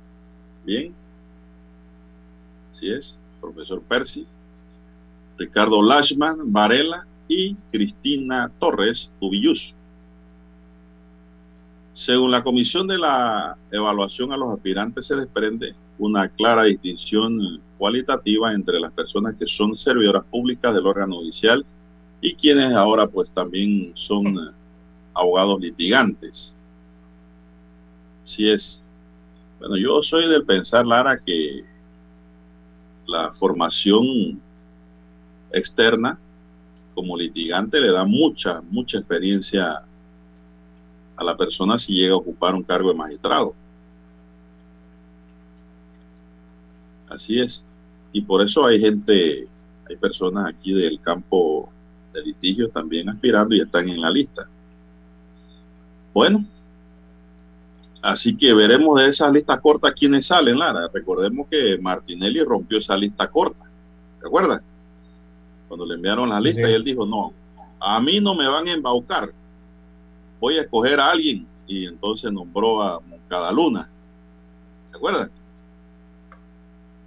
[0.64, 0.94] bien,
[2.70, 4.26] así es, profesor Percy,
[5.36, 9.74] Ricardo Lashman Varela y Cristina Torres Ubillus.
[11.92, 18.52] Según la comisión de la evaluación a los aspirantes se desprende una clara distinción cualitativa
[18.52, 21.64] entre las personas que son servidoras públicas del órgano judicial
[22.20, 24.54] y quienes ahora pues también son
[25.14, 26.56] abogados litigantes.
[28.24, 28.82] Así es.
[29.58, 31.64] Bueno, yo soy del pensar, Lara, que
[33.06, 34.40] la formación
[35.52, 36.18] externa
[36.94, 39.84] como litigante le da mucha, mucha experiencia
[41.16, 43.54] a la persona si llega a ocupar un cargo de magistrado.
[47.08, 47.64] Así es.
[48.12, 49.48] Y por eso hay gente,
[49.88, 51.70] hay personas aquí del campo
[52.12, 54.48] de litigio también aspirando y están en la lista.
[56.12, 56.44] Bueno,
[58.02, 60.88] así que veremos de esas listas cortas quiénes salen, Lara.
[60.92, 63.64] Recordemos que Martinelli rompió esa lista corta.
[64.20, 64.62] ¿Recuerdan?
[65.72, 67.32] Cuando le enviaron la lista y él dijo, no,
[67.80, 69.32] a mí no me van a embaucar.
[70.38, 71.46] Voy a escoger a alguien.
[71.66, 73.50] Y entonces nombró a Moncada
[74.90, 75.30] ¿Se acuerdan?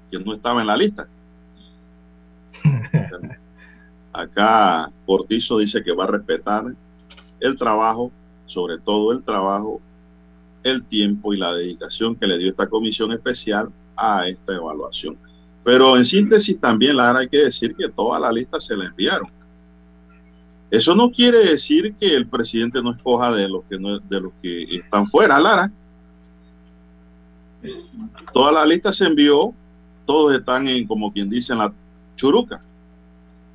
[0.09, 1.07] Que no estaba en la lista.
[4.11, 6.65] Acá Cortizo dice que va a respetar
[7.41, 8.11] el trabajo,
[8.47, 9.79] sobre todo el trabajo,
[10.63, 15.19] el tiempo y la dedicación que le dio esta comisión especial a esta evaluación.
[15.65, 19.27] Pero en síntesis también, Lara, hay que decir que toda la lista se la enviaron.
[20.69, 24.31] Eso no quiere decir que el presidente no escoja de los que, no, de los
[24.43, 25.71] que están fuera, Lara.
[28.31, 29.55] Toda la lista se envió,
[30.05, 31.73] todos están en, como quien dice, en la
[32.15, 32.61] churuca.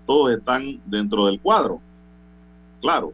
[0.05, 1.81] Todos están dentro del cuadro,
[2.81, 3.13] claro,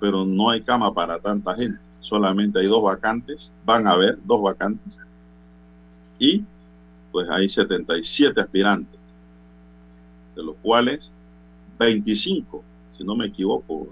[0.00, 1.78] pero no hay cama para tanta gente.
[2.00, 4.98] Solamente hay dos vacantes, van a haber dos vacantes.
[6.18, 6.42] Y
[7.12, 8.98] pues hay 77 aspirantes,
[10.36, 11.12] de los cuales
[11.78, 12.62] 25,
[12.96, 13.88] si no me equivoco,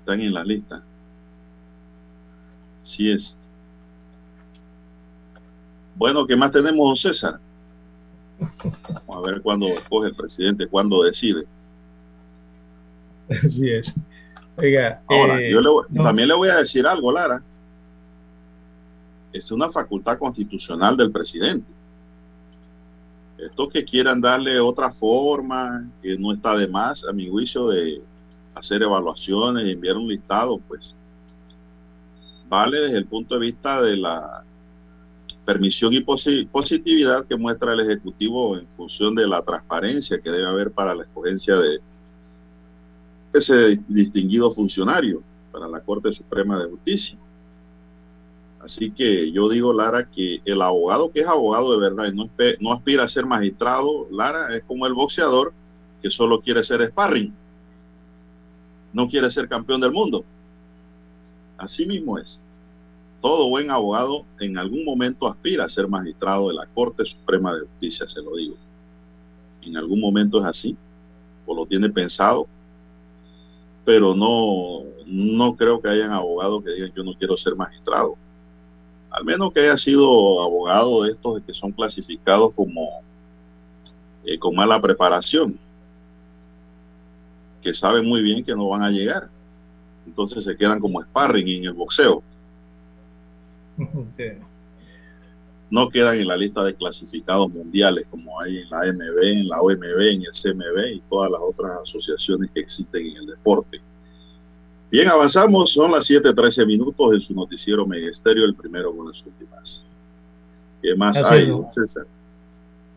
[0.00, 0.82] están en la lista.
[2.82, 3.36] Sí es.
[5.96, 7.40] Bueno, ¿qué más tenemos, don César?
[9.08, 11.44] Vamos a ver cuándo coge el presidente, cuándo decide.
[13.30, 13.92] Así es.
[14.58, 16.04] Oiga, Ahora, eh, yo le voy- no.
[16.04, 17.42] también le voy a decir algo, Lara.
[19.36, 21.70] Es una facultad constitucional del presidente.
[23.38, 28.00] Esto que quieran darle otra forma, que no está de más, a mi juicio, de
[28.54, 30.94] hacer evaluaciones y enviar un listado, pues
[32.48, 34.42] vale desde el punto de vista de la
[35.44, 40.46] permisión y posi- positividad que muestra el Ejecutivo en función de la transparencia que debe
[40.46, 41.78] haber para la escogencia de
[43.34, 45.22] ese distinguido funcionario
[45.52, 47.18] para la Corte Suprema de Justicia.
[48.66, 52.72] Así que yo digo, Lara, que el abogado que es abogado de verdad y no,
[52.72, 55.52] aspira a ser magistrado, Lara, es como el boxeador
[56.02, 57.32] que solo quiere ser sparring,
[58.92, 60.24] no quiere ser campeón del mundo.
[61.56, 62.40] Así mismo es.
[63.20, 67.66] Todo buen abogado en algún momento aspira a ser magistrado de la Corte Suprema de
[67.66, 68.56] Justicia, se lo digo.
[69.62, 70.76] En algún momento es así,
[71.46, 72.48] o lo tiene pensado,
[73.84, 78.16] pero no, no creo que hayan abogados que digan yo no quiero ser magistrado.
[79.16, 83.00] Al menos que haya sido abogado de estos que son clasificados como
[84.26, 85.58] eh, con mala preparación,
[87.62, 89.30] que saben muy bien que no van a llegar.
[90.06, 92.22] Entonces se quedan como sparring en el boxeo.
[95.70, 99.60] No quedan en la lista de clasificados mundiales como hay en la AMB, en la
[99.62, 103.80] OMB, en el CMB y todas las otras asociaciones que existen en el deporte.
[104.96, 109.84] Bien, avanzamos, son las 7:13 minutos en su noticiero Megesterio, el primero con las últimas.
[110.80, 112.06] ¿Qué más hay, César?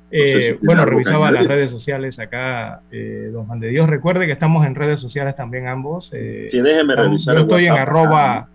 [0.10, 3.90] Eh, bueno, revisaba las redes sociales acá, eh, don Juan de Dios.
[3.90, 6.10] Recuerde que estamos en redes sociales también ambos.
[6.14, 7.36] Eh, sí, déjeme revisar.
[7.36, 8.48] Yo estoy en arroba,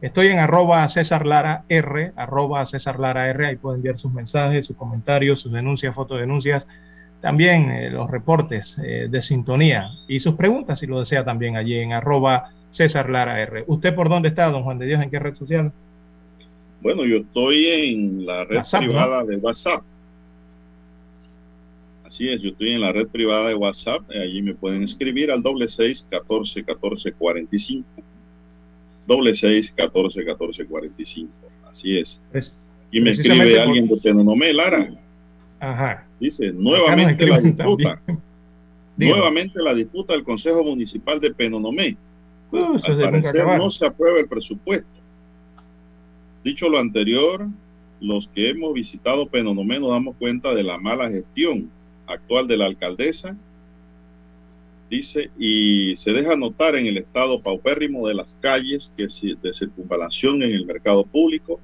[0.00, 3.44] estoy en arroba César Lara R, arroba César Lara R.
[3.44, 6.68] Ahí pueden enviar sus mensajes, sus comentarios, sus denuncias, fotodenuncias,
[7.20, 12.52] también los reportes de sintonía y sus preguntas si lo desea también allí en arroba
[12.74, 13.64] César Lara R.
[13.68, 15.00] ¿Usted por dónde está, don Juan de Dios?
[15.00, 15.72] ¿En qué red social?
[16.82, 19.84] Bueno, yo estoy en la red privada de WhatsApp.
[22.04, 25.42] Así es, yo estoy en la red privada de WhatsApp, allí me pueden escribir al
[25.42, 27.88] doble seis catorce catorce cuarenta y cinco.
[29.06, 31.32] Doble seis catorce catorce cuarenta y cinco.
[31.70, 32.20] Así es.
[32.90, 34.90] y me escribe alguien de Penonomé, Lara.
[35.60, 36.06] Ajá.
[36.18, 38.02] Dice, nuevamente la disputa.
[38.96, 41.96] Nuevamente la disputa del Consejo Municipal de Penonomé.
[42.54, 44.88] Al parecer no se aprueba el presupuesto.
[46.44, 47.48] Dicho lo anterior,
[48.00, 51.70] los que hemos visitado Penonomé nos damos cuenta de la mala gestión
[52.06, 53.36] actual de la alcaldesa,
[54.90, 59.08] dice, y se deja notar en el estado paupérrimo de las calles que
[59.42, 61.60] de circunvalación en el mercado público,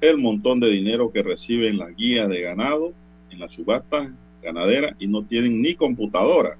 [0.00, 2.92] el montón de dinero que reciben las guías de ganado
[3.30, 4.10] en las subastas
[4.42, 6.56] ganaderas y no tienen ni computadora.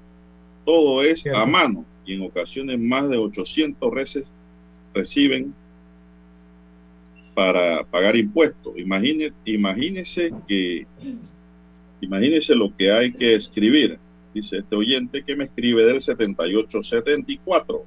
[0.65, 4.31] Todo es a mano y en ocasiones más de 800 reses
[4.95, 5.53] reciben
[7.35, 8.73] para pagar impuestos.
[8.77, 10.87] Imagine, imagínese que
[12.01, 13.97] Imagínense lo que hay que escribir.
[14.33, 17.85] Dice este oyente que me escribe del 7874.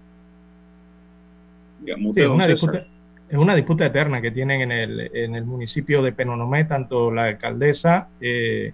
[1.83, 2.87] Digamos es, una disputa,
[3.29, 7.27] es una disputa eterna que tienen en el, en el municipio de Penonomé, tanto la
[7.27, 8.73] alcaldesa eh,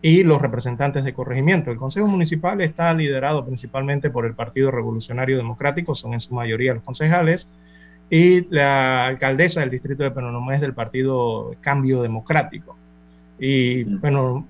[0.00, 1.70] y los representantes de corregimiento.
[1.70, 6.74] El Consejo Municipal está liderado principalmente por el Partido Revolucionario Democrático, son en su mayoría
[6.74, 7.48] los concejales,
[8.10, 12.76] y la alcaldesa del distrito de Penonomé es del Partido Cambio Democrático.
[13.38, 14.46] Y bueno,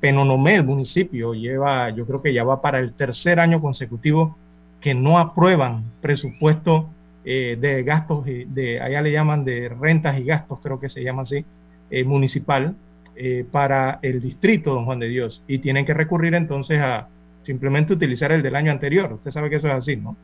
[0.00, 4.36] Penonomé, el municipio, lleva, yo creo que ya va para el tercer año consecutivo
[4.80, 6.88] que no aprueban presupuesto
[7.24, 11.22] eh, de gastos, de, allá le llaman de rentas y gastos, creo que se llama
[11.22, 11.44] así,
[11.90, 12.76] eh, municipal,
[13.16, 15.42] eh, para el distrito, don Juan de Dios.
[15.46, 17.08] Y tienen que recurrir entonces a
[17.42, 19.12] simplemente utilizar el del año anterior.
[19.12, 20.16] Usted sabe que eso es así, ¿no?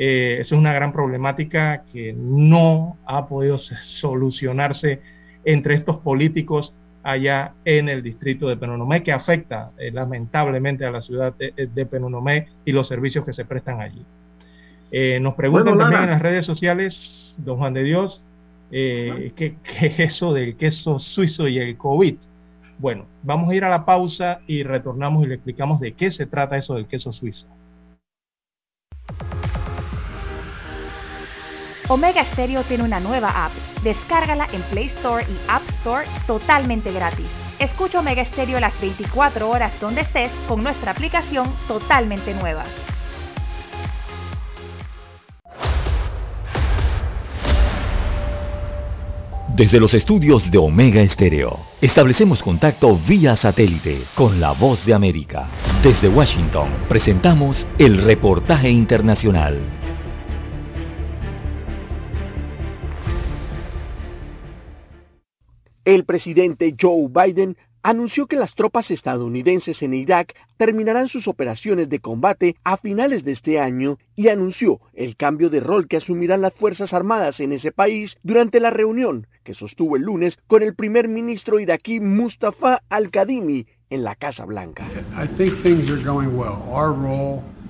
[0.00, 5.00] eso es una gran problemática que no ha podido solucionarse
[5.44, 6.72] entre estos políticos
[7.02, 11.86] allá en el distrito de Penonomé, que afecta eh, lamentablemente a la ciudad de, de,
[11.86, 14.04] Penonomé y los servicios que se prestan allí.
[14.90, 18.22] Eh, nos preguntan también en las redes sociales, don Juan de Dios,
[18.70, 22.16] eh, ¿qué, ¿qué, es eso del queso suizo y el COVID?
[22.78, 26.26] Bueno, vamos a ir a la pausa y retornamos y le explicamos de qué se
[26.26, 27.46] trata eso del queso suizo.
[31.90, 33.52] Omega Stereo tiene una nueva app.
[33.82, 37.26] Descárgala en Play Store y App Store totalmente gratis.
[37.58, 42.64] Escucha Omega Stereo las 24 horas donde estés con nuestra aplicación totalmente nueva.
[49.58, 55.48] Desde los estudios de Omega Estéreo, establecemos contacto vía satélite con la voz de América.
[55.82, 59.58] Desde Washington, presentamos el reportaje internacional.
[65.84, 67.56] El presidente Joe Biden
[67.88, 73.32] anunció que las tropas estadounidenses en Irak terminarán sus operaciones de combate a finales de
[73.32, 77.72] este año y anunció el cambio de rol que asumirán las Fuerzas Armadas en ese
[77.72, 83.66] país durante la reunión que sostuvo el lunes con el primer ministro iraquí Mustafa al-Kadhimi
[83.88, 84.84] en la Casa Blanca.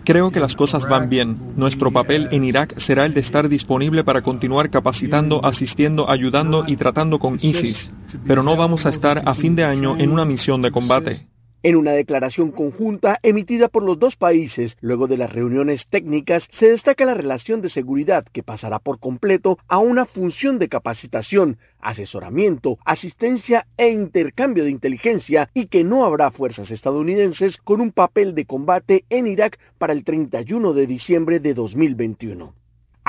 [0.08, 1.52] Creo que las cosas van bien.
[1.54, 6.76] Nuestro papel en Irak será el de estar disponible para continuar capacitando, asistiendo, ayudando y
[6.76, 7.92] tratando con ISIS,
[8.26, 11.26] pero no vamos a estar a fin de año en una misión de combate.
[11.64, 16.68] En una declaración conjunta emitida por los dos países luego de las reuniones técnicas, se
[16.68, 22.78] destaca la relación de seguridad que pasará por completo a una función de capacitación, asesoramiento,
[22.84, 28.44] asistencia e intercambio de inteligencia y que no habrá fuerzas estadounidenses con un papel de
[28.44, 32.54] combate en Irak para el 31 de diciembre de 2021.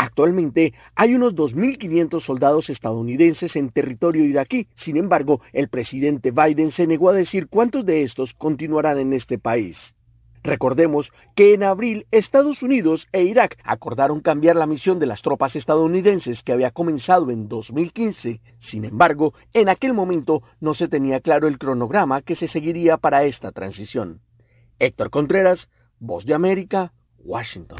[0.02, 4.66] Actualmente hay unos 2.500 soldados estadounidenses en territorio iraquí.
[4.74, 9.38] Sin embargo, el presidente Biden se negó a decir cuántos de estos continuarán en este
[9.38, 9.98] país.
[10.42, 15.58] Recordemos que en abril Estados Unidos e Irak acordaron cambiar la misión de las tropas
[15.58, 18.40] estadounidenses que había comenzado en 2015.
[18.58, 23.26] Sin embargo, en aquel momento no se tenía claro el cronograma que se seguiría para
[23.26, 24.22] esta transición.
[24.80, 25.70] Héctor Contreras,
[26.00, 27.80] Voz de América, Washington.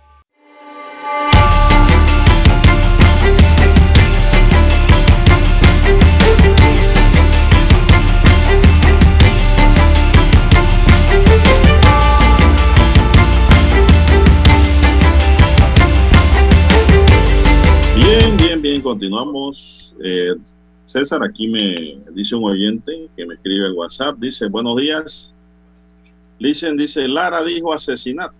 [19.01, 19.95] Continuamos.
[20.03, 20.35] Eh,
[20.85, 25.33] César, aquí me dice un oyente que me escribe el WhatsApp, dice, buenos días.
[26.39, 28.35] Dicen, dice, Lara dijo asesinato.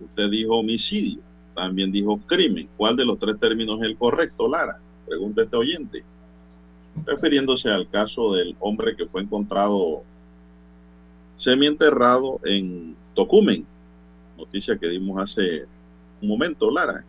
[0.00, 1.18] Usted dijo homicidio.
[1.56, 2.68] También dijo crimen.
[2.76, 4.78] ¿Cuál de los tres términos es el correcto, Lara?
[5.08, 6.04] Pregunta este oyente.
[7.04, 10.04] Refiriéndose al caso del hombre que fue encontrado
[11.34, 13.66] semienterrado en Tocumen.
[14.38, 15.64] Noticia que dimos hace
[16.22, 17.04] un momento, Lara.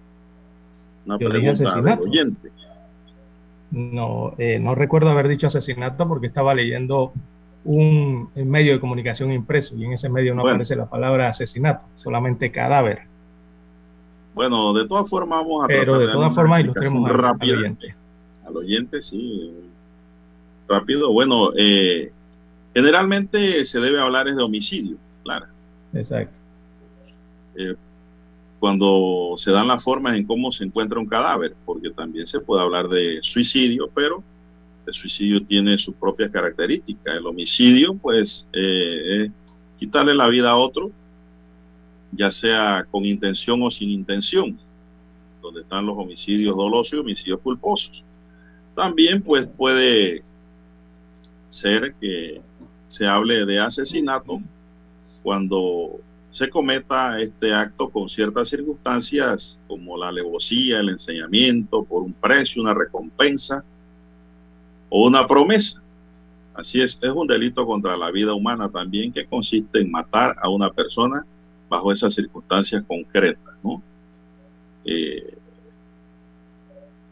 [1.05, 2.03] Una Yo pregunta del asesinato.
[2.03, 2.51] oyente.
[3.72, 7.14] No, eh, no recuerdo haber dicho asesinato porque estaba leyendo
[7.64, 10.56] un medio de comunicación impreso y en ese medio no Bueno.
[10.56, 13.03] aparece la palabra asesinato, solamente cadáver.
[14.34, 17.95] Bueno, de todas formas vamos a Pero de todas formas ilustremos al- al oyente.
[18.45, 19.53] Al oyente, sí.
[20.68, 21.11] Rápido.
[21.11, 22.11] Bueno, eh,
[22.73, 25.45] generalmente se debe hablar es de homicidio, claro.
[25.93, 26.38] Exacto.
[27.56, 27.76] Eh,
[28.61, 32.61] cuando se dan las formas en cómo se encuentra un cadáver, porque también se puede
[32.61, 34.23] hablar de suicidio, pero
[34.85, 37.15] el suicidio tiene sus propias características.
[37.15, 39.31] El homicidio, pues, eh, es
[39.79, 40.91] quitarle la vida a otro,
[42.11, 44.55] ya sea con intención o sin intención,
[45.41, 48.03] donde están los homicidios dolosos y homicidios culposos.
[48.75, 50.21] También, pues, puede
[51.49, 52.39] ser que
[52.88, 54.39] se hable de asesinato
[55.23, 55.99] cuando
[56.31, 62.61] se cometa este acto con ciertas circunstancias como la alevosía, el enseñamiento por un precio,
[62.61, 63.63] una recompensa
[64.89, 65.81] o una promesa.
[66.53, 70.49] Así es, es un delito contra la vida humana también que consiste en matar a
[70.49, 71.25] una persona
[71.69, 73.81] bajo esas circunstancias concretas, ¿no?
[74.85, 75.37] Eh,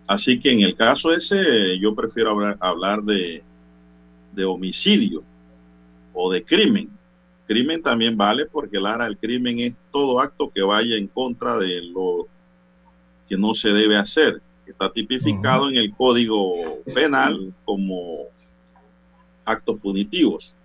[0.08, 3.44] así que en el caso ese yo prefiero hablar, hablar de,
[4.34, 5.24] de homicidio
[6.14, 6.99] o de crimen.
[7.50, 11.82] Crimen también vale porque Lara, el crimen es todo acto que vaya en contra de
[11.82, 12.28] lo
[13.28, 14.40] que no se debe hacer.
[14.68, 16.54] Está tipificado en el Código
[16.94, 18.26] Penal como
[19.46, 20.56] actos punitivos,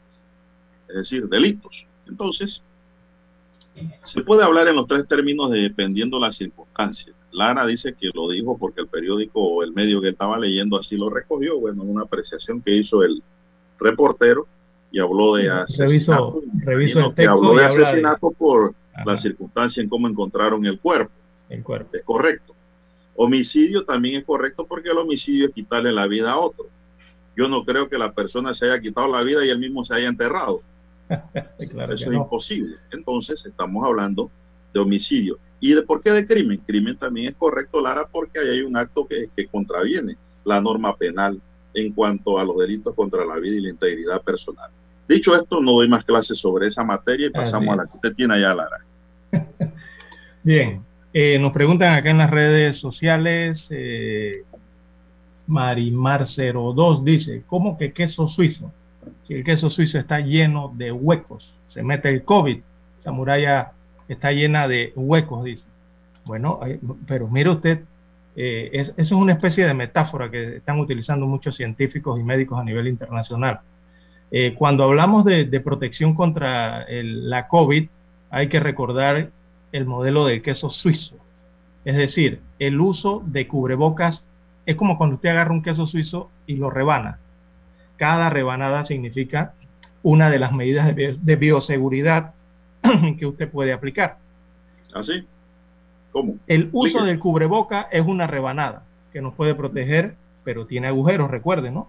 [0.91, 1.87] es decir, delitos.
[2.07, 2.63] Entonces,
[4.03, 7.17] se puede hablar en los tres términos de- dependiendo las circunstancias.
[7.33, 10.99] Lara dice que lo dijo porque el periódico o el medio que estaba leyendo así
[10.99, 11.59] lo recogió.
[11.59, 13.23] Bueno, una apreciación que hizo el
[13.81, 14.47] reportero
[14.95, 16.41] y habló de asesinato.
[16.41, 21.11] Reviso, reviso el texto habló de asesinato por la circunstancia en cómo encontraron el cuerpo.
[21.49, 21.97] el cuerpo.
[21.97, 22.55] Es correcto.
[23.17, 26.67] Homicidio también es correcto porque el homicidio es quitarle la vida a otro.
[27.37, 29.95] Yo no creo que la persona se haya quitado la vida y él mismo se
[29.97, 30.61] haya enterrado.
[31.71, 32.23] Claro Eso es no.
[32.23, 32.77] imposible.
[32.93, 34.31] Entonces estamos hablando
[34.73, 35.41] de homicidio.
[35.59, 36.63] ¿Y de por qué de crimen?
[36.65, 40.95] Crimen también es correcto, Lara, porque ahí hay un acto que, que contraviene la norma
[40.97, 41.41] penal
[41.75, 44.71] en cuanto a los delitos contra la vida y la integridad personal.
[45.09, 48.15] Dicho esto, no doy más clases sobre esa materia y pasamos a la que usted
[48.15, 48.85] tiene allá, Lara.
[50.43, 50.83] Bien,
[51.17, 54.33] Eh, nos preguntan acá en las redes sociales, eh,
[55.47, 58.73] Marimar02 dice, ¿cómo que queso suizo?
[59.23, 62.59] Si el queso suizo está lleno de huecos, se mete el COVID,
[62.99, 63.71] esa muralla
[64.09, 65.67] está llena de huecos, dice.
[66.25, 66.59] Bueno,
[67.07, 67.85] pero mire usted,
[68.35, 72.65] eh, eso es una especie de metáfora que están utilizando muchos científicos y médicos a
[72.65, 73.61] nivel internacional.
[74.37, 77.87] Eh, cuando hablamos de, protección contra la COVID,
[78.31, 79.31] hay que recordar
[79.71, 81.15] el modelo del queso suizo.
[81.85, 84.25] Es decir, el uso de cubrebocas
[84.67, 87.21] es como cuando usted agarra un queso suizo y lo rebana.
[87.97, 89.55] Cada rebanada significa
[90.03, 92.35] una de las medidas de, bioseguridad
[93.21, 94.19] que usted puede aplicar.
[94.93, 95.13] ¿Así?
[95.23, 96.39] ¿Ah, ¿Cómo?
[96.49, 98.83] El uso del cubreboca es una rebanada
[99.13, 101.89] que nos puede proteger, pero tiene agujeros, recuerde, ¿no?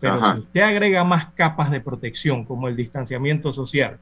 [0.00, 3.98] Pero si usted agrega más capas de protección, como el distanciamiento social,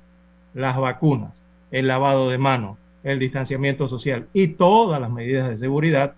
[0.54, 6.14] las vacunas, el lavado de manos, el distanciamiento social y todas las medidas de seguridad,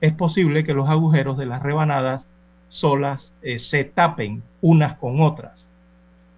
[0.00, 2.28] es posible que los agujeros de las rebanadas
[2.68, 5.68] solas eh, se tapen unas con otras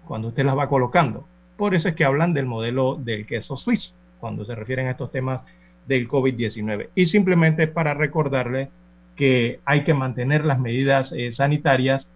[0.05, 1.25] cuando usted las va colocando.
[1.57, 5.11] Por eso es que hablan del modelo del queso suizo cuando se refieren a estos
[5.11, 5.41] temas
[5.87, 6.89] del COVID-19.
[6.95, 8.69] Y simplemente para recordarle
[9.15, 12.09] que hay que mantener las medidas eh, sanitarias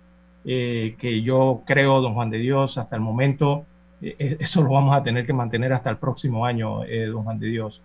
[0.45, 3.65] eh, que yo creo, don Juan de Dios, hasta el momento,
[4.01, 7.81] eso lo vamos a tener que mantener hasta el próximo año, don Juan de Dios.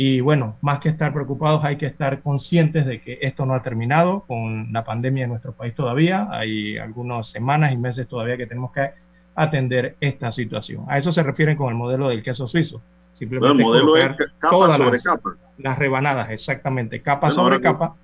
[0.00, 3.64] Y bueno, más que estar preocupados, hay que estar conscientes de que esto no ha
[3.64, 6.28] terminado con la pandemia en nuestro país todavía.
[6.30, 8.90] Hay algunas semanas y meses todavía que tenemos que
[9.34, 10.84] atender esta situación.
[10.86, 12.80] A eso se refieren con el modelo del queso suizo.
[13.12, 15.36] Simplemente el modelo es capa sobre las, capa.
[15.58, 17.96] Las rebanadas, exactamente, capa sobre capa.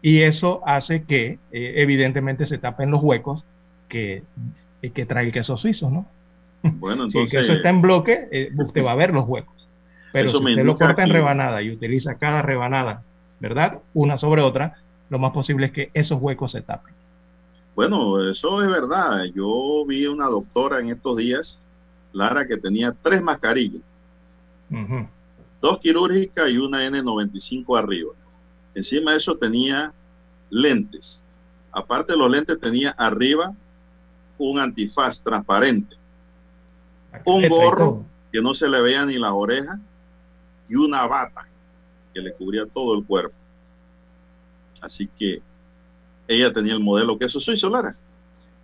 [0.00, 3.44] Y eso hace que eh, evidentemente se tapen los huecos
[3.88, 4.22] que,
[4.82, 6.06] eh, que trae el queso suizo, ¿no?
[6.62, 7.30] Bueno, entonces...
[7.30, 9.66] si el queso está en bloque, eh, usted va a ver los huecos.
[10.12, 13.02] Pero si usted lo corta en rebanada y utiliza cada rebanada,
[13.40, 13.78] ¿verdad?
[13.92, 14.78] Una sobre otra,
[15.10, 16.94] lo más posible es que esos huecos se tapen.
[17.74, 19.24] Bueno, eso es verdad.
[19.34, 21.60] Yo vi una doctora en estos días,
[22.12, 23.82] Lara, que tenía tres mascarillas.
[25.60, 28.12] Dos quirúrgicas y una N95 arriba.
[28.78, 29.92] Encima de eso tenía
[30.50, 31.20] lentes.
[31.72, 33.52] Aparte de los lentes tenía arriba
[34.38, 35.96] un antifaz transparente.
[37.24, 39.80] Un gorro que no se le veía ni las orejas
[40.68, 41.48] y una bata
[42.14, 43.34] que le cubría todo el cuerpo.
[44.80, 45.42] Así que
[46.28, 47.96] ella tenía el modelo queso suizo, Lara.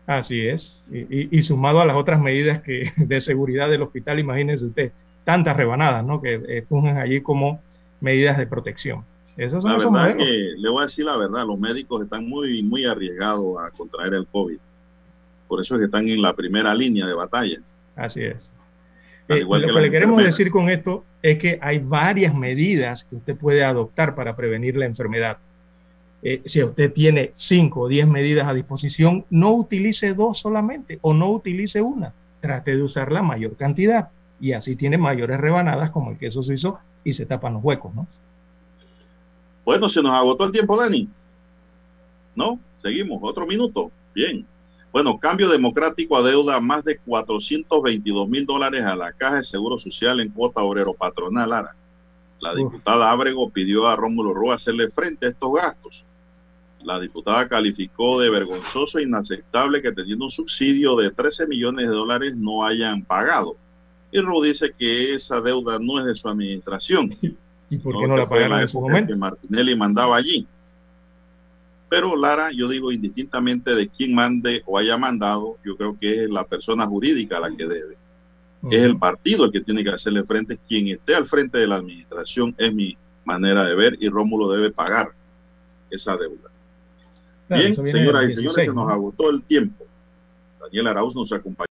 [0.06, 0.84] Así es.
[0.92, 4.92] Y, sumado a las otras medidas que, de seguridad del hospital, imagínense usted,
[5.24, 6.22] tantas rebanadas, ¿no?
[6.22, 7.60] Que eh, fungen allí como
[8.00, 9.04] medidas de protección.
[9.36, 12.62] Esos son la verdad que le voy a decir la verdad, los médicos están muy,
[12.62, 14.58] muy arriesgados a contraer el COVID.
[15.48, 17.58] Por eso es que están en la primera línea de batalla.
[17.96, 18.52] Así es.
[19.28, 23.36] Eh, lo que, le queremos decir con esto es que hay varias medidas que usted
[23.36, 25.38] puede adoptar para prevenir la enfermedad.
[26.22, 31.12] Eh, si usted tiene 5 o 10 medidas a disposición, no utilice dos solamente o
[31.12, 32.12] no utilice una.
[32.40, 36.78] Trate de usar la mayor cantidad y así tiene mayores rebanadas como el queso suizo
[37.02, 38.06] y se tapan los huecos, ¿no?
[39.64, 41.08] Bueno, se nos agotó el tiempo, Dani.
[42.34, 42.58] ¿No?
[42.78, 43.90] Seguimos, otro minuto.
[44.14, 44.46] Bien.
[44.92, 50.20] Bueno, cambio democrático adeuda más de 422 mil dólares a la Caja de Seguro Social
[50.20, 51.74] en cuota obrero patronal, Ara.
[52.40, 56.04] La diputada Ábrego pidió a Rómulo Rúa hacerle frente a estos gastos.
[56.82, 61.94] La diputada calificó de vergonzoso e inaceptable que teniendo un subsidio de 13 millones de
[61.94, 63.56] dólares no hayan pagado.
[64.12, 67.16] Y Rúa dice que esa deuda no es de su administración.
[67.70, 69.12] ¿Y por qué no, la pagaron en su momento?
[69.12, 70.46] Que Martinelli mandaba allí.
[71.88, 76.30] Pero Lara, yo digo indistintamente de quién mande o haya mandado, yo creo que es
[76.30, 77.96] la persona jurídica la que debe.
[78.70, 80.58] Es el partido el que tiene que hacerle frente.
[80.66, 84.70] Quien esté al frente de la administración es mi manera de ver y Rómulo debe
[84.70, 85.10] pagar
[85.90, 86.50] esa deuda.
[87.48, 89.84] Bien, señoras y señores, se nos agotó el tiempo.
[90.60, 91.54] Daniel Arauz nos acompañó.